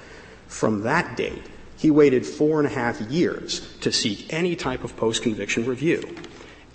From 0.48 0.84
that 0.84 1.18
date, 1.18 1.44
he 1.78 1.92
waited 1.92 2.26
four 2.26 2.60
and 2.60 2.68
a 2.68 2.74
half 2.74 3.02
years 3.02 3.60
to 3.82 3.92
seek 3.92 4.32
any 4.32 4.56
type 4.56 4.86
of 4.86 4.96
post-conviction 4.96 5.66
review. 5.66 6.16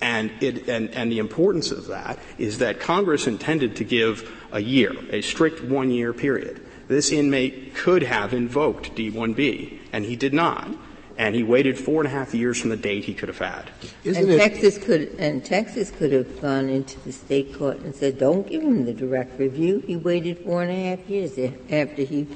And, 0.03 0.31
it, 0.41 0.69
and, 0.69 0.91
and 0.91 1.13
the 1.13 1.19
importance 1.19 1.71
of 1.71 1.87
that 1.89 2.19
is 2.39 2.59
that 2.59 2.81
Congress 2.81 3.27
intended 3.27 3.77
to 3.77 3.85
give 3.85 4.31
a 4.53 4.61
year, 4.61 4.95
a 5.11 5.21
strict 5.21 5.63
one 5.63 5.91
year 5.91 6.13
period. 6.13 6.67
This 6.89 7.13
inmate 7.13 7.75
could 7.75 8.03
have 8.03 8.35
invoked 8.35 8.97
D1B, 8.97 9.79
and 9.93 10.05
he 10.05 10.17
did 10.17 10.35
not. 10.35 10.69
And 11.17 11.35
he 11.35 11.43
waited 11.43 11.79
four 11.79 12.01
and 12.01 12.07
a 12.07 12.11
half 12.11 12.35
years 12.35 12.59
from 12.59 12.71
the 12.71 12.79
date 12.79 13.05
he 13.05 13.13
could 13.13 13.29
have 13.29 13.39
had. 13.39 13.71
Isn't 14.05 14.31
and 14.31 14.41
Texas 14.41 14.79
could 14.79 15.15
and 15.19 15.45
Texas 15.45 15.91
could 15.91 16.13
have 16.13 16.41
gone 16.41 16.71
into 16.71 16.99
the 17.01 17.13
state 17.13 17.55
court 17.55 17.81
and 17.81 17.95
said, 17.95 18.19
"Don't 18.19 18.49
give 18.49 18.63
him 18.63 18.87
the 18.87 18.95
direct 18.95 19.39
review." 19.39 19.85
He 19.87 19.97
waited 19.97 20.39
four 20.39 20.63
and 20.63 20.71
a 20.71 20.75
half 20.75 21.07
years 21.11 21.39
after 21.71 22.03
he, 22.03 22.27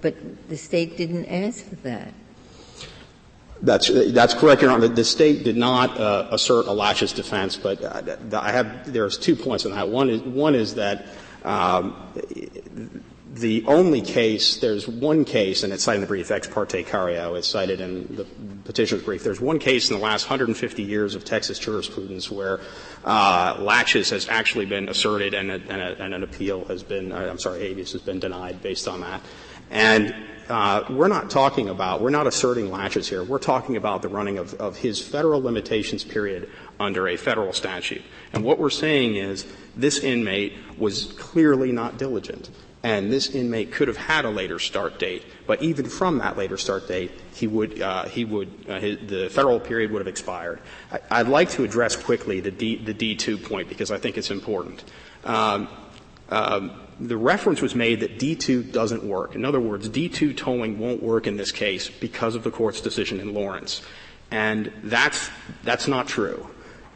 but 0.00 0.14
the 0.48 0.56
state 0.56 0.96
didn't 0.96 1.26
ask 1.26 1.68
for 1.68 1.76
that. 1.76 2.14
That's, 3.62 3.90
that's 4.12 4.34
correct, 4.34 4.62
Your 4.62 4.70
Honor. 4.70 4.88
The, 4.88 5.04
state 5.04 5.44
did 5.44 5.56
not 5.56 5.98
uh, 5.98 6.28
assert 6.30 6.66
a 6.66 6.72
laches 6.72 7.12
defense, 7.12 7.56
but 7.56 7.82
uh, 7.82 8.38
I 8.38 8.52
have, 8.52 8.92
there's 8.92 9.16
two 9.16 9.34
points 9.34 9.64
on 9.64 9.72
that. 9.72 9.88
One 9.88 10.10
is, 10.10 10.20
one 10.22 10.54
is 10.54 10.74
that 10.74 11.06
um, 11.44 11.96
the 13.36 13.64
only 13.66 14.00
case, 14.00 14.58
there's 14.58 14.88
one 14.88 15.24
case, 15.24 15.62
and 15.62 15.72
it's 15.72 15.84
cited 15.84 15.96
in 15.96 16.00
the 16.02 16.06
brief, 16.06 16.30
Ex 16.30 16.48
parte 16.48 16.82
Carrio, 16.84 17.36
it's 17.36 17.48
cited 17.48 17.80
in 17.80 18.16
the 18.16 18.24
petitioner's 18.64 19.04
brief. 19.04 19.22
There's 19.24 19.40
one 19.40 19.58
case 19.58 19.90
in 19.90 19.96
the 19.96 20.02
last 20.02 20.24
150 20.24 20.82
years 20.82 21.14
of 21.14 21.24
Texas 21.24 21.58
jurisprudence 21.58 22.30
where 22.30 22.60
uh, 23.04 23.56
laches 23.60 24.10
has 24.10 24.28
actually 24.28 24.66
been 24.66 24.88
asserted 24.88 25.34
and, 25.34 25.50
a, 25.50 25.54
and, 25.54 25.80
a, 25.80 26.02
and 26.02 26.14
an 26.14 26.22
appeal 26.22 26.64
has 26.66 26.82
been, 26.82 27.12
uh, 27.12 27.16
I'm 27.18 27.38
sorry, 27.38 27.60
habeas 27.60 27.92
has 27.92 28.02
been 28.02 28.20
denied 28.20 28.62
based 28.62 28.88
on 28.88 29.00
that. 29.02 29.20
And 29.70 30.14
uh, 30.48 30.84
we're 30.90 31.08
not 31.08 31.30
talking 31.30 31.68
about, 31.68 32.00
we're 32.00 32.10
not 32.10 32.26
asserting 32.26 32.70
laches 32.70 33.08
here. 33.08 33.24
We're 33.24 33.38
talking 33.38 33.76
about 33.76 34.02
the 34.02 34.08
running 34.08 34.38
of, 34.38 34.54
of 34.54 34.76
his 34.76 35.00
federal 35.00 35.42
limitations 35.42 36.04
period 36.04 36.48
under 36.78 37.08
a 37.08 37.16
federal 37.16 37.52
statute. 37.52 38.02
And 38.32 38.44
what 38.44 38.58
we're 38.58 38.70
saying 38.70 39.16
is 39.16 39.46
this 39.76 39.98
inmate 39.98 40.54
was 40.78 41.12
clearly 41.14 41.72
not 41.72 41.98
diligent. 41.98 42.50
And 42.82 43.12
this 43.12 43.34
inmate 43.34 43.72
could 43.72 43.88
have 43.88 43.96
had 43.96 44.24
a 44.24 44.30
later 44.30 44.60
start 44.60 45.00
date, 45.00 45.24
but 45.46 45.60
even 45.60 45.88
from 45.88 46.18
that 46.18 46.36
later 46.36 46.56
start 46.56 46.86
date, 46.86 47.10
he 47.34 47.48
would, 47.48 47.82
uh, 47.82 48.04
he 48.04 48.24
would, 48.24 48.48
uh, 48.68 48.78
his, 48.78 48.98
the 49.08 49.28
federal 49.28 49.58
period 49.58 49.90
would 49.90 49.98
have 49.98 50.06
expired. 50.06 50.60
I, 51.10 51.24
would 51.24 51.32
like 51.32 51.50
to 51.50 51.64
address 51.64 51.96
quickly 51.96 52.38
the, 52.38 52.52
D, 52.52 52.76
the 52.76 52.94
D2 52.94 53.42
point 53.42 53.68
because 53.68 53.90
I 53.90 53.98
think 53.98 54.16
it's 54.16 54.30
important. 54.30 54.84
Um, 55.24 55.68
um, 56.28 56.70
the 56.98 57.16
reference 57.16 57.60
was 57.60 57.74
made 57.74 58.00
that 58.00 58.18
D2 58.18 58.72
doesn't 58.72 59.04
work. 59.04 59.34
In 59.34 59.44
other 59.44 59.60
words, 59.60 59.88
D2 59.88 60.36
tolling 60.36 60.78
won't 60.78 61.02
work 61.02 61.26
in 61.26 61.36
this 61.36 61.52
case 61.52 61.88
because 61.90 62.34
of 62.34 62.42
the 62.42 62.50
court's 62.50 62.80
decision 62.80 63.20
in 63.20 63.34
Lawrence. 63.34 63.82
And 64.30 64.72
that's, 64.82 65.30
that's 65.62 65.86
not 65.86 66.08
true 66.08 66.48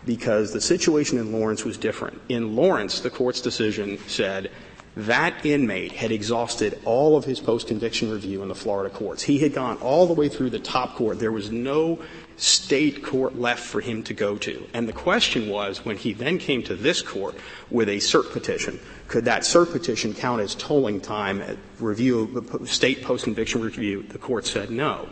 because 0.06 0.52
the 0.52 0.60
situation 0.60 1.18
in 1.18 1.32
Lawrence 1.32 1.64
was 1.64 1.76
different. 1.76 2.20
In 2.28 2.56
Lawrence, 2.56 3.00
the 3.00 3.10
court's 3.10 3.40
decision 3.40 3.98
said 4.06 4.50
that 4.96 5.46
inmate 5.46 5.92
had 5.92 6.10
exhausted 6.10 6.80
all 6.84 7.16
of 7.16 7.24
his 7.24 7.38
post-conviction 7.38 8.10
review 8.10 8.42
in 8.42 8.48
the 8.48 8.54
Florida 8.54 8.92
courts. 8.92 9.22
He 9.22 9.38
had 9.38 9.54
gone 9.54 9.76
all 9.78 10.06
the 10.06 10.14
way 10.14 10.28
through 10.28 10.50
the 10.50 10.58
top 10.58 10.96
court. 10.96 11.18
There 11.20 11.30
was 11.30 11.50
no 11.50 12.00
state 12.40 13.04
court 13.04 13.36
left 13.36 13.62
for 13.62 13.80
him 13.80 14.02
to 14.04 14.14
go 14.14 14.36
to. 14.38 14.66
And 14.72 14.88
the 14.88 14.92
question 14.92 15.48
was, 15.48 15.84
when 15.84 15.96
he 15.96 16.12
then 16.12 16.38
came 16.38 16.62
to 16.64 16.74
this 16.74 17.02
court 17.02 17.36
with 17.70 17.88
a 17.88 17.96
cert 17.96 18.32
petition, 18.32 18.80
could 19.08 19.26
that 19.26 19.42
cert 19.42 19.72
petition 19.72 20.14
count 20.14 20.40
as 20.40 20.54
tolling 20.54 21.00
time 21.00 21.42
at 21.42 21.56
review, 21.78 22.22
of 22.36 22.60
the 22.60 22.66
state 22.66 23.02
post-conviction 23.02 23.60
review? 23.60 24.02
The 24.02 24.18
court 24.18 24.46
said 24.46 24.70
no. 24.70 25.08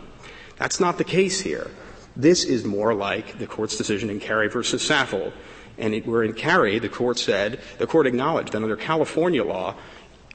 That's 0.57 0.79
not 0.79 0.97
the 0.97 1.03
case 1.03 1.41
here. 1.41 1.69
This 2.15 2.43
is 2.43 2.65
more 2.65 2.93
like 2.93 3.37
the 3.39 3.47
court's 3.47 3.77
decision 3.77 4.09
in 4.09 4.19
Carey 4.19 4.49
versus 4.49 4.87
Saffold. 4.87 5.33
And 5.77 5.93
it, 5.93 6.05
where 6.05 6.23
in 6.23 6.33
Carey, 6.33 6.79
the 6.79 6.89
court 6.89 7.17
said, 7.17 7.61
the 7.77 7.87
court 7.87 8.07
acknowledged 8.07 8.51
that 8.51 8.61
under 8.61 8.75
California 8.75 9.43
law, 9.43 9.75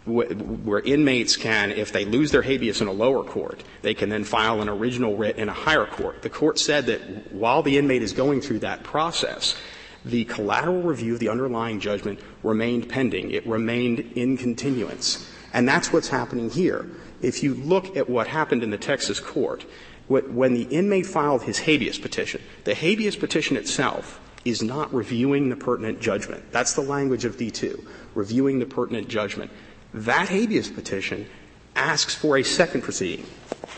where 0.07 0.80
inmates 0.80 1.36
can, 1.36 1.70
if 1.70 1.92
they 1.92 2.05
lose 2.05 2.30
their 2.30 2.42
habeas 2.42 2.80
in 2.80 2.88
a 2.88 2.92
lower 2.92 3.24
court, 3.24 3.64
they 3.82 3.94
can 3.94 4.11
then 4.11 4.24
file 4.24 4.61
an 4.61 4.68
original 4.68 5.16
writ 5.16 5.36
in 5.36 5.48
a 5.48 5.52
higher 5.52 5.86
court. 5.86 6.22
The 6.22 6.30
court 6.30 6.59
said 6.59 6.86
that 6.86 7.32
while 7.32 7.62
the 7.62 7.78
inmate 7.78 8.02
is 8.02 8.12
going 8.12 8.42
through 8.42 8.59
that 8.61 8.82
process, 8.84 9.57
the 10.05 10.26
collateral 10.26 10.82
review 10.82 11.14
of 11.14 11.20
the 11.20 11.30
underlying 11.30 11.80
judgment 11.80 12.20
remained 12.42 12.88
pending. 12.88 13.30
It 13.30 13.46
remained 13.46 14.00
in 14.14 14.36
continuance. 14.36 15.30
And 15.55 15.66
that's 15.66 15.92
what's 15.92 16.09
happening 16.09 16.50
here. 16.50 16.86
If 17.22 17.42
you 17.42 17.55
look 17.55 17.96
at 17.96 18.11
what 18.11 18.26
happened 18.26 18.62
in 18.62 18.70
the 18.70 18.76
Texas 18.76 19.20
court, 19.20 19.64
when 20.09 20.52
the 20.52 20.64
inmate 20.64 21.07
filed 21.07 21.44
his 21.44 21.61
habeas 21.61 21.98
petition, 21.98 22.42
the 22.64 22.74
habeas 22.74 23.16
petition 23.16 23.57
itself 23.57 24.20
is 24.44 24.62
not 24.62 24.92
reviewing 24.92 25.48
the 25.48 25.57
pertinent 25.57 26.00
judgment. 26.00 26.44
That's 26.52 26.74
the 26.74 26.82
language 26.82 27.24
of 27.24 27.38
D2, 27.38 27.82
reviewing 28.14 28.59
the 28.59 28.66
pertinent 28.66 29.09
judgment. 29.09 29.50
That 29.95 30.28
habeas 30.28 30.68
petition 30.68 31.26
asks 31.76 32.14
for 32.14 32.36
a 32.36 32.42
second 32.42 32.82
proceeding 32.82 33.26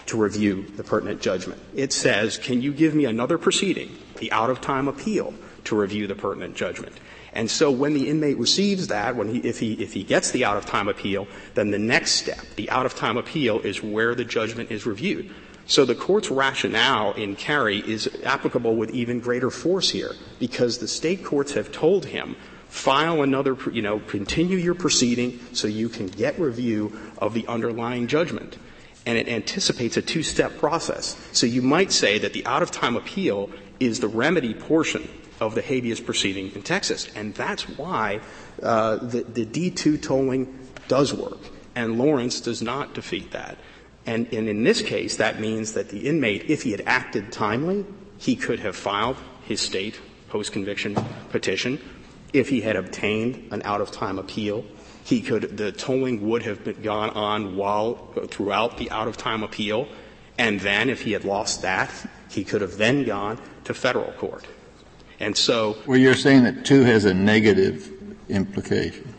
to 0.06 0.16
review 0.16 0.66
the 0.76 0.82
pertinent 0.82 1.20
judgment. 1.20 1.60
It 1.74 1.92
says, 1.92 2.38
can 2.38 2.62
you 2.62 2.72
give 2.72 2.94
me 2.94 3.04
another 3.04 3.36
proceeding, 3.36 3.96
the 4.18 4.32
out-of-time 4.32 4.88
appeal, 4.88 5.34
to 5.64 5.76
review 5.76 6.06
the 6.06 6.14
pertinent 6.14 6.56
judgment? 6.56 6.98
And 7.34 7.50
so 7.50 7.70
when 7.70 7.92
the 7.92 8.08
inmate 8.08 8.38
receives 8.38 8.86
that, 8.86 9.14
when 9.14 9.28
he, 9.28 9.38
if 9.40 9.58
he, 9.58 9.74
if 9.74 9.92
he 9.92 10.04
gets 10.04 10.30
the 10.30 10.46
out-of-time 10.46 10.88
appeal, 10.88 11.28
then 11.52 11.70
the 11.70 11.78
next 11.78 12.12
step, 12.12 12.40
the 12.56 12.70
out-of-time 12.70 13.18
appeal, 13.18 13.60
is 13.60 13.82
where 13.82 14.14
the 14.14 14.24
judgment 14.24 14.70
is 14.70 14.86
reviewed. 14.86 15.30
So 15.66 15.84
the 15.84 15.94
court's 15.94 16.30
rationale 16.30 17.12
in 17.12 17.36
Carey 17.36 17.78
is 17.78 18.08
applicable 18.24 18.76
with 18.76 18.90
even 18.90 19.20
greater 19.20 19.50
force 19.50 19.90
here, 19.90 20.12
because 20.38 20.78
the 20.78 20.88
state 20.88 21.24
courts 21.24 21.52
have 21.52 21.72
told 21.72 22.06
him, 22.06 22.36
file 22.76 23.22
another, 23.22 23.56
you 23.72 23.80
know, 23.80 23.98
continue 23.98 24.58
your 24.58 24.74
proceeding 24.74 25.40
so 25.54 25.66
you 25.66 25.88
can 25.88 26.06
get 26.06 26.38
review 26.38 26.92
of 27.18 27.32
the 27.32 27.46
underlying 27.46 28.06
judgment. 28.06 28.58
And 29.06 29.16
it 29.16 29.28
anticipates 29.28 29.96
a 29.96 30.02
two-step 30.02 30.58
process. 30.58 31.16
So 31.32 31.46
you 31.46 31.62
might 31.62 31.90
say 31.90 32.18
that 32.18 32.32
the 32.32 32.44
out-of-time 32.44 32.96
appeal 32.96 33.50
is 33.80 34.00
the 34.00 34.08
remedy 34.08 34.52
portion 34.52 35.08
of 35.40 35.54
the 35.54 35.62
habeas 35.62 36.00
proceeding 36.00 36.52
in 36.52 36.62
Texas. 36.62 37.08
And 37.14 37.34
that's 37.34 37.68
why 37.68 38.20
uh, 38.62 38.96
the, 38.96 39.22
the 39.22 39.46
D2 39.46 40.02
tolling 40.02 40.58
does 40.88 41.14
work. 41.14 41.38
And 41.74 41.98
Lawrence 41.98 42.40
does 42.40 42.62
not 42.62 42.94
defeat 42.94 43.32
that. 43.32 43.58
And, 44.04 44.32
and 44.32 44.48
in 44.48 44.64
this 44.64 44.82
case, 44.82 45.16
that 45.16 45.40
means 45.40 45.72
that 45.72 45.88
the 45.88 46.08
inmate, 46.08 46.50
if 46.50 46.62
he 46.62 46.72
had 46.72 46.82
acted 46.86 47.32
timely, 47.32 47.86
he 48.18 48.36
could 48.36 48.60
have 48.60 48.76
filed 48.76 49.16
his 49.44 49.60
state 49.60 49.98
post-conviction 50.28 50.96
petition. 51.30 51.80
If 52.36 52.50
he 52.50 52.60
had 52.60 52.76
obtained 52.76 53.48
an 53.50 53.62
out-of-time 53.64 54.18
appeal, 54.18 54.62
he 55.04 55.22
could, 55.22 55.56
the 55.56 55.72
tolling 55.72 56.28
would 56.28 56.42
have 56.42 56.64
been 56.64 56.82
gone 56.82 57.08
on 57.10 57.56
while, 57.56 57.94
throughout 58.28 58.76
the 58.76 58.90
out-of-time 58.90 59.42
appeal, 59.42 59.88
and 60.36 60.60
then 60.60 60.90
if 60.90 61.00
he 61.00 61.12
had 61.12 61.24
lost 61.24 61.62
that, 61.62 61.90
he 62.30 62.44
could 62.44 62.60
have 62.60 62.76
then 62.76 63.04
gone 63.04 63.40
to 63.64 63.72
federal 63.72 64.12
court. 64.12 64.44
And 65.18 65.34
so. 65.34 65.78
Well, 65.86 65.96
you're 65.96 66.14
saying 66.14 66.44
that 66.44 66.66
two 66.66 66.82
has 66.82 67.06
a 67.06 67.14
negative 67.14 67.90
implication. 68.28 69.14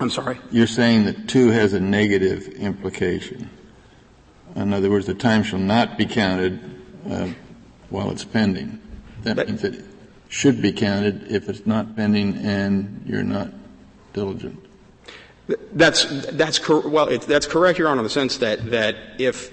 I'm 0.00 0.08
sorry? 0.08 0.38
You're 0.50 0.66
saying 0.66 1.04
that 1.04 1.28
two 1.28 1.50
has 1.50 1.74
a 1.74 1.80
negative 1.80 2.48
implication. 2.54 3.50
In 4.54 4.72
other 4.72 4.88
words, 4.88 5.04
the 5.04 5.12
time 5.12 5.42
shall 5.42 5.58
not 5.58 5.98
be 5.98 6.06
counted 6.06 6.60
uh, 7.10 7.28
while 7.90 8.10
it's 8.10 8.24
pending. 8.24 8.80
That, 9.22 9.36
that 9.36 9.48
means 9.48 9.64
it 9.64 9.84
should 10.28 10.60
be 10.60 10.72
counted 10.72 11.30
if 11.30 11.48
it's 11.48 11.66
not 11.66 11.96
pending 11.96 12.36
and 12.38 13.02
you're 13.06 13.22
not 13.22 13.50
diligent. 14.12 14.58
That's 15.72 16.04
that's 16.32 16.58
cor- 16.58 16.88
well, 16.88 17.08
it, 17.08 17.22
that's 17.22 17.46
correct, 17.46 17.78
Your 17.78 17.88
Honor, 17.88 18.00
in 18.00 18.04
the 18.04 18.10
sense 18.10 18.38
that 18.38 18.70
that 18.72 18.96
if 19.18 19.52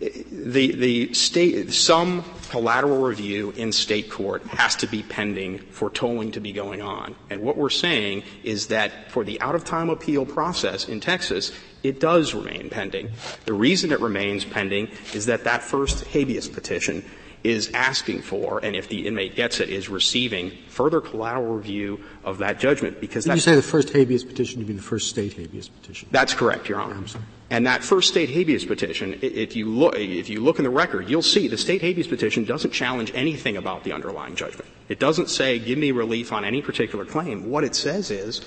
the 0.00 0.72
the 0.74 1.14
state 1.14 1.72
some 1.72 2.24
collateral 2.50 3.00
review 3.00 3.52
in 3.56 3.70
state 3.70 4.10
court 4.10 4.42
has 4.46 4.74
to 4.76 4.88
be 4.88 5.04
pending 5.04 5.58
for 5.58 5.90
tolling 5.90 6.32
to 6.32 6.40
be 6.40 6.52
going 6.52 6.82
on, 6.82 7.14
and 7.30 7.40
what 7.40 7.56
we're 7.56 7.70
saying 7.70 8.24
is 8.42 8.66
that 8.66 9.12
for 9.12 9.22
the 9.22 9.40
out 9.40 9.54
of 9.54 9.64
time 9.64 9.90
appeal 9.90 10.26
process 10.26 10.88
in 10.88 10.98
Texas, 10.98 11.52
it 11.84 12.00
does 12.00 12.34
remain 12.34 12.68
pending. 12.68 13.10
The 13.44 13.52
reason 13.52 13.92
it 13.92 14.00
remains 14.00 14.44
pending 14.44 14.88
is 15.14 15.26
that 15.26 15.44
that 15.44 15.62
first 15.62 16.04
habeas 16.06 16.48
petition 16.48 17.04
is 17.44 17.70
asking 17.74 18.22
for, 18.22 18.64
and 18.64 18.76
if 18.76 18.88
the 18.88 19.06
inmate 19.06 19.34
gets 19.34 19.58
it, 19.60 19.68
is 19.68 19.88
receiving 19.88 20.52
further 20.68 21.00
collateral 21.00 21.54
review 21.56 22.02
of 22.24 22.38
that 22.38 22.60
judgment 22.60 23.00
because 23.00 23.26
you 23.26 23.36
say 23.38 23.56
the 23.56 23.62
first 23.62 23.90
habeas 23.90 24.24
petition, 24.24 24.60
to 24.60 24.66
be 24.66 24.72
the 24.72 24.82
first 24.82 25.08
state 25.08 25.32
habeas 25.32 25.68
petition? 25.68 26.08
That's 26.12 26.34
correct, 26.34 26.68
Your 26.68 26.80
Honor. 26.80 27.02
And 27.50 27.66
that 27.66 27.82
first 27.82 28.08
state 28.08 28.30
habeas 28.30 28.64
petition, 28.64 29.18
if 29.22 29.56
you 29.56 29.68
look, 29.68 29.96
if 29.96 30.28
you 30.28 30.40
look 30.40 30.58
in 30.58 30.64
the 30.64 30.70
record, 30.70 31.08
you'll 31.08 31.22
see 31.22 31.48
the 31.48 31.58
state 31.58 31.82
habeas 31.82 32.06
petition 32.06 32.44
doesn't 32.44 32.72
challenge 32.72 33.12
anything 33.14 33.56
about 33.56 33.84
the 33.84 33.92
underlying 33.92 34.36
judgment. 34.36 34.70
It 34.88 34.98
doesn't 34.98 35.28
say, 35.28 35.58
give 35.58 35.78
me 35.78 35.90
relief 35.92 36.32
on 36.32 36.44
any 36.44 36.62
particular 36.62 37.04
claim. 37.04 37.50
What 37.50 37.64
it 37.64 37.74
says 37.74 38.10
is, 38.10 38.40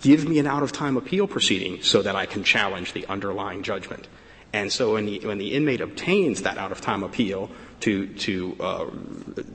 give 0.00 0.28
me 0.28 0.38
an 0.38 0.46
out 0.46 0.62
of 0.62 0.72
time 0.72 0.96
appeal 0.96 1.26
proceeding 1.26 1.82
so 1.82 2.02
that 2.02 2.14
I 2.14 2.26
can 2.26 2.44
challenge 2.44 2.92
the 2.92 3.06
underlying 3.06 3.62
judgment. 3.62 4.06
And 4.52 4.72
so 4.72 4.94
when 4.94 5.06
the, 5.06 5.20
when 5.26 5.38
the 5.38 5.52
inmate 5.54 5.80
obtains 5.80 6.42
that 6.42 6.56
out 6.56 6.72
of 6.72 6.80
time 6.80 7.02
appeal, 7.02 7.50
to 7.80 8.06
to 8.06 8.56
uh, 8.60 8.86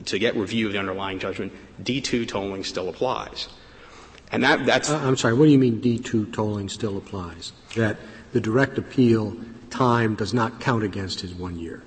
to 0.06 0.18
get 0.18 0.36
review 0.36 0.66
of 0.66 0.72
the 0.72 0.78
underlying 0.78 1.18
judgment, 1.18 1.52
D2 1.82 2.26
tolling 2.28 2.64
still 2.64 2.88
applies. 2.88 3.48
And 4.32 4.42
that 4.42 4.66
that's. 4.66 4.90
Uh, 4.90 4.98
I'm 4.98 5.16
sorry. 5.16 5.34
What 5.34 5.46
do 5.46 5.52
you 5.52 5.58
mean 5.58 5.80
D2 5.80 6.32
tolling 6.32 6.68
still 6.68 6.96
applies? 6.96 7.52
That 7.76 7.98
the 8.32 8.40
direct 8.40 8.78
appeal 8.78 9.36
time 9.70 10.14
does 10.14 10.32
not 10.32 10.60
count 10.60 10.84
against 10.84 11.20
his 11.20 11.34
one 11.34 11.58
year. 11.58 11.82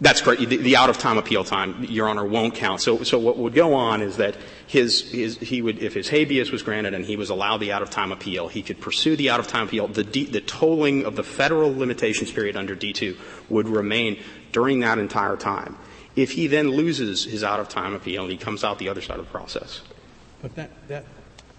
That's 0.00 0.20
correct. 0.20 0.48
The, 0.48 0.76
out 0.76 0.90
of 0.90 0.98
time 0.98 1.16
appeal 1.16 1.44
time, 1.44 1.84
Your 1.84 2.08
Honor, 2.08 2.24
won't 2.24 2.56
count. 2.56 2.80
So, 2.80 3.04
so 3.04 3.18
what 3.18 3.38
would 3.38 3.54
go 3.54 3.74
on 3.74 4.02
is 4.02 4.16
that 4.16 4.36
his, 4.66 5.08
his, 5.12 5.38
he 5.38 5.62
would, 5.62 5.78
if 5.78 5.94
his 5.94 6.08
habeas 6.08 6.50
was 6.50 6.62
granted 6.62 6.94
and 6.94 7.04
he 7.04 7.14
was 7.14 7.30
allowed 7.30 7.58
the 7.58 7.70
out 7.70 7.82
of 7.82 7.90
time 7.90 8.10
appeal, 8.10 8.48
he 8.48 8.62
could 8.62 8.80
pursue 8.80 9.14
the 9.14 9.30
out 9.30 9.38
of 9.38 9.46
time 9.46 9.68
appeal. 9.68 9.86
The, 9.86 10.02
D, 10.02 10.24
the 10.24 10.40
tolling 10.40 11.04
of 11.04 11.14
the 11.14 11.22
federal 11.22 11.72
limitations 11.72 12.32
period 12.32 12.56
under 12.56 12.74
D2 12.74 13.16
would 13.48 13.68
remain 13.68 14.18
during 14.50 14.80
that 14.80 14.98
entire 14.98 15.36
time. 15.36 15.76
If 16.16 16.32
he 16.32 16.48
then 16.48 16.70
loses 16.70 17.24
his 17.24 17.44
out 17.44 17.60
of 17.60 17.68
time 17.68 17.94
appeal, 17.94 18.22
and 18.22 18.32
he 18.32 18.38
comes 18.38 18.64
out 18.64 18.78
the 18.78 18.88
other 18.88 19.00
side 19.00 19.18
of 19.18 19.26
the 19.26 19.30
process. 19.30 19.82
But 20.42 20.56
that, 20.56 20.70
that, 20.88 21.04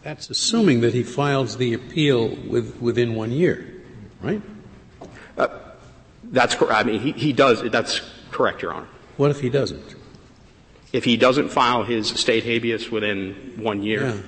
that's 0.04 0.30
assuming 0.30 0.82
that 0.82 0.94
he 0.94 1.04
files 1.04 1.58
the 1.58 1.74
appeal 1.74 2.28
with, 2.28 2.80
within 2.82 3.16
one 3.16 3.32
year, 3.32 3.82
right? 4.22 4.42
Uh, 5.38 5.48
that's 6.26 6.56
correct. 6.56 6.74
I 6.74 6.84
mean, 6.84 7.00
he, 7.00 7.12
he 7.14 7.34
does. 7.34 7.64
That's 7.72 8.02
correct, 8.34 8.62
Your 8.62 8.74
Honor. 8.74 8.88
What 9.18 9.32
if 9.32 9.40
he 9.40 9.50
doesn't? 9.50 9.96
If 10.92 11.04
he 11.04 11.18
doesn't 11.18 11.50
file 11.50 11.84
his 11.84 12.08
state 12.10 12.44
habeas 12.44 12.92
within 12.92 13.54
one 13.58 13.84
year, 13.84 14.08
yeah. 14.08 14.22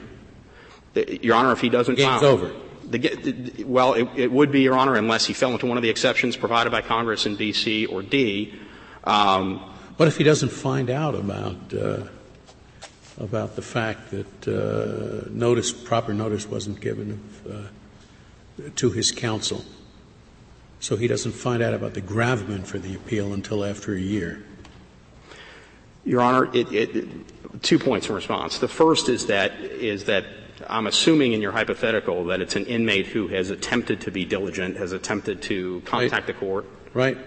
Your 1.22 1.36
Honor, 1.36 1.52
if 1.52 1.60
he 1.60 1.70
doesn't 1.70 1.96
Game's 1.96 2.22
file, 2.22 2.30
over. 2.30 2.52
The, 2.88 3.64
well, 3.66 3.94
it, 3.94 4.08
it, 4.16 4.32
would 4.32 4.52
be, 4.52 4.62
Your 4.62 4.76
Honor, 4.76 4.96
unless 4.96 5.26
he 5.26 5.34
fell 5.34 5.52
into 5.52 5.66
one 5.66 5.78
of 5.78 5.84
the 5.84 5.90
exceptions 5.90 6.38
provided 6.38 6.70
by 6.70 6.82
Congress 6.82 7.26
in 7.26 7.36
B, 7.36 7.86
or 7.86 8.02
D. 8.02 8.54
Um, 9.04 9.60
what 9.98 10.08
if 10.08 10.18
he 10.18 10.24
doesn't 10.24 10.50
find 10.50 10.90
out 10.90 11.16
about 11.16 11.74
uh, 11.74 12.04
about 13.18 13.56
the 13.56 13.62
fact 13.62 14.12
that 14.12 14.48
uh, 14.48 15.30
notice, 15.32 15.72
proper 15.72 16.14
notice, 16.14 16.48
wasn't 16.48 16.80
given 16.82 17.20
of, 17.46 17.52
uh, 17.52 18.70
to 18.76 18.92
his 18.92 19.12
counsel? 19.12 19.64
So 20.86 20.96
he 20.96 21.08
doesn't 21.08 21.32
find 21.32 21.64
out 21.64 21.74
about 21.74 21.96
the 21.96 22.02
gravamen 22.02 22.62
for 22.62 22.78
the 22.78 22.94
appeal 22.94 23.34
until 23.34 23.66
after 23.66 23.96
a 23.96 24.00
year. 24.00 24.44
Your 26.04 26.22
Honor, 26.22 26.48
it, 26.54 26.72
it, 26.72 27.64
two 27.64 27.80
points 27.80 28.08
in 28.08 28.14
response. 28.14 28.60
The 28.60 28.68
first 28.68 29.10
is 29.10 29.26
that 29.26 29.60
is 29.60 30.04
that 30.04 30.26
I'm 30.68 30.86
assuming 30.86 31.34
in 31.34 31.42
your 31.42 31.54
hypothetical 31.54 32.26
that 32.26 32.40
it's 32.40 32.56
an 32.56 32.68
inmate 32.68 33.08
who 33.08 33.30
has 33.30 33.50
attempted 33.50 34.02
to 34.02 34.12
be 34.12 34.26
diligent, 34.26 34.78
has 34.78 34.92
attempted 34.92 35.42
to 35.50 35.82
contact 35.86 36.14
right. 36.14 36.28
the 36.28 36.34
court. 36.34 36.66
Right. 36.94 37.18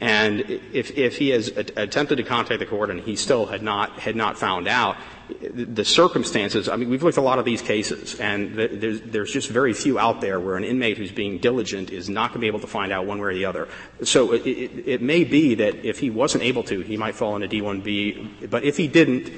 And 0.00 0.42
if, 0.72 0.96
if 0.96 1.16
he 1.16 1.30
has 1.30 1.48
attempted 1.48 2.14
to 2.18 2.22
contact 2.22 2.60
the 2.60 2.66
court 2.66 2.90
and 2.90 3.00
he 3.00 3.16
still 3.16 3.46
had 3.46 3.60
not, 3.60 3.98
had 3.98 4.14
not 4.14 4.38
found 4.38 4.68
out, 4.68 4.96
the 5.40 5.84
circumstances, 5.84 6.68
I 6.68 6.76
mean, 6.76 6.88
we've 6.88 7.02
looked 7.02 7.18
at 7.18 7.20
a 7.20 7.24
lot 7.24 7.38
of 7.38 7.44
these 7.44 7.62
cases, 7.62 8.18
and 8.20 8.54
there's, 8.54 9.00
there's, 9.02 9.32
just 9.32 9.48
very 9.48 9.72
few 9.72 9.98
out 9.98 10.20
there 10.20 10.40
where 10.40 10.56
an 10.56 10.64
inmate 10.64 10.98
who's 10.98 11.12
being 11.12 11.38
diligent 11.38 11.90
is 11.90 12.08
not 12.08 12.30
going 12.30 12.34
to 12.34 12.40
be 12.40 12.46
able 12.46 12.60
to 12.60 12.66
find 12.66 12.92
out 12.92 13.06
one 13.06 13.18
way 13.18 13.28
or 13.28 13.34
the 13.34 13.44
other. 13.44 13.68
So 14.02 14.32
it, 14.32 14.46
it, 14.46 14.88
it 14.88 15.02
may 15.02 15.24
be 15.24 15.54
that 15.56 15.84
if 15.84 15.98
he 15.98 16.10
wasn't 16.10 16.44
able 16.44 16.62
to, 16.64 16.80
he 16.80 16.96
might 16.96 17.14
fall 17.14 17.36
into 17.36 17.48
D1B, 17.48 18.50
but 18.50 18.64
if 18.64 18.76
he 18.76 18.88
didn't, 18.88 19.32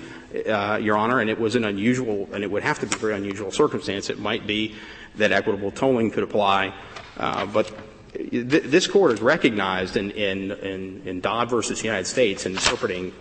uh, 0.49 0.79
Your 0.81 0.97
Honor, 0.97 1.21
and 1.21 1.29
it 1.29 1.39
was 1.39 1.57
an 1.57 1.65
unusual, 1.65 2.29
and 2.33 2.43
it 2.43 2.51
would 2.51 2.63
have 2.63 2.79
to 2.81 2.87
be 2.87 2.95
a 2.95 2.99
very 2.99 3.15
unusual 3.15 3.51
circumstance, 3.51 4.11
it 4.11 4.19
might 4.19 4.47
be 4.47 4.75
that 5.17 5.33
equitable 5.33 5.71
tolling 5.71 6.11
could 6.11 6.23
apply, 6.23 6.75
uh, 7.17 7.47
but 7.47 7.73
this 8.15 8.87
court 8.87 9.11
has 9.11 9.21
recognized 9.21 9.97
in, 9.97 10.11
in, 10.13 10.53
in, 10.53 11.03
in 11.07 11.21
Dodd 11.21 11.51
versus 11.51 11.81
the 11.81 11.87
United 11.87 12.07
States 12.07 12.47
in 12.47 12.53
interpreting 12.53 13.13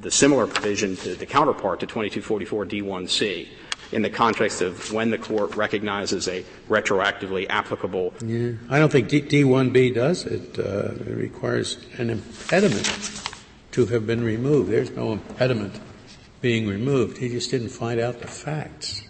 the 0.00 0.10
similar 0.10 0.46
provision 0.46 0.96
to 0.96 1.14
the 1.14 1.26
counterpart 1.26 1.80
to 1.80 1.86
2244 1.86 2.66
D1C 2.66 3.48
in 3.92 4.02
the 4.02 4.10
context 4.10 4.60
of 4.60 4.92
when 4.92 5.10
the 5.10 5.18
court 5.18 5.54
recognizes 5.56 6.28
a 6.28 6.44
retroactively 6.68 7.46
applicable. 7.48 8.14
Yeah. 8.24 8.52
I 8.68 8.78
don't 8.78 8.90
think 8.90 9.08
D, 9.08 9.22
D1B 9.22 9.94
does. 9.94 10.26
It, 10.26 10.58
uh, 10.58 10.94
it 10.94 11.16
requires 11.16 11.78
an 11.98 12.10
impediment 12.10 13.22
to 13.72 13.86
have 13.86 14.06
been 14.06 14.24
removed. 14.24 14.70
There's 14.70 14.90
no 14.90 15.12
impediment 15.12 15.80
being 16.40 16.66
removed. 16.66 17.18
He 17.18 17.28
just 17.28 17.50
didn't 17.50 17.70
find 17.70 18.00
out 18.00 18.20
the 18.20 18.26
facts. 18.26 19.02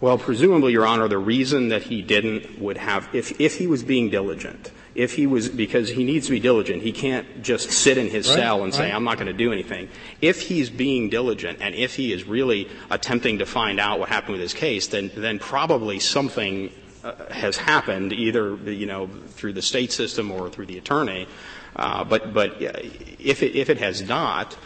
Well, 0.00 0.18
presumably, 0.18 0.72
Your 0.72 0.86
Honor, 0.86 1.08
the 1.08 1.18
reason 1.18 1.68
that 1.68 1.82
he 1.82 2.02
didn't 2.02 2.60
would 2.60 2.76
have, 2.76 3.08
if, 3.14 3.40
if 3.40 3.56
he 3.56 3.66
was 3.66 3.82
being 3.82 4.10
diligent, 4.10 4.70
if 4.96 5.14
he 5.14 5.26
was, 5.26 5.50
because 5.50 5.90
he 5.90 6.04
needs 6.04 6.26
to 6.26 6.32
be 6.32 6.40
diligent, 6.40 6.82
he 6.82 6.90
can't 6.90 7.42
just 7.42 7.70
sit 7.70 7.98
in 7.98 8.08
his 8.08 8.26
right, 8.28 8.38
cell 8.38 8.64
and 8.64 8.74
say, 8.74 8.84
right. 8.84 8.94
I'm 8.94 9.04
not 9.04 9.16
going 9.16 9.26
to 9.26 9.34
do 9.34 9.52
anything. 9.52 9.90
If 10.22 10.40
he's 10.40 10.70
being 10.70 11.10
diligent 11.10 11.58
and 11.60 11.74
if 11.74 11.94
he 11.94 12.12
is 12.12 12.24
really 12.24 12.68
attempting 12.90 13.38
to 13.38 13.46
find 13.46 13.78
out 13.78 14.00
what 14.00 14.08
happened 14.08 14.32
with 14.32 14.40
his 14.40 14.54
case, 14.54 14.86
then, 14.86 15.10
then 15.14 15.38
probably 15.38 16.00
something 16.00 16.72
uh, 17.04 17.12
has 17.30 17.58
happened, 17.58 18.14
either, 18.14 18.56
you 18.56 18.86
know, 18.86 19.06
through 19.28 19.52
the 19.52 19.62
state 19.62 19.92
system 19.92 20.30
or 20.30 20.48
through 20.48 20.66
the 20.66 20.78
attorney. 20.78 21.28
Uh, 21.76 22.02
but, 22.02 22.32
but 22.32 22.54
uh, 22.62 22.72
if 23.18 23.42
it, 23.42 23.54
if 23.54 23.68
it 23.68 23.76
has 23.78 24.00
not, 24.00 24.56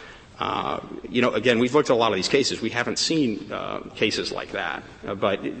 uh, 0.41 0.79
you 1.07 1.21
know, 1.21 1.31
again, 1.33 1.59
we've 1.59 1.75
looked 1.75 1.91
at 1.91 1.93
a 1.93 1.95
lot 1.95 2.11
of 2.11 2.15
these 2.15 2.27
cases. 2.27 2.61
We 2.61 2.71
haven't 2.71 2.97
seen 2.97 3.51
uh, 3.51 3.81
cases 3.93 4.31
like 4.31 4.53
that. 4.53 4.81
Uh, 5.05 5.13
but 5.13 5.45
it, 5.45 5.53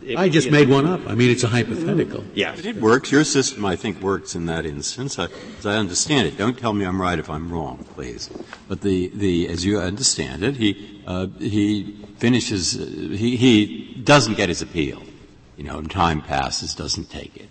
it, 0.00 0.16
I 0.16 0.28
just 0.28 0.46
it, 0.46 0.52
made 0.52 0.68
one 0.68 0.86
up. 0.86 1.00
I 1.08 1.16
mean, 1.16 1.28
it's 1.28 1.42
a 1.42 1.48
hypothetical. 1.48 2.22
Yes. 2.32 2.54
But 2.54 2.66
it 2.66 2.76
works. 2.76 3.10
Your 3.10 3.24
system, 3.24 3.64
I 3.64 3.74
think, 3.74 4.00
works 4.00 4.36
in 4.36 4.46
that 4.46 4.64
instance. 4.64 5.18
I, 5.18 5.26
as 5.58 5.66
I 5.66 5.74
understand 5.74 6.28
it, 6.28 6.38
don't 6.38 6.56
tell 6.56 6.72
me 6.72 6.84
I'm 6.86 7.02
right 7.02 7.18
if 7.18 7.28
I'm 7.28 7.52
wrong, 7.52 7.84
please. 7.94 8.30
But 8.68 8.82
the, 8.82 9.08
the 9.12 9.48
as 9.48 9.64
you 9.64 9.80
understand 9.80 10.44
it, 10.44 10.56
he 10.56 11.02
uh, 11.04 11.26
he 11.40 11.96
finishes. 12.18 12.78
Uh, 12.78 12.84
he 13.16 13.36
he 13.36 14.00
doesn't 14.04 14.36
get 14.36 14.48
his 14.48 14.62
appeal. 14.62 15.02
You 15.56 15.64
know, 15.64 15.78
and 15.78 15.90
time 15.90 16.22
passes, 16.22 16.76
doesn't 16.76 17.10
take 17.10 17.36
it. 17.36 17.48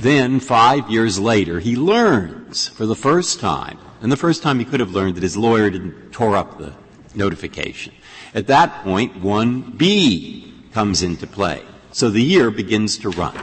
Then 0.00 0.38
five 0.38 0.90
years 0.90 1.18
later, 1.18 1.60
he 1.60 1.76
learns 1.76 2.68
for 2.68 2.84
the 2.84 2.96
first 2.96 3.40
time, 3.40 3.78
and 4.04 4.12
the 4.12 4.18
first 4.18 4.42
time 4.42 4.58
he 4.58 4.66
could 4.66 4.80
have 4.80 4.90
learned 4.90 5.14
that 5.16 5.22
his 5.22 5.34
lawyer 5.34 5.70
didn't 5.70 6.12
tore 6.12 6.36
up 6.36 6.58
the 6.58 6.74
notification. 7.14 7.94
At 8.34 8.48
that 8.48 8.84
point, 8.84 9.22
1B 9.22 10.72
comes 10.72 11.02
into 11.02 11.26
play. 11.26 11.62
So 11.90 12.10
the 12.10 12.20
year 12.20 12.50
begins 12.50 12.98
to 12.98 13.08
run. 13.08 13.34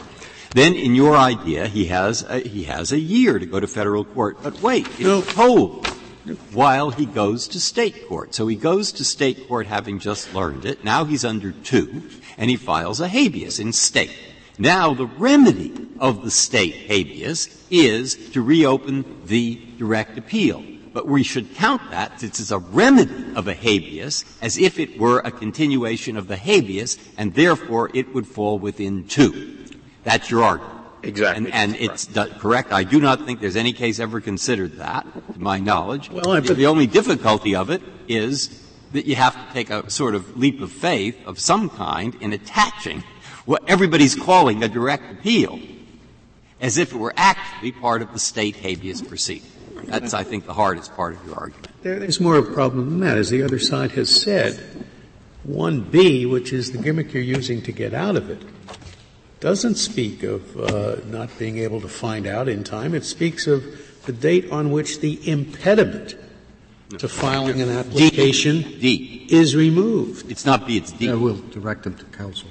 Then 0.52 0.76
in 0.76 0.94
your 0.94 1.18
idea, 1.18 1.68
he 1.68 1.86
has 1.86 2.22
a, 2.30 2.42
he 2.42 2.66
has 2.66 2.92
a 2.92 3.00
year 3.00 3.40
to 3.40 3.46
go 3.48 3.60
to 3.60 3.66
federal 3.66 4.06
court. 4.06 4.38
But 4.44 4.62
wait, 4.62 4.86
it's 5.00 5.34
told 5.34 5.88
while 6.54 6.92
he 6.92 7.08
goes 7.08 7.48
to 7.48 7.60
state 7.60 8.08
court. 8.08 8.36
So 8.36 8.46
he 8.46 8.56
goes 8.56 8.92
to 8.92 9.04
state 9.04 9.48
court 9.48 9.66
having 9.66 9.98
just 9.98 10.32
learned 10.32 10.66
it. 10.66 10.84
Now 10.84 11.06
he's 11.06 11.26
under 11.26 11.54
two, 11.54 12.04
and 12.38 12.52
he 12.52 12.56
files 12.56 13.00
a 13.00 13.08
habeas 13.08 13.60
in 13.60 13.74
state. 13.74 14.16
Now 14.62 14.94
the 14.94 15.08
remedy 15.08 15.74
of 16.00 16.24
the 16.24 16.30
state 16.30 16.76
habeas 16.76 17.50
is 17.72 18.30
to 18.34 18.44
reopen 18.44 19.26
the 19.26 19.60
direct 19.80 20.20
appeal. 20.20 20.64
But 20.94 21.08
we 21.08 21.24
should 21.24 21.56
count 21.56 21.82
that, 21.90 22.20
since 22.20 22.40
it's 22.40 22.52
a 22.52 22.60
remedy 22.60 23.34
of 23.36 23.48
a 23.48 23.56
habeas, 23.56 24.24
as 24.40 24.60
if 24.60 24.78
it 24.78 25.00
were 25.00 25.18
a 25.20 25.32
continuation 25.32 26.16
of 26.16 26.28
the 26.28 26.36
habeas, 26.36 27.00
and 27.18 27.34
therefore 27.34 27.90
it 27.96 28.14
would 28.14 28.28
fall 28.28 28.60
within 28.60 29.08
two. 29.08 29.58
That's 30.04 30.30
your 30.30 30.44
argument. 30.44 30.78
Exactly. 31.02 31.46
And, 31.46 31.54
and 31.56 31.76
it's 31.82 32.06
do- 32.06 32.30
correct. 32.38 32.72
I 32.72 32.84
do 32.84 33.00
not 33.02 33.26
think 33.26 33.40
there's 33.42 33.56
any 33.56 33.74
case 33.74 34.00
ever 34.00 34.22
considered 34.22 34.78
that, 34.78 35.08
to 35.34 35.40
my 35.40 35.58
knowledge. 35.58 36.12
Well, 36.12 36.30
I- 36.30 36.40
the, 36.40 36.54
the 36.54 36.68
only 36.68 36.86
difficulty 36.86 37.56
of 37.56 37.72
it 37.72 37.82
is 38.08 38.62
that 38.92 39.08
you 39.08 39.16
have 39.16 39.34
to 39.34 39.54
take 39.54 39.72
a 39.72 39.90
sort 39.90 40.14
of 40.14 40.38
leap 40.38 40.62
of 40.62 40.72
faith 40.72 41.18
of 41.26 41.40
some 41.40 41.68
kind 41.70 42.14
in 42.22 42.32
attaching 42.34 43.04
what 43.46 43.64
everybody's 43.68 44.16
calling 44.16 44.64
a 44.64 44.68
direct 44.68 45.12
appeal 45.12 45.60
as 46.60 46.78
if 46.78 46.94
it 46.94 46.98
were 46.98 47.14
actually 47.18 47.72
part 47.72 48.02
of 48.02 48.14
the 48.14 48.20
state 48.20 48.56
habeas 48.56 49.02
proceeding. 49.02 49.50
That's, 49.86 50.14
I 50.14 50.24
think, 50.24 50.46
the 50.46 50.54
hardest 50.54 50.96
part 50.96 51.16
of 51.16 51.26
your 51.26 51.36
argument. 51.36 51.70
There, 51.82 52.00
there's 52.00 52.20
more 52.20 52.36
of 52.36 52.48
a 52.50 52.54
problem 52.54 52.90
than 52.90 53.00
that. 53.00 53.18
As 53.18 53.32
the 53.32 53.42
other 53.42 53.58
side 53.58 53.92
has 53.92 54.10
said, 54.10 54.86
1B, 55.48 56.30
which 56.30 56.54
is 56.54 56.72
the 56.72 56.78
gimmick 56.78 57.14
you're 57.14 57.24
using 57.24 57.64
to 57.64 57.72
get 57.72 57.94
out 57.94 58.16
of 58.16 58.30
it, 58.30 58.44
doesn't 59.40 59.76
speak 59.76 60.22
of 60.22 60.56
uh, 60.60 60.98
not 61.08 61.36
being 61.40 61.58
able 61.58 61.82
to 61.82 61.88
find 61.88 62.28
out 62.28 62.48
in 62.48 62.64
time. 62.64 62.94
It 62.94 63.04
speaks 63.04 63.48
of 63.48 63.64
the 64.06 64.12
date 64.12 64.52
on 64.52 64.72
which 64.72 65.00
the 65.00 65.20
impediment 65.28 66.16
to 67.00 67.08
filing 67.08 67.60
an 67.60 67.70
application 67.70 68.62
D. 68.62 69.26
is 69.30 69.56
removed. 69.56 70.30
It's 70.30 70.46
not 70.46 70.68
B, 70.68 70.78
it's 70.78 70.92
D. 70.92 71.10
I 71.10 71.16
will 71.16 71.38
direct 71.38 71.84
them 71.84 71.96
to 71.96 72.06
counsel. 72.06 72.50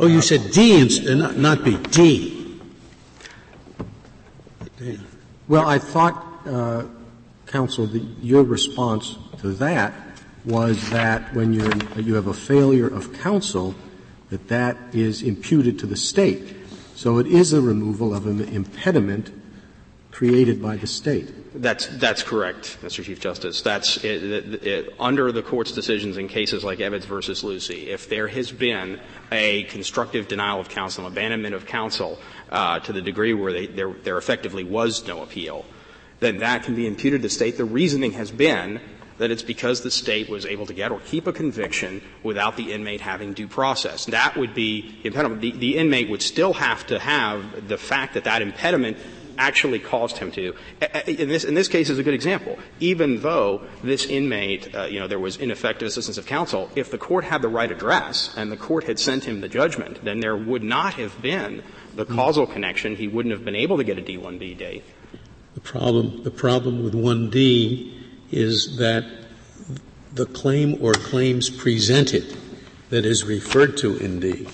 Oh, 0.00 0.06
you 0.06 0.22
said 0.22 0.52
D, 0.52 0.86
uh, 1.08 1.32
not, 1.32 1.64
B, 1.64 1.76
D. 1.76 2.60
Well, 5.48 5.66
I 5.66 5.78
thought, 5.78 6.24
uh, 6.46 6.84
counsel, 7.46 7.88
that 7.88 8.02
your 8.22 8.44
response 8.44 9.16
to 9.40 9.50
that 9.54 9.92
was 10.44 10.88
that 10.90 11.34
when 11.34 11.52
you're, 11.52 11.74
you 11.96 12.14
have 12.14 12.28
a 12.28 12.34
failure 12.34 12.86
of 12.86 13.12
counsel, 13.12 13.74
that 14.30 14.46
that 14.48 14.76
is 14.92 15.22
imputed 15.22 15.80
to 15.80 15.86
the 15.86 15.96
state. 15.96 16.54
So 16.94 17.18
it 17.18 17.26
is 17.26 17.52
a 17.52 17.60
removal 17.60 18.14
of 18.14 18.26
an 18.26 18.40
impediment 18.40 19.32
created 20.12 20.62
by 20.62 20.76
the 20.76 20.86
state. 20.86 21.32
That's 21.54 21.86
that's 21.86 22.22
correct, 22.22 22.78
Mr. 22.82 23.02
Chief 23.02 23.20
Justice. 23.20 23.62
That's 23.62 23.96
it, 24.04 24.22
it, 24.22 24.66
it, 24.66 24.94
under 25.00 25.32
the 25.32 25.42
court's 25.42 25.72
decisions 25.72 26.18
in 26.18 26.28
cases 26.28 26.62
like 26.62 26.80
Evitts 26.80 27.04
versus 27.04 27.42
Lucey. 27.42 27.90
If 27.90 28.08
there 28.08 28.28
has 28.28 28.52
been 28.52 29.00
a 29.32 29.64
constructive 29.64 30.28
denial 30.28 30.60
of 30.60 30.68
counsel, 30.68 31.06
abandonment 31.06 31.54
of 31.54 31.64
counsel, 31.64 32.18
uh, 32.50 32.80
to 32.80 32.92
the 32.92 33.00
degree 33.00 33.32
where 33.32 33.52
they, 33.52 33.66
there, 33.66 33.92
there 33.92 34.18
effectively 34.18 34.64
was 34.64 35.06
no 35.06 35.22
appeal, 35.22 35.64
then 36.20 36.38
that 36.38 36.64
can 36.64 36.74
be 36.74 36.86
imputed 36.86 37.22
to 37.22 37.30
state. 37.30 37.56
The 37.56 37.64
reasoning 37.64 38.12
has 38.12 38.30
been 38.30 38.80
that 39.18 39.30
it's 39.30 39.42
because 39.42 39.82
the 39.82 39.90
state 39.90 40.28
was 40.28 40.46
able 40.46 40.66
to 40.66 40.72
get 40.72 40.92
or 40.92 41.00
keep 41.00 41.26
a 41.26 41.32
conviction 41.32 42.00
without 42.22 42.56
the 42.56 42.72
inmate 42.72 43.00
having 43.00 43.32
due 43.32 43.48
process. 43.48 44.06
That 44.06 44.36
would 44.36 44.54
be 44.54 45.00
impediment. 45.02 45.40
The, 45.40 45.52
the 45.52 45.76
inmate 45.76 46.08
would 46.08 46.22
still 46.22 46.52
have 46.54 46.86
to 46.86 46.98
have 46.98 47.68
the 47.68 47.78
fact 47.78 48.14
that 48.14 48.24
that 48.24 48.42
impediment 48.42 48.96
actually 49.38 49.78
caused 49.78 50.18
him 50.18 50.30
to. 50.32 50.54
In 51.06 51.28
this, 51.28 51.44
in 51.44 51.54
this 51.54 51.68
case 51.68 51.88
is 51.88 51.98
a 51.98 52.02
good 52.02 52.14
example. 52.14 52.58
Even 52.80 53.22
though 53.22 53.62
this 53.82 54.04
inmate, 54.04 54.74
uh, 54.74 54.84
you 54.84 55.00
know, 55.00 55.06
there 55.06 55.18
was 55.18 55.36
ineffective 55.36 55.88
assistance 55.88 56.18
of 56.18 56.26
counsel, 56.26 56.70
if 56.74 56.90
the 56.90 56.98
court 56.98 57.24
had 57.24 57.40
the 57.40 57.48
right 57.48 57.70
address 57.70 58.34
and 58.36 58.52
the 58.52 58.56
court 58.56 58.84
had 58.84 58.98
sent 58.98 59.24
him 59.24 59.40
the 59.40 59.48
judgment, 59.48 60.04
then 60.04 60.20
there 60.20 60.36
would 60.36 60.62
not 60.62 60.94
have 60.94 61.20
been 61.22 61.62
the 61.94 62.04
causal 62.04 62.46
connection. 62.46 62.96
He 62.96 63.08
wouldn't 63.08 63.32
have 63.32 63.44
been 63.44 63.56
able 63.56 63.78
to 63.78 63.84
get 63.84 63.98
a 63.98 64.02
D1B 64.02 64.58
date. 64.58 64.84
The 65.54 65.60
problem, 65.60 66.22
the 66.22 66.30
problem 66.30 66.84
with 66.84 66.94
1D 66.94 67.94
is 68.30 68.76
that 68.76 69.04
the 70.12 70.26
claim 70.26 70.76
or 70.80 70.92
claims 70.92 71.48
presented 71.48 72.36
that 72.90 73.04
is 73.04 73.24
referred 73.24 73.76
to 73.78 73.96
in 73.98 74.20
D 74.20 74.46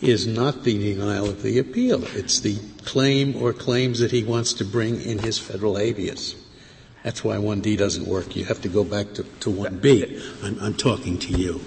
is 0.00 0.26
not 0.26 0.64
the 0.64 0.78
denial 0.78 1.28
of 1.28 1.42
the 1.42 1.58
appeal. 1.58 2.04
It's 2.16 2.40
the 2.40 2.58
claim 2.84 3.36
or 3.36 3.52
claims 3.52 3.98
that 4.00 4.10
he 4.10 4.22
wants 4.24 4.52
to 4.54 4.64
bring 4.64 5.00
in 5.02 5.18
his 5.18 5.38
federal 5.38 5.76
habeas. 5.76 6.36
That's 7.02 7.24
why 7.24 7.36
1D 7.36 7.76
doesn't 7.76 8.06
work. 8.06 8.36
You 8.36 8.44
have 8.44 8.60
to 8.62 8.68
go 8.68 8.84
back 8.84 9.12
to, 9.14 9.24
to 9.40 9.50
1B. 9.50 10.44
I'm, 10.44 10.56
I'm 10.60 10.74
talking 10.74 11.18
to 11.18 11.32
you. 11.32 11.60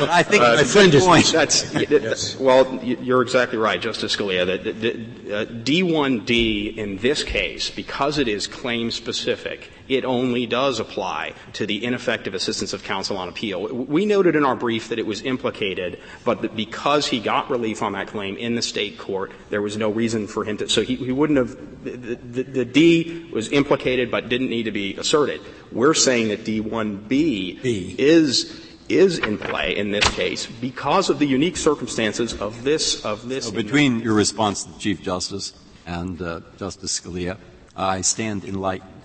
But 0.00 0.10
I 0.10 0.22
think 0.22 0.42
Uh, 0.42 0.56
my 0.56 0.64
friend 0.64 0.92
is 0.94 1.04
point. 1.04 1.26
That's, 1.32 1.72
Yes. 1.74 2.36
well, 2.38 2.78
you're 2.84 3.22
exactly 3.22 3.58
right, 3.58 3.80
Justice 3.80 4.14
Scalia. 4.14 4.44
That, 4.46 4.64
that- 4.64 4.80
that, 4.82 4.96
uh, 5.32 5.46
D1D 5.46 6.76
in 6.76 6.98
this 6.98 7.22
case, 7.24 7.70
because 7.70 8.18
it 8.18 8.28
is 8.28 8.46
claim 8.46 8.90
specific, 8.90 9.70
it 9.88 10.04
only 10.04 10.46
does 10.46 10.80
apply 10.80 11.34
to 11.54 11.66
the 11.66 11.84
ineffective 11.84 12.34
assistance 12.34 12.72
of 12.72 12.82
counsel 12.82 13.16
on 13.16 13.28
appeal. 13.28 13.66
We 13.68 14.06
noted 14.06 14.36
in 14.36 14.44
our 14.44 14.56
brief 14.56 14.88
that 14.88 14.98
it 14.98 15.06
was 15.06 15.22
implicated, 15.22 16.00
but 16.24 16.42
that 16.42 16.54
because 16.54 17.06
he 17.06 17.20
got 17.20 17.50
relief 17.50 17.82
on 17.82 17.92
that 17.92 18.08
claim 18.08 18.36
in 18.36 18.54
the 18.54 18.62
state 18.62 18.98
court, 18.98 19.32
there 19.50 19.62
was 19.62 19.76
no 19.76 19.90
reason 19.90 20.26
for 20.26 20.44
him 20.44 20.58
to, 20.58 20.68
so 20.68 20.82
he, 20.82 20.96
he 20.96 21.12
wouldn't 21.12 21.38
have, 21.38 21.84
the, 21.84 22.14
the, 22.16 22.42
the 22.42 22.64
D 22.64 23.30
was 23.32 23.50
implicated 23.50 24.10
but 24.10 24.28
didn't 24.28 24.50
need 24.50 24.64
to 24.64 24.72
be 24.72 24.96
asserted. 24.96 25.40
We're 25.72 25.94
saying 25.94 26.28
that 26.28 26.44
D1B 26.44 27.08
B. 27.08 27.96
is 27.98 28.66
is 28.88 29.18
in 29.18 29.36
play 29.36 29.76
in 29.76 29.90
this 29.90 30.08
case 30.14 30.46
because 30.46 31.10
of 31.10 31.18
the 31.18 31.26
unique 31.26 31.56
circumstances 31.56 32.32
of 32.40 32.64
this 32.64 33.04
of 33.04 33.28
this. 33.28 33.46
So 33.46 33.52
between 33.52 34.00
your 34.00 34.14
response 34.14 34.64
to 34.64 34.72
the 34.72 34.78
Chief 34.78 35.02
Justice 35.02 35.52
and 35.86 36.20
uh, 36.20 36.40
Justice 36.56 36.98
Scalia, 36.98 37.36
I 37.76 38.00
stand 38.00 38.44
enlightened. 38.44 38.97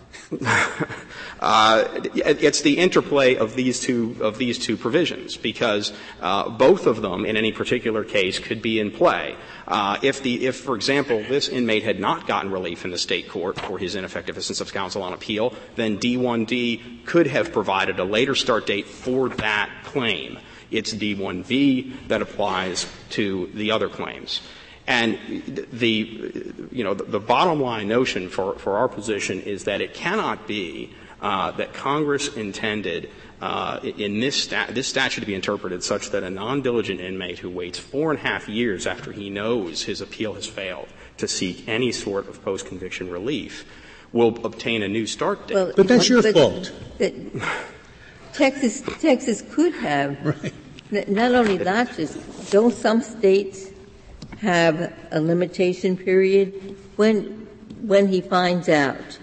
Uh, 1.39 1.87
it's 2.15 2.61
the 2.61 2.77
interplay 2.77 3.35
of 3.35 3.55
these 3.55 3.79
two 3.79 4.15
of 4.21 4.37
these 4.37 4.57
two 4.57 4.77
provisions 4.77 5.37
because 5.37 5.91
uh, 6.21 6.49
both 6.49 6.87
of 6.87 7.01
them 7.01 7.25
in 7.25 7.37
any 7.37 7.51
particular 7.51 8.03
case 8.03 8.39
could 8.39 8.61
be 8.61 8.79
in 8.79 8.91
play. 8.91 9.35
Uh, 9.67 9.97
if 10.01 10.23
the 10.23 10.45
if 10.45 10.55
for 10.57 10.75
example 10.75 11.23
this 11.27 11.49
inmate 11.49 11.83
had 11.83 11.99
not 11.99 12.27
gotten 12.27 12.51
relief 12.51 12.85
in 12.85 12.91
the 12.91 12.97
state 12.97 13.29
court 13.29 13.59
for 13.59 13.77
his 13.77 13.95
ineffective 13.95 14.37
assistance 14.37 14.61
of 14.61 14.73
counsel 14.73 15.03
on 15.03 15.13
appeal, 15.13 15.53
then 15.75 15.97
D1D 15.97 17.05
could 17.05 17.27
have 17.27 17.51
provided 17.51 17.99
a 17.99 18.03
later 18.03 18.35
start 18.35 18.65
date 18.65 18.87
for 18.87 19.29
that 19.29 19.69
claim. 19.83 20.39
It's 20.71 20.93
D1B 20.93 22.07
that 22.07 22.21
applies 22.21 22.87
to 23.11 23.49
the 23.53 23.71
other 23.71 23.89
claims. 23.89 24.41
And 24.85 25.17
the, 25.71 26.67
you 26.71 26.83
know, 26.83 26.93
the, 26.93 27.05
the 27.05 27.19
bottom 27.19 27.61
line 27.61 27.87
notion 27.87 28.29
for, 28.29 28.55
for 28.59 28.77
our 28.77 28.89
position 28.89 29.41
is 29.41 29.63
that 29.63 29.79
it 29.79 29.93
cannot 29.93 30.47
be 30.47 30.93
uh, 31.21 31.51
that 31.51 31.73
Congress 31.73 32.35
intended 32.35 33.09
uh, 33.41 33.79
in 33.81 34.19
this, 34.19 34.43
sta- 34.43 34.67
this 34.71 34.87
statute 34.87 35.21
to 35.21 35.27
be 35.27 35.35
interpreted 35.35 35.83
such 35.83 36.09
that 36.11 36.23
a 36.23 36.29
non-diligent 36.29 36.99
inmate 36.99 37.39
who 37.39 37.49
waits 37.49 37.79
four 37.79 38.11
and 38.11 38.19
a 38.19 38.23
half 38.23 38.49
years 38.49 38.85
after 38.85 39.11
he 39.11 39.29
knows 39.29 39.83
his 39.83 40.01
appeal 40.01 40.33
has 40.33 40.47
failed 40.47 40.87
to 41.17 41.27
seek 41.27 41.67
any 41.67 41.91
sort 41.91 42.27
of 42.27 42.43
post-conviction 42.43 43.09
relief 43.09 43.65
will 44.11 44.45
obtain 44.45 44.83
a 44.83 44.87
new 44.87 45.07
start 45.07 45.47
date. 45.47 45.55
Well, 45.55 45.73
but 45.75 45.87
that's 45.87 46.09
your 46.09 46.21
but, 46.21 46.33
fault. 46.33 46.71
But 46.97 47.13
Texas, 48.33 48.81
Texas 48.99 49.41
could 49.49 49.73
have. 49.73 50.25
Right. 50.25 51.09
Not 51.09 51.33
only 51.33 51.57
that, 51.57 51.95
just 51.95 52.51
don't 52.51 52.73
some 52.73 53.01
states 53.01 53.69
have 54.43 54.93
a 55.11 55.21
limitation 55.21 55.95
period 55.95 56.75
when 56.97 57.47
when 57.81 58.07
he 58.07 58.19
finds 58.19 58.67
out 58.67 59.17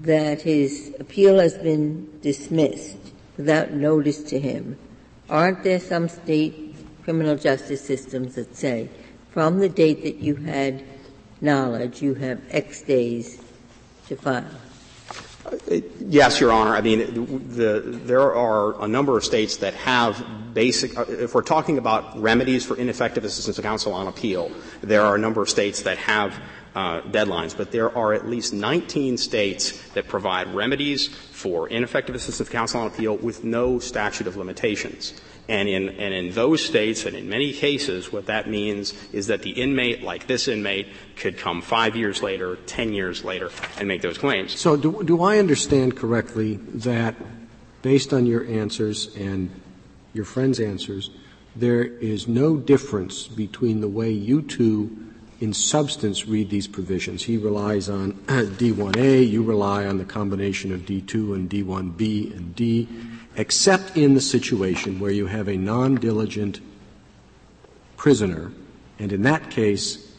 that 0.00 0.40
his 0.42 0.94
appeal 1.00 1.38
has 1.38 1.54
been 1.58 2.08
dismissed 2.20 2.96
without 3.36 3.72
notice 3.72 4.22
to 4.22 4.38
him, 4.38 4.78
aren't 5.28 5.62
there 5.64 5.80
some 5.80 6.08
state 6.08 6.76
criminal 7.02 7.36
justice 7.36 7.84
systems 7.84 8.36
that 8.36 8.56
say, 8.56 8.88
from 9.30 9.58
the 9.58 9.68
date 9.68 10.02
that 10.04 10.16
you 10.16 10.36
had 10.36 10.82
knowledge, 11.40 12.00
you 12.00 12.14
have 12.14 12.40
X 12.50 12.82
days 12.82 13.40
to 14.06 14.16
file? 14.16 14.67
Yes, 16.00 16.40
Your 16.40 16.52
Honor. 16.52 16.74
I 16.74 16.80
mean, 16.80 17.48
the, 17.48 17.80
there 17.84 18.34
are 18.34 18.82
a 18.82 18.88
number 18.88 19.16
of 19.16 19.24
states 19.24 19.58
that 19.58 19.74
have 19.74 20.24
basic, 20.54 20.92
if 21.08 21.34
we're 21.34 21.42
talking 21.42 21.78
about 21.78 22.20
remedies 22.20 22.64
for 22.64 22.76
ineffective 22.76 23.24
assistance 23.24 23.58
of 23.58 23.64
counsel 23.64 23.92
on 23.92 24.06
appeal, 24.06 24.50
there 24.82 25.02
are 25.02 25.14
a 25.14 25.18
number 25.18 25.42
of 25.42 25.48
states 25.48 25.82
that 25.82 25.98
have 25.98 26.40
uh, 26.74 27.00
deadlines, 27.02 27.56
but 27.56 27.70
there 27.70 27.96
are 27.96 28.12
at 28.12 28.28
least 28.28 28.52
19 28.52 29.16
states 29.16 29.80
that 29.90 30.08
provide 30.08 30.54
remedies 30.54 31.08
for 31.08 31.68
ineffective 31.68 32.14
assistance 32.14 32.40
of 32.40 32.50
counsel 32.50 32.80
on 32.80 32.86
appeal 32.86 33.16
with 33.16 33.44
no 33.44 33.78
statute 33.78 34.26
of 34.26 34.36
limitations. 34.36 35.14
And 35.48 35.66
in, 35.66 35.88
and 35.88 36.12
in 36.12 36.32
those 36.32 36.62
states, 36.62 37.06
and 37.06 37.16
in 37.16 37.28
many 37.28 37.54
cases, 37.54 38.12
what 38.12 38.26
that 38.26 38.50
means 38.50 38.92
is 39.14 39.28
that 39.28 39.40
the 39.40 39.50
inmate, 39.50 40.02
like 40.02 40.26
this 40.26 40.46
inmate, 40.46 40.88
could 41.16 41.38
come 41.38 41.62
five 41.62 41.96
years 41.96 42.22
later, 42.22 42.56
ten 42.66 42.92
years 42.92 43.24
later, 43.24 43.50
and 43.78 43.88
make 43.88 44.02
those 44.02 44.18
claims. 44.18 44.58
So 44.58 44.76
do, 44.76 45.02
do 45.02 45.22
I 45.22 45.38
understand 45.38 45.96
correctly 45.96 46.56
that, 46.74 47.14
based 47.80 48.12
on 48.12 48.26
your 48.26 48.46
answers 48.46 49.14
and 49.16 49.50
your 50.12 50.26
friend's 50.26 50.60
answers, 50.60 51.10
there 51.56 51.82
is 51.82 52.28
no 52.28 52.56
difference 52.58 53.26
between 53.26 53.80
the 53.80 53.88
way 53.88 54.10
you 54.10 54.42
two 54.42 54.94
in 55.40 55.52
substance 55.54 56.26
read 56.26 56.50
these 56.50 56.66
provisions. 56.66 57.22
He 57.22 57.36
relies 57.36 57.88
on 57.88 58.12
D1A, 58.26 59.28
you 59.28 59.42
rely 59.42 59.86
on 59.86 59.98
the 59.98 60.04
combination 60.04 60.72
of 60.72 60.80
D2 60.80 61.34
and 61.34 61.48
D1B 61.48 62.36
and 62.36 62.54
D 62.54 62.88
except 63.38 63.96
in 63.96 64.14
the 64.14 64.20
situation 64.20 64.98
where 64.98 65.12
you 65.12 65.26
have 65.26 65.48
a 65.48 65.56
non-diligent 65.56 66.60
prisoner, 67.96 68.52
and 68.98 69.12
in 69.12 69.22
that 69.22 69.48
case, 69.48 70.12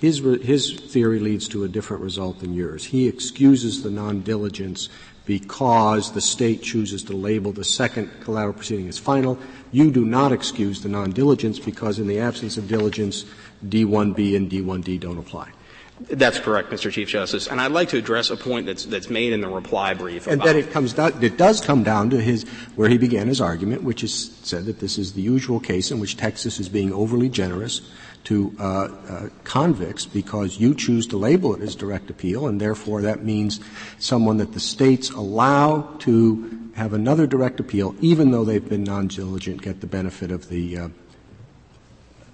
his, 0.00 0.18
his 0.42 0.72
theory 0.72 1.18
leads 1.18 1.48
to 1.48 1.64
a 1.64 1.68
different 1.68 2.02
result 2.02 2.38
than 2.38 2.54
yours. 2.54 2.84
He 2.84 3.08
excuses 3.08 3.82
the 3.82 3.90
non-diligence 3.90 4.88
because 5.24 6.12
the 6.12 6.20
state 6.20 6.62
chooses 6.62 7.02
to 7.02 7.16
label 7.16 7.50
the 7.50 7.64
second 7.64 8.08
collateral 8.20 8.54
proceeding 8.54 8.88
as 8.88 8.98
final. 8.98 9.38
You 9.72 9.90
do 9.90 10.04
not 10.04 10.30
excuse 10.30 10.82
the 10.82 10.88
non-diligence 10.88 11.58
because 11.58 11.98
in 11.98 12.06
the 12.06 12.20
absence 12.20 12.56
of 12.56 12.68
diligence, 12.68 13.24
D1B 13.66 14.36
and 14.36 14.48
D1D 14.48 15.00
don't 15.00 15.18
apply. 15.18 15.50
That's 15.98 16.38
correct, 16.38 16.70
Mr. 16.70 16.92
Chief 16.92 17.08
Justice. 17.08 17.46
And 17.46 17.60
I'd 17.60 17.72
like 17.72 17.88
to 17.90 17.96
address 17.96 18.28
a 18.28 18.36
point 18.36 18.66
that's, 18.66 18.84
that's 18.84 19.08
made 19.08 19.32
in 19.32 19.40
the 19.40 19.48
reply 19.48 19.94
brief. 19.94 20.26
And 20.26 20.42
then 20.42 20.56
it 20.56 20.70
comes 20.70 20.92
down, 20.92 21.22
it 21.22 21.38
does 21.38 21.60
come 21.60 21.82
down 21.82 22.10
to 22.10 22.20
his, 22.20 22.42
where 22.74 22.88
he 22.88 22.98
began 22.98 23.28
his 23.28 23.40
argument, 23.40 23.82
which 23.82 24.04
is 24.04 24.36
said 24.42 24.66
that 24.66 24.78
this 24.80 24.98
is 24.98 25.14
the 25.14 25.22
usual 25.22 25.58
case 25.58 25.90
in 25.90 25.98
which 25.98 26.16
Texas 26.16 26.60
is 26.60 26.68
being 26.68 26.92
overly 26.92 27.30
generous 27.30 27.80
to 28.24 28.54
uh, 28.58 28.64
uh, 28.64 29.28
convicts 29.44 30.04
because 30.04 30.58
you 30.58 30.74
choose 30.74 31.06
to 31.06 31.16
label 31.16 31.54
it 31.54 31.62
as 31.62 31.74
direct 31.74 32.10
appeal, 32.10 32.46
and 32.46 32.60
therefore 32.60 33.00
that 33.02 33.24
means 33.24 33.60
someone 33.98 34.36
that 34.36 34.52
the 34.52 34.60
states 34.60 35.10
allow 35.10 35.82
to 36.00 36.70
have 36.74 36.92
another 36.92 37.26
direct 37.26 37.58
appeal, 37.58 37.94
even 38.00 38.32
though 38.32 38.44
they've 38.44 38.68
been 38.68 38.84
non-diligent, 38.84 39.62
get 39.62 39.80
the 39.80 39.86
benefit 39.86 40.30
of 40.30 40.48
the 40.50 40.76
uh, 40.76 40.88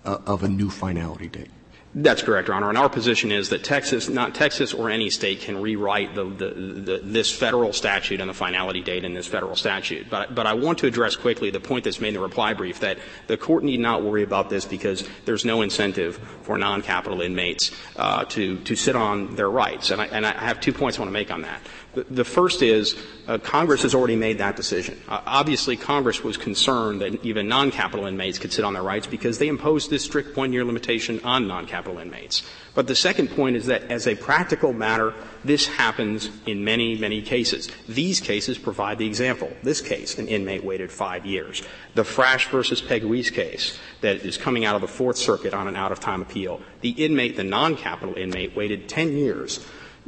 uh 0.05 0.19
of 0.27 0.43
a 0.43 0.49
new 0.49 0.69
finality 0.69 1.29
date. 1.29 1.51
That's 1.95 2.23
correct, 2.23 2.49
Your 2.49 2.57
Honor. 2.57 2.71
And 2.71 2.79
our 2.79 2.89
position 2.89 3.31
is 3.31 3.51
that 3.51 3.65
Texas, 3.65 4.09
not 4.09 4.35
Texas 4.35 4.73
or 4.73 4.89
any 4.89 5.11
state, 5.11 5.43
can 5.43 5.61
rewrite 5.61 6.15
the, 6.15 6.25
the, 6.25 6.49
the, 6.49 7.01
this 7.03 7.31
federal 7.31 7.75
statute 7.75 8.19
and 8.19 8.31
the 8.31 8.35
finality 8.35 8.81
date 8.81 9.05
in 9.05 9.13
this 9.13 9.27
federal 9.27 9.57
statute. 9.57 10.09
But, 10.09 10.35
but 10.35 10.47
I 10.47 10.55
want 10.55 10.79
to 10.79 10.87
address 10.87 11.17
quickly 11.17 11.51
the 11.51 11.61
point 11.61 11.85
that's 11.85 12.01
made 12.01 12.09
in 12.09 12.15
the 12.15 12.21
reply 12.21 12.55
brief 12.55 12.81
that 12.81 12.99
the 13.27 13.37
court 13.37 13.63
need 13.63 13.79
not 13.79 14.03
worry 14.03 14.23
about 14.23 14.49
this 14.49 14.65
because 14.65 15.07
there's 15.27 15.45
no 15.45 15.61
incentive 15.61 16.17
for 16.43 16.57
non-capital 16.57 17.21
inmates 17.21 17.73
uh, 17.97 18.25
to 18.25 18.59
to 18.61 18.75
sit 18.75 18.97
on 18.97 19.37
their 19.37 19.51
rights. 19.51 19.91
And 19.91 20.01
I, 20.01 20.07
and 20.07 20.25
I 20.25 20.33
have 20.33 20.61
two 20.61 20.73
points 20.73 20.97
I 20.97 21.03
want 21.03 21.09
to 21.09 21.13
make 21.13 21.31
on 21.31 21.43
that. 21.43 21.61
The 21.95 22.25
first 22.25 22.63
is 22.63 22.97
uh, 23.29 23.37
Congress 23.37 23.83
has 23.83 23.95
already 23.95 24.17
made 24.17 24.39
that 24.39 24.57
decision. 24.57 24.99
Uh, 25.07 25.21
obviously, 25.27 25.77
Congress 25.77 26.25
was 26.25 26.39
concerned 26.39 27.03
that 27.03 27.23
even 27.23 27.49
non-capital 27.49 28.07
inmates 28.07 28.39
could 28.39 28.51
sit 28.51 28.65
on 28.65 28.73
their 28.73 28.83
rights 28.83 29.07
because 29.07 29.37
they 29.37 29.49
imposed 29.49 29.91
this 29.91 30.03
strict 30.03 30.35
one-year 30.35 30.65
limitation 30.65 31.21
on 31.23 31.47
non-capital 31.47 31.99
inmates. 31.99 32.43
But 32.75 32.87
the 32.87 32.95
second 32.95 33.29
point 33.29 33.57
is 33.57 33.67
that 33.67 33.91
as 33.91 34.07
a 34.07 34.15
practical 34.15 34.73
matter, 34.73 35.13
this 35.45 35.67
happens 35.67 36.31
in 36.47 36.65
many, 36.65 36.97
many 36.97 37.21
cases. 37.21 37.69
These 37.87 38.21
cases 38.21 38.57
provide 38.57 38.97
the 38.97 39.07
example. 39.07 39.55
This 39.63 39.83
case, 39.83 40.19
an 40.19 40.29
inmate 40.29 40.65
waited 40.65 40.91
five 40.91 41.27
years. 41.27 41.63
The 41.95 42.05
Frasch 42.05 42.49
versus 42.49 42.81
Peguese 42.81 43.31
case 43.31 43.79
that 44.01 44.25
is 44.25 44.39
coming 44.39 44.65
out 44.65 44.77
of 44.77 44.81
the 44.81 44.89
Fourth 44.89 45.19
Circuit 45.19 45.53
on 45.53 45.69
an 45.69 45.77
out-of-time 45.77 46.23
appeal. 46.23 46.63
The 46.81 46.91
inmate, 46.91 47.37
the 47.37 47.45
non-capital 47.45 48.15
inmate, 48.15 48.57
waited 48.57 48.89
10 48.89 49.13
years 49.13 49.61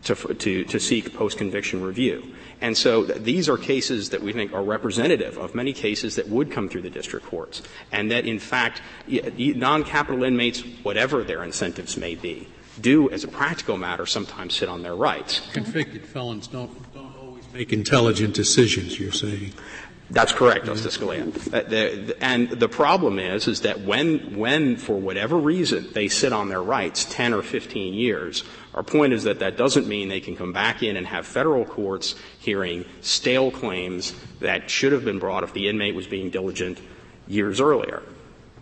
to, 0.04 0.14
to, 0.14 0.64
to 0.64 0.80
seek 0.80 1.14
post-conviction 1.14 1.82
review. 1.82 2.34
And 2.60 2.76
so 2.76 3.04
th- 3.04 3.22
these 3.22 3.48
are 3.48 3.58
cases 3.58 4.10
that 4.10 4.22
we 4.22 4.32
think 4.32 4.52
are 4.52 4.62
representative 4.62 5.36
of 5.38 5.54
many 5.54 5.72
cases 5.72 6.16
that 6.16 6.28
would 6.28 6.50
come 6.50 6.68
through 6.68 6.82
the 6.82 6.90
district 6.90 7.26
courts, 7.26 7.62
and 7.92 8.10
that 8.10 8.26
in 8.26 8.38
fact 8.38 8.80
non-capital 9.06 10.24
inmates, 10.24 10.62
whatever 10.82 11.24
their 11.24 11.42
incentives 11.42 11.96
may 11.96 12.14
be, 12.14 12.48
do, 12.80 13.10
as 13.10 13.24
a 13.24 13.28
practical 13.28 13.76
matter, 13.76 14.06
sometimes 14.06 14.54
sit 14.54 14.68
on 14.68 14.82
their 14.82 14.96
rights. 14.96 15.40
Convicted 15.52 16.04
felons 16.04 16.46
don't, 16.46 16.70
make 17.54 17.72
intelligent 17.72 18.34
decisions. 18.34 18.98
You're 18.98 19.12
saying. 19.12 19.52
That's 20.10 20.32
correct, 20.32 20.66
Justice 20.66 20.98
Scalia. 20.98 21.24
Uh, 21.52 22.14
and 22.20 22.50
the 22.50 22.68
problem 22.68 23.18
is, 23.18 23.48
is 23.48 23.62
that 23.62 23.80
when, 23.80 24.36
when, 24.36 24.76
for 24.76 25.00
whatever 25.00 25.36
reason, 25.38 25.88
they 25.92 26.08
sit 26.08 26.32
on 26.32 26.48
their 26.48 26.62
rights 26.62 27.06
10 27.06 27.32
or 27.32 27.42
15 27.42 27.94
years, 27.94 28.44
our 28.74 28.82
point 28.82 29.12
is 29.14 29.24
that 29.24 29.38
that 29.38 29.56
doesn't 29.56 29.86
mean 29.86 30.08
they 30.08 30.20
can 30.20 30.36
come 30.36 30.52
back 30.52 30.82
in 30.82 30.96
and 30.96 31.06
have 31.06 31.26
federal 31.26 31.64
courts 31.64 32.16
hearing 32.38 32.84
stale 33.00 33.50
claims 33.50 34.14
that 34.40 34.68
should 34.68 34.92
have 34.92 35.04
been 35.04 35.18
brought 35.18 35.42
if 35.42 35.54
the 35.54 35.68
inmate 35.68 35.94
was 35.94 36.06
being 36.06 36.28
diligent 36.28 36.80
years 37.26 37.60
earlier. 37.60 38.02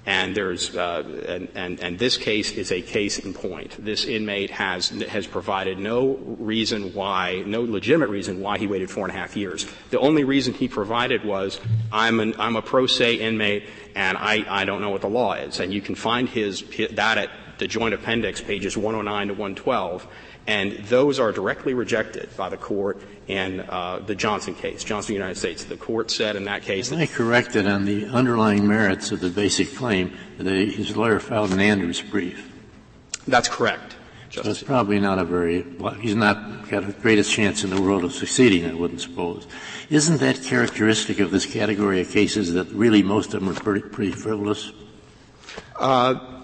And 0.04 0.34
there's, 0.34 0.76
uh, 0.76 1.48
and, 1.54 1.78
and, 1.80 1.96
this 1.96 2.16
case 2.16 2.50
is 2.50 2.72
a 2.72 2.82
case 2.82 3.20
in 3.20 3.32
point. 3.32 3.76
This 3.78 4.04
inmate 4.04 4.50
has, 4.50 4.88
has 4.88 5.28
provided 5.28 5.78
no 5.78 6.16
reason 6.40 6.92
why, 6.92 7.44
no 7.46 7.62
legitimate 7.62 8.08
reason 8.08 8.40
why 8.40 8.58
he 8.58 8.66
waited 8.66 8.90
four 8.90 9.04
and 9.06 9.14
a 9.14 9.18
half 9.18 9.36
years. 9.36 9.64
The 9.90 10.00
only 10.00 10.24
reason 10.24 10.54
he 10.54 10.66
provided 10.66 11.24
was, 11.24 11.60
I'm 11.92 12.18
an, 12.18 12.34
I'm 12.40 12.56
a 12.56 12.62
pro 12.62 12.86
se 12.86 13.14
inmate 13.16 13.68
and 13.94 14.18
I, 14.18 14.44
I 14.48 14.64
don't 14.64 14.80
know 14.80 14.90
what 14.90 15.02
the 15.02 15.08
law 15.08 15.34
is. 15.34 15.60
And 15.60 15.72
you 15.72 15.80
can 15.80 15.94
find 15.94 16.28
his, 16.28 16.64
that 16.90 17.18
at 17.18 17.30
the 17.58 17.68
joint 17.68 17.94
appendix, 17.94 18.40
pages 18.40 18.76
109 18.76 19.28
to 19.28 19.34
112, 19.34 20.08
and 20.46 20.72
those 20.86 21.18
are 21.20 21.32
directly 21.32 21.74
rejected 21.74 22.28
by 22.36 22.48
the 22.48 22.56
court 22.56 23.00
in 23.28 23.60
uh, 23.60 24.00
the 24.04 24.14
Johnson 24.14 24.54
case, 24.54 24.82
Johnson, 24.82 25.14
United 25.14 25.36
States. 25.36 25.64
The 25.64 25.76
court 25.76 26.10
said 26.10 26.36
in 26.36 26.44
that 26.44 26.62
case. 26.62 26.90
Am 26.90 26.98
I 26.98 27.06
correct 27.06 27.52
that 27.52 27.66
on 27.66 27.84
the 27.84 28.06
underlying 28.06 28.66
merits 28.66 29.12
of 29.12 29.20
the 29.20 29.30
basic 29.30 29.74
claim, 29.76 30.16
they, 30.38 30.66
his 30.66 30.96
lawyer 30.96 31.20
filed 31.20 31.52
an 31.52 31.60
Anders 31.60 32.02
brief? 32.02 32.50
That's 33.26 33.48
correct. 33.48 33.96
Justice. 34.30 34.44
So 34.44 34.50
it's 34.50 34.62
probably 34.62 34.98
not 34.98 35.18
a 35.18 35.24
very, 35.24 35.62
well, 35.62 35.94
he's 35.94 36.14
not 36.14 36.68
got 36.68 36.86
the 36.86 36.92
greatest 36.94 37.30
chance 37.30 37.64
in 37.64 37.70
the 37.70 37.80
world 37.80 38.02
of 38.02 38.12
succeeding, 38.12 38.68
I 38.68 38.72
wouldn't 38.72 39.00
suppose. 39.00 39.46
Isn't 39.90 40.20
that 40.20 40.42
characteristic 40.42 41.20
of 41.20 41.30
this 41.30 41.44
category 41.44 42.00
of 42.00 42.10
cases 42.10 42.54
that 42.54 42.66
really 42.68 43.02
most 43.02 43.34
of 43.34 43.40
them 43.40 43.50
are 43.50 43.54
pretty, 43.54 43.86
pretty 43.86 44.12
frivolous? 44.12 44.72
Uh, 45.78 46.41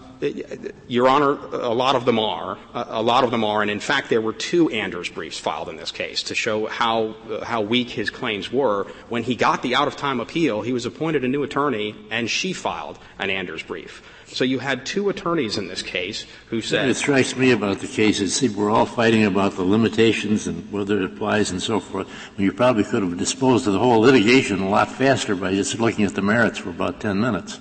Your 0.89 1.09
Honor, 1.09 1.33
a 1.53 1.73
lot 1.75 1.95
of 1.97 2.05
them 2.05 2.19
are. 2.19 2.59
A 2.75 3.03
lot 3.03 3.25
of 3.25 3.31
them 3.31 3.45
are. 3.45 3.63
And 3.63 3.71
in 3.71 3.81
fact, 3.81 4.09
there 4.09 4.21
were 4.21 4.33
two 4.33 4.69
Anders 4.71 5.09
briefs 5.09 5.39
filed 5.39 5.69
in 5.69 5.77
this 5.77 5.91
case 5.91 6.25
to 6.25 6.35
show 6.35 6.67
how, 6.67 7.15
how 7.43 7.61
weak 7.61 7.91
his 7.91 8.11
claims 8.11 8.53
were. 8.53 8.85
When 9.09 9.23
he 9.23 9.37
got 9.37 9.63
the 9.63 9.75
out 9.75 9.89
of 9.89 9.97
time 9.97 10.21
appeal, 10.21 10.63
he 10.63 10.73
was 10.73 10.87
appointed 10.87 11.25
a 11.25 11.29
new 11.29 11.43
attorney 11.43 11.95
and 12.11 12.29
she 12.29 12.53
filed 12.53 12.99
an 13.19 13.31
Anders 13.31 13.63
brief. 13.63 14.03
So 14.27 14.45
you 14.45 14.59
had 14.59 14.85
two 14.85 15.09
attorneys 15.09 15.57
in 15.57 15.69
this 15.69 15.83
case 15.83 16.27
who 16.49 16.61
said. 16.61 16.89
It 16.89 16.95
strikes 16.95 17.35
me 17.35 17.53
about 17.53 17.79
the 17.79 17.87
case 17.87 18.21
is 18.21 18.37
see, 18.37 18.49
we're 18.49 18.71
all 18.71 18.85
fighting 18.85 19.25
about 19.25 19.57
the 19.57 19.63
limitations 19.63 20.47
and 20.47 20.71
whether 20.71 20.99
it 20.99 21.05
applies 21.05 21.51
and 21.51 21.63
so 21.63 21.81
forth. 21.81 22.09
When 22.37 22.45
you 22.45 22.53
probably 22.53 22.85
could 22.85 23.03
have 23.03 23.17
disposed 23.17 23.67
of 23.67 23.73
the 23.73 23.79
whole 23.79 24.01
litigation 24.01 24.61
a 24.61 24.69
lot 24.69 24.91
faster 24.91 25.35
by 25.35 25.55
just 25.55 25.79
looking 25.79 26.05
at 26.05 26.15
the 26.15 26.23
merits 26.23 26.59
for 26.59 26.71
about 26.71 27.01
10 27.01 27.19
minutes. 27.19 27.59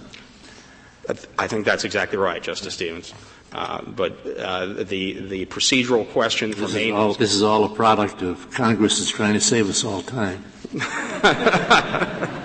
I 1.38 1.48
think 1.48 1.66
that's 1.66 1.84
exactly 1.84 2.18
right, 2.18 2.42
Justice 2.42 2.74
Stevens. 2.74 3.14
Uh, 3.54 3.82
but 3.82 4.18
uh, 4.38 4.66
the 4.84 5.14
the 5.14 5.46
procedural 5.46 6.10
questions 6.12 6.58
this 6.58 6.74
remain. 6.74 6.94
Is 6.94 7.00
all, 7.00 7.14
this 7.14 7.34
is 7.34 7.42
all 7.42 7.64
a 7.64 7.74
product 7.74 8.22
of 8.22 8.52
Congress 8.52 9.00
is 9.00 9.10
trying 9.10 9.34
to 9.34 9.40
save 9.40 9.70
us 9.70 9.86
all 9.86 10.02
time. 10.02 10.44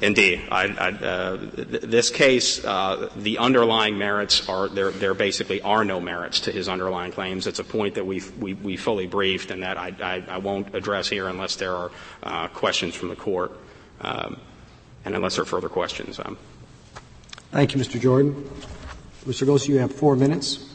Indeed, 0.00 0.42
I, 0.50 0.64
I, 0.64 0.88
uh, 0.90 1.36
th- 1.36 1.82
this 1.82 2.10
case, 2.10 2.64
uh, 2.64 3.08
the 3.14 3.38
underlying 3.38 3.96
merits 3.98 4.48
are 4.48 4.68
there. 4.68 4.90
There 4.90 5.14
basically 5.14 5.60
are 5.62 5.84
no 5.84 6.00
merits 6.00 6.40
to 6.40 6.52
his 6.52 6.68
underlying 6.68 7.12
claims. 7.12 7.46
It's 7.46 7.60
a 7.60 7.64
point 7.64 7.94
that 7.96 8.04
we 8.04 8.22
we, 8.40 8.54
we 8.54 8.76
fully 8.76 9.06
briefed, 9.06 9.50
and 9.50 9.62
that 9.62 9.76
I, 9.76 9.94
I, 10.02 10.24
I 10.28 10.38
won't 10.38 10.74
address 10.74 11.08
here 11.08 11.28
unless 11.28 11.56
there 11.56 11.74
are 11.74 11.90
uh, 12.22 12.48
questions 12.48 12.94
from 12.96 13.10
the 13.10 13.16
court, 13.16 13.52
um, 14.00 14.38
and 15.04 15.14
unless 15.14 15.36
there 15.36 15.42
are 15.42 15.46
further 15.46 15.68
questions. 15.68 16.18
Um, 16.18 16.36
Thank 17.52 17.74
you, 17.74 17.80
Mr. 17.80 18.00
Jordan. 18.00 18.48
Mr. 19.26 19.46
Gosse, 19.46 19.68
you 19.68 19.76
have 19.76 19.92
four 19.94 20.16
minutes. 20.16 20.70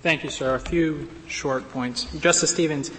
Thank 0.00 0.24
you, 0.24 0.30
sir. 0.30 0.54
A 0.54 0.58
few 0.58 1.10
short 1.28 1.68
points. 1.68 2.04
Justice 2.18 2.50
Stevens, 2.50 2.90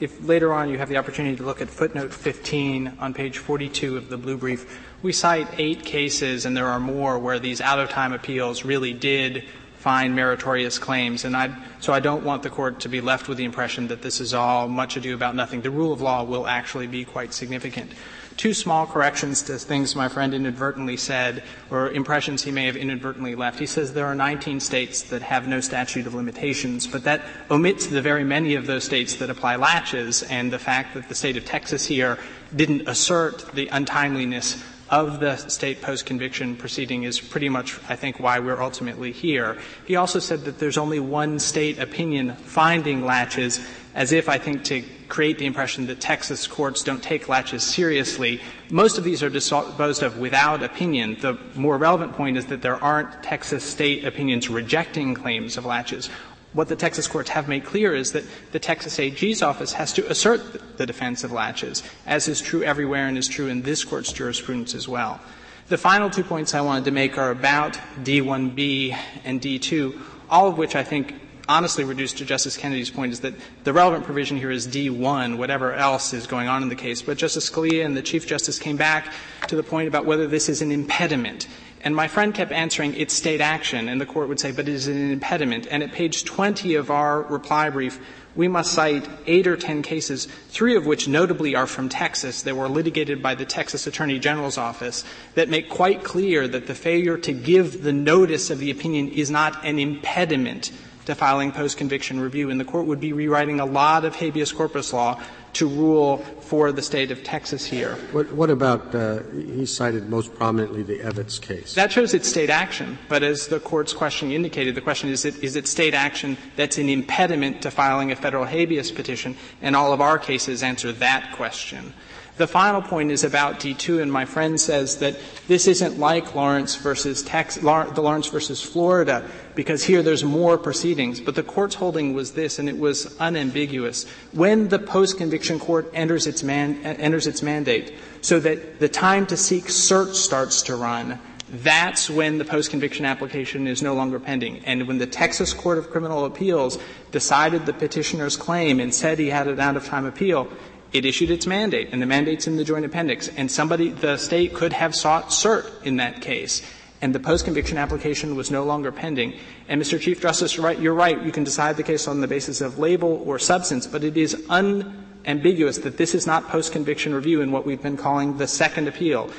if 0.00 0.20
later 0.26 0.52
on 0.52 0.68
you 0.68 0.78
have 0.78 0.88
the 0.88 0.96
opportunity 0.96 1.36
to 1.36 1.44
look 1.44 1.62
at 1.62 1.70
footnote 1.70 2.12
15 2.12 2.96
on 2.98 3.14
page 3.14 3.38
42 3.38 3.96
of 3.96 4.08
the 4.08 4.16
blue 4.16 4.36
brief, 4.36 4.80
we 5.00 5.12
cite 5.12 5.46
eight 5.58 5.84
cases, 5.84 6.44
and 6.44 6.56
there 6.56 6.66
are 6.66 6.80
more, 6.80 7.20
where 7.20 7.38
these 7.38 7.60
out-of-time 7.60 8.12
appeals 8.12 8.64
really 8.64 8.92
did 8.92 9.44
find 9.76 10.16
meritorious 10.16 10.80
claims. 10.80 11.24
And 11.24 11.36
I, 11.36 11.56
so 11.78 11.92
I 11.92 12.00
don't 12.00 12.24
want 12.24 12.42
the 12.42 12.50
court 12.50 12.80
to 12.80 12.88
be 12.88 13.00
left 13.00 13.28
with 13.28 13.38
the 13.38 13.44
impression 13.44 13.86
that 13.88 14.02
this 14.02 14.20
is 14.20 14.34
all 14.34 14.66
much 14.66 14.96
ado 14.96 15.14
about 15.14 15.36
nothing. 15.36 15.60
The 15.60 15.70
rule 15.70 15.92
of 15.92 16.00
law 16.00 16.24
will 16.24 16.48
actually 16.48 16.88
be 16.88 17.04
quite 17.04 17.32
significant. 17.32 17.92
Two 18.36 18.54
small 18.54 18.86
corrections 18.86 19.42
to 19.42 19.58
things 19.58 19.94
my 19.94 20.08
friend 20.08 20.34
inadvertently 20.34 20.96
said, 20.96 21.42
or 21.70 21.90
impressions 21.90 22.42
he 22.42 22.50
may 22.50 22.66
have 22.66 22.76
inadvertently 22.76 23.34
left. 23.34 23.58
He 23.58 23.66
says 23.66 23.92
there 23.92 24.06
are 24.06 24.14
19 24.14 24.60
states 24.60 25.02
that 25.04 25.22
have 25.22 25.46
no 25.46 25.60
statute 25.60 26.06
of 26.06 26.14
limitations, 26.14 26.86
but 26.86 27.04
that 27.04 27.22
omits 27.50 27.86
the 27.86 28.02
very 28.02 28.24
many 28.24 28.54
of 28.54 28.66
those 28.66 28.84
states 28.84 29.16
that 29.16 29.30
apply 29.30 29.56
laches, 29.56 30.22
and 30.24 30.52
the 30.52 30.58
fact 30.58 30.94
that 30.94 31.08
the 31.08 31.14
state 31.14 31.36
of 31.36 31.44
Texas 31.44 31.86
here 31.86 32.18
didn't 32.54 32.88
assert 32.88 33.52
the 33.54 33.68
untimeliness 33.68 34.62
of 34.92 35.20
the 35.20 35.36
state 35.36 35.80
post-conviction 35.80 36.54
proceeding 36.54 37.04
is 37.04 37.18
pretty 37.18 37.48
much, 37.48 37.80
I 37.88 37.96
think, 37.96 38.20
why 38.20 38.38
we're 38.40 38.60
ultimately 38.60 39.10
here. 39.10 39.58
He 39.86 39.96
also 39.96 40.18
said 40.18 40.44
that 40.44 40.58
there's 40.58 40.76
only 40.76 41.00
one 41.00 41.38
state 41.38 41.78
opinion 41.78 42.36
finding 42.36 43.02
laches, 43.06 43.66
as 43.94 44.12
if, 44.12 44.28
I 44.28 44.36
think, 44.36 44.64
to 44.64 44.84
create 45.08 45.38
the 45.38 45.46
impression 45.46 45.86
that 45.86 45.98
Texas 45.98 46.46
courts 46.46 46.84
don't 46.84 47.02
take 47.02 47.30
laches 47.30 47.62
seriously. 47.62 48.42
Most 48.70 48.98
of 48.98 49.04
these 49.04 49.22
are 49.22 49.30
disposed 49.30 50.02
of 50.02 50.18
without 50.18 50.62
opinion. 50.62 51.16
The 51.20 51.38
more 51.54 51.78
relevant 51.78 52.12
point 52.12 52.36
is 52.36 52.46
that 52.46 52.60
there 52.60 52.76
aren't 52.76 53.22
Texas 53.22 53.64
state 53.64 54.04
opinions 54.04 54.50
rejecting 54.50 55.14
claims 55.14 55.56
of 55.56 55.64
laches 55.64 56.10
what 56.52 56.68
the 56.68 56.76
Texas 56.76 57.08
courts 57.08 57.30
have 57.30 57.48
made 57.48 57.64
clear 57.64 57.94
is 57.94 58.12
that 58.12 58.24
the 58.52 58.58
Texas 58.58 58.98
AG's 58.98 59.42
office 59.42 59.72
has 59.72 59.92
to 59.94 60.10
assert 60.10 60.76
the 60.76 60.86
defense 60.86 61.24
of 61.24 61.32
laches, 61.32 61.82
as 62.06 62.28
is 62.28 62.40
true 62.40 62.62
everywhere 62.62 63.06
and 63.06 63.16
is 63.16 63.28
true 63.28 63.48
in 63.48 63.62
this 63.62 63.84
court's 63.84 64.12
jurisprudence 64.12 64.74
as 64.74 64.86
well. 64.86 65.20
The 65.68 65.78
final 65.78 66.10
two 66.10 66.24
points 66.24 66.54
I 66.54 66.60
wanted 66.60 66.84
to 66.86 66.90
make 66.90 67.16
are 67.16 67.30
about 67.30 67.74
D1B 68.02 68.96
and 69.24 69.40
D2, 69.40 70.00
all 70.28 70.48
of 70.48 70.58
which 70.58 70.76
I 70.76 70.82
think 70.82 71.14
honestly 71.48 71.84
reduced 71.84 72.18
to 72.18 72.24
Justice 72.24 72.56
Kennedy's 72.56 72.90
point 72.90 73.12
is 73.12 73.20
that 73.20 73.34
the 73.64 73.72
relevant 73.72 74.04
provision 74.04 74.36
here 74.36 74.50
is 74.50 74.66
D1, 74.66 75.38
whatever 75.38 75.72
else 75.72 76.12
is 76.12 76.26
going 76.26 76.48
on 76.48 76.62
in 76.62 76.68
the 76.68 76.76
case. 76.76 77.02
But 77.02 77.18
Justice 77.18 77.48
Scalia 77.48 77.84
and 77.84 77.96
the 77.96 78.02
Chief 78.02 78.26
Justice 78.26 78.58
came 78.58 78.76
back 78.76 79.12
to 79.48 79.56
the 79.56 79.62
point 79.62 79.88
about 79.88 80.04
whether 80.04 80.26
this 80.26 80.48
is 80.48 80.62
an 80.62 80.70
impediment. 80.70 81.48
And 81.84 81.96
my 81.96 82.06
friend 82.06 82.32
kept 82.32 82.52
answering, 82.52 82.94
it's 82.94 83.12
state 83.12 83.40
action. 83.40 83.88
And 83.88 84.00
the 84.00 84.06
court 84.06 84.28
would 84.28 84.38
say, 84.38 84.52
but 84.52 84.68
it 84.68 84.74
is 84.74 84.86
an 84.86 85.10
impediment. 85.10 85.66
And 85.70 85.82
at 85.82 85.92
page 85.92 86.24
20 86.24 86.76
of 86.76 86.90
our 86.90 87.22
reply 87.22 87.70
brief, 87.70 87.98
we 88.34 88.48
must 88.48 88.72
cite 88.72 89.08
eight 89.26 89.46
or 89.46 89.56
ten 89.56 89.82
cases, 89.82 90.26
three 90.48 90.74
of 90.76 90.86
which 90.86 91.06
notably 91.06 91.54
are 91.54 91.66
from 91.66 91.88
Texas 91.88 92.42
that 92.42 92.56
were 92.56 92.68
litigated 92.68 93.22
by 93.22 93.34
the 93.34 93.44
Texas 93.44 93.86
Attorney 93.86 94.18
General's 94.18 94.56
office 94.56 95.04
that 95.34 95.50
make 95.50 95.68
quite 95.68 96.02
clear 96.02 96.48
that 96.48 96.66
the 96.66 96.74
failure 96.74 97.18
to 97.18 97.32
give 97.32 97.82
the 97.82 97.92
notice 97.92 98.48
of 98.48 98.58
the 98.58 98.70
opinion 98.70 99.08
is 99.08 99.30
not 99.30 99.62
an 99.64 99.78
impediment 99.78 100.72
to 101.06 101.14
filing 101.14 101.52
post-conviction 101.52 102.20
review. 102.20 102.50
And 102.50 102.60
the 102.60 102.64
court 102.64 102.86
would 102.86 103.00
be 103.00 103.12
rewriting 103.12 103.60
a 103.60 103.66
lot 103.66 104.04
of 104.04 104.16
habeas 104.16 104.52
corpus 104.52 104.92
law 104.92 105.20
to 105.54 105.68
rule 105.68 106.18
for 106.40 106.72
the 106.72 106.80
state 106.80 107.10
of 107.10 107.22
Texas 107.22 107.66
here. 107.66 107.96
What, 108.12 108.32
what 108.32 108.48
about, 108.48 108.94
uh, 108.94 109.20
he 109.32 109.66
cited 109.66 110.08
most 110.08 110.34
prominently 110.34 110.82
the 110.82 111.00
Evitts 111.00 111.40
case. 111.40 111.74
That 111.74 111.92
shows 111.92 112.14
it's 112.14 112.28
state 112.28 112.48
action, 112.48 112.98
but 113.08 113.22
as 113.22 113.48
the 113.48 113.60
court's 113.60 113.92
question 113.92 114.32
indicated, 114.32 114.74
the 114.74 114.80
question 114.80 115.10
is, 115.10 115.24
it, 115.24 115.42
is 115.42 115.56
it 115.56 115.66
state 115.66 115.92
action 115.92 116.38
that's 116.56 116.78
an 116.78 116.88
impediment 116.88 117.62
to 117.62 117.70
filing 117.70 118.12
a 118.12 118.16
federal 118.16 118.44
habeas 118.44 118.90
petition? 118.90 119.36
And 119.60 119.76
all 119.76 119.92
of 119.92 120.00
our 120.00 120.18
cases 120.18 120.62
answer 120.62 120.92
that 120.92 121.32
question. 121.32 121.92
The 122.38 122.46
final 122.46 122.80
point 122.80 123.10
is 123.10 123.24
about 123.24 123.60
D2, 123.60 124.00
and 124.00 124.10
my 124.10 124.24
friend 124.24 124.58
says 124.58 124.96
that 124.98 125.18
this 125.48 125.68
isn't 125.68 125.98
like 125.98 126.34
Lawrence 126.34 126.76
versus 126.76 127.22
Tex, 127.22 127.56
the 127.56 128.00
Lawrence 128.00 128.28
versus 128.28 128.62
Florida, 128.62 129.28
because 129.54 129.84
here 129.84 130.02
there's 130.02 130.24
more 130.24 130.56
proceedings. 130.56 131.20
But 131.20 131.34
the 131.34 131.42
court's 131.42 131.74
holding 131.74 132.14
was 132.14 132.32
this, 132.32 132.58
and 132.58 132.70
it 132.70 132.78
was 132.78 133.14
unambiguous. 133.20 134.06
When 134.32 134.68
the 134.68 134.78
post-conviction 134.78 135.58
court 135.58 135.90
enters 135.92 136.26
its, 136.26 136.42
man, 136.42 136.82
enters 136.84 137.26
its 137.26 137.42
mandate, 137.42 137.92
so 138.22 138.40
that 138.40 138.80
the 138.80 138.88
time 138.88 139.26
to 139.26 139.36
seek 139.36 139.64
cert 139.64 140.14
starts 140.14 140.62
to 140.62 140.76
run, 140.76 141.20
that's 141.50 142.08
when 142.08 142.38
the 142.38 142.46
post-conviction 142.46 143.04
application 143.04 143.66
is 143.66 143.82
no 143.82 143.92
longer 143.92 144.18
pending. 144.18 144.64
And 144.64 144.88
when 144.88 144.96
the 144.96 145.06
Texas 145.06 145.52
Court 145.52 145.76
of 145.76 145.90
Criminal 145.90 146.24
Appeals 146.24 146.78
decided 147.10 147.66
the 147.66 147.74
petitioner's 147.74 148.38
claim 148.38 148.80
and 148.80 148.94
said 148.94 149.18
he 149.18 149.28
had 149.28 149.48
an 149.48 149.60
out-of-time 149.60 150.06
appeal, 150.06 150.48
it 150.92 151.04
issued 151.04 151.30
its 151.30 151.46
mandate, 151.46 151.88
and 151.92 152.02
the 152.02 152.06
mandate's 152.06 152.46
in 152.46 152.56
the 152.56 152.64
joint 152.64 152.84
appendix. 152.84 153.28
And 153.28 153.50
somebody, 153.50 153.90
the 153.90 154.16
state 154.16 154.54
could 154.54 154.72
have 154.72 154.94
sought 154.94 155.28
cert 155.28 155.82
in 155.82 155.96
that 155.96 156.20
case, 156.20 156.62
and 157.00 157.14
the 157.14 157.20
post-conviction 157.20 157.78
application 157.78 158.36
was 158.36 158.50
no 158.50 158.64
longer 158.64 158.92
pending. 158.92 159.34
And 159.68 159.80
Mr. 159.80 160.00
Chief 160.00 160.20
Justice, 160.20 160.56
you're 160.56 160.64
right, 160.64 160.78
you're 160.78 160.94
right. 160.94 161.20
You 161.22 161.32
can 161.32 161.44
decide 161.44 161.76
the 161.76 161.82
case 161.82 162.06
on 162.06 162.20
the 162.20 162.28
basis 162.28 162.60
of 162.60 162.78
label 162.78 163.22
or 163.26 163.38
substance, 163.38 163.86
but 163.86 164.04
it 164.04 164.16
is 164.16 164.44
unambiguous 164.48 165.78
that 165.78 165.96
this 165.96 166.14
is 166.14 166.26
not 166.26 166.48
post-conviction 166.48 167.14
review 167.14 167.40
in 167.40 167.50
what 167.50 167.66
we've 167.66 167.82
been 167.82 167.96
calling 167.96 168.38
the 168.38 168.46
second 168.46 168.86
appeal. 168.86 169.30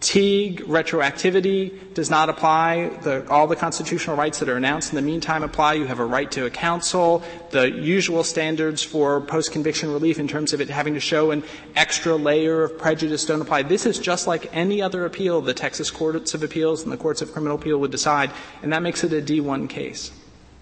Teague 0.00 0.60
retroactivity 0.66 1.94
does 1.94 2.10
not 2.10 2.28
apply. 2.28 2.88
The, 3.00 3.26
all 3.30 3.46
the 3.46 3.56
constitutional 3.56 4.14
rights 4.14 4.40
that 4.40 4.48
are 4.48 4.56
announced 4.56 4.90
in 4.90 4.96
the 4.96 5.02
meantime 5.02 5.42
apply. 5.42 5.74
You 5.74 5.86
have 5.86 6.00
a 6.00 6.04
right 6.04 6.30
to 6.32 6.44
a 6.44 6.50
counsel. 6.50 7.22
The 7.50 7.70
usual 7.70 8.22
standards 8.22 8.82
for 8.82 9.22
post-conviction 9.22 9.90
relief 9.90 10.18
in 10.18 10.28
terms 10.28 10.52
of 10.52 10.60
it 10.60 10.68
having 10.68 10.94
to 10.94 11.00
show 11.00 11.30
an 11.30 11.44
extra 11.74 12.14
layer 12.14 12.62
of 12.62 12.76
prejudice 12.76 13.24
don't 13.24 13.40
apply. 13.40 13.62
This 13.62 13.86
is 13.86 13.98
just 13.98 14.26
like 14.26 14.54
any 14.54 14.82
other 14.82 15.06
appeal 15.06 15.40
the 15.40 15.54
Texas 15.54 15.90
Courts 15.90 16.34
of 16.34 16.42
Appeals 16.42 16.82
and 16.82 16.92
the 16.92 16.98
Courts 16.98 17.22
of 17.22 17.32
Criminal 17.32 17.56
Appeal 17.56 17.78
would 17.78 17.90
decide, 17.90 18.30
and 18.62 18.74
that 18.74 18.82
makes 18.82 19.02
it 19.02 19.14
a 19.14 19.22
D1 19.22 19.68
case. 19.70 20.12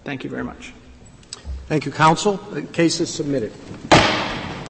Thank 0.05 0.23
you 0.23 0.29
very 0.29 0.45
much. 0.45 0.73
Thank 1.67 1.85
you, 1.85 1.91
counsel. 1.91 2.37
The 2.37 2.61
case 2.61 3.01
is 3.01 3.13
submitted. 3.13 3.51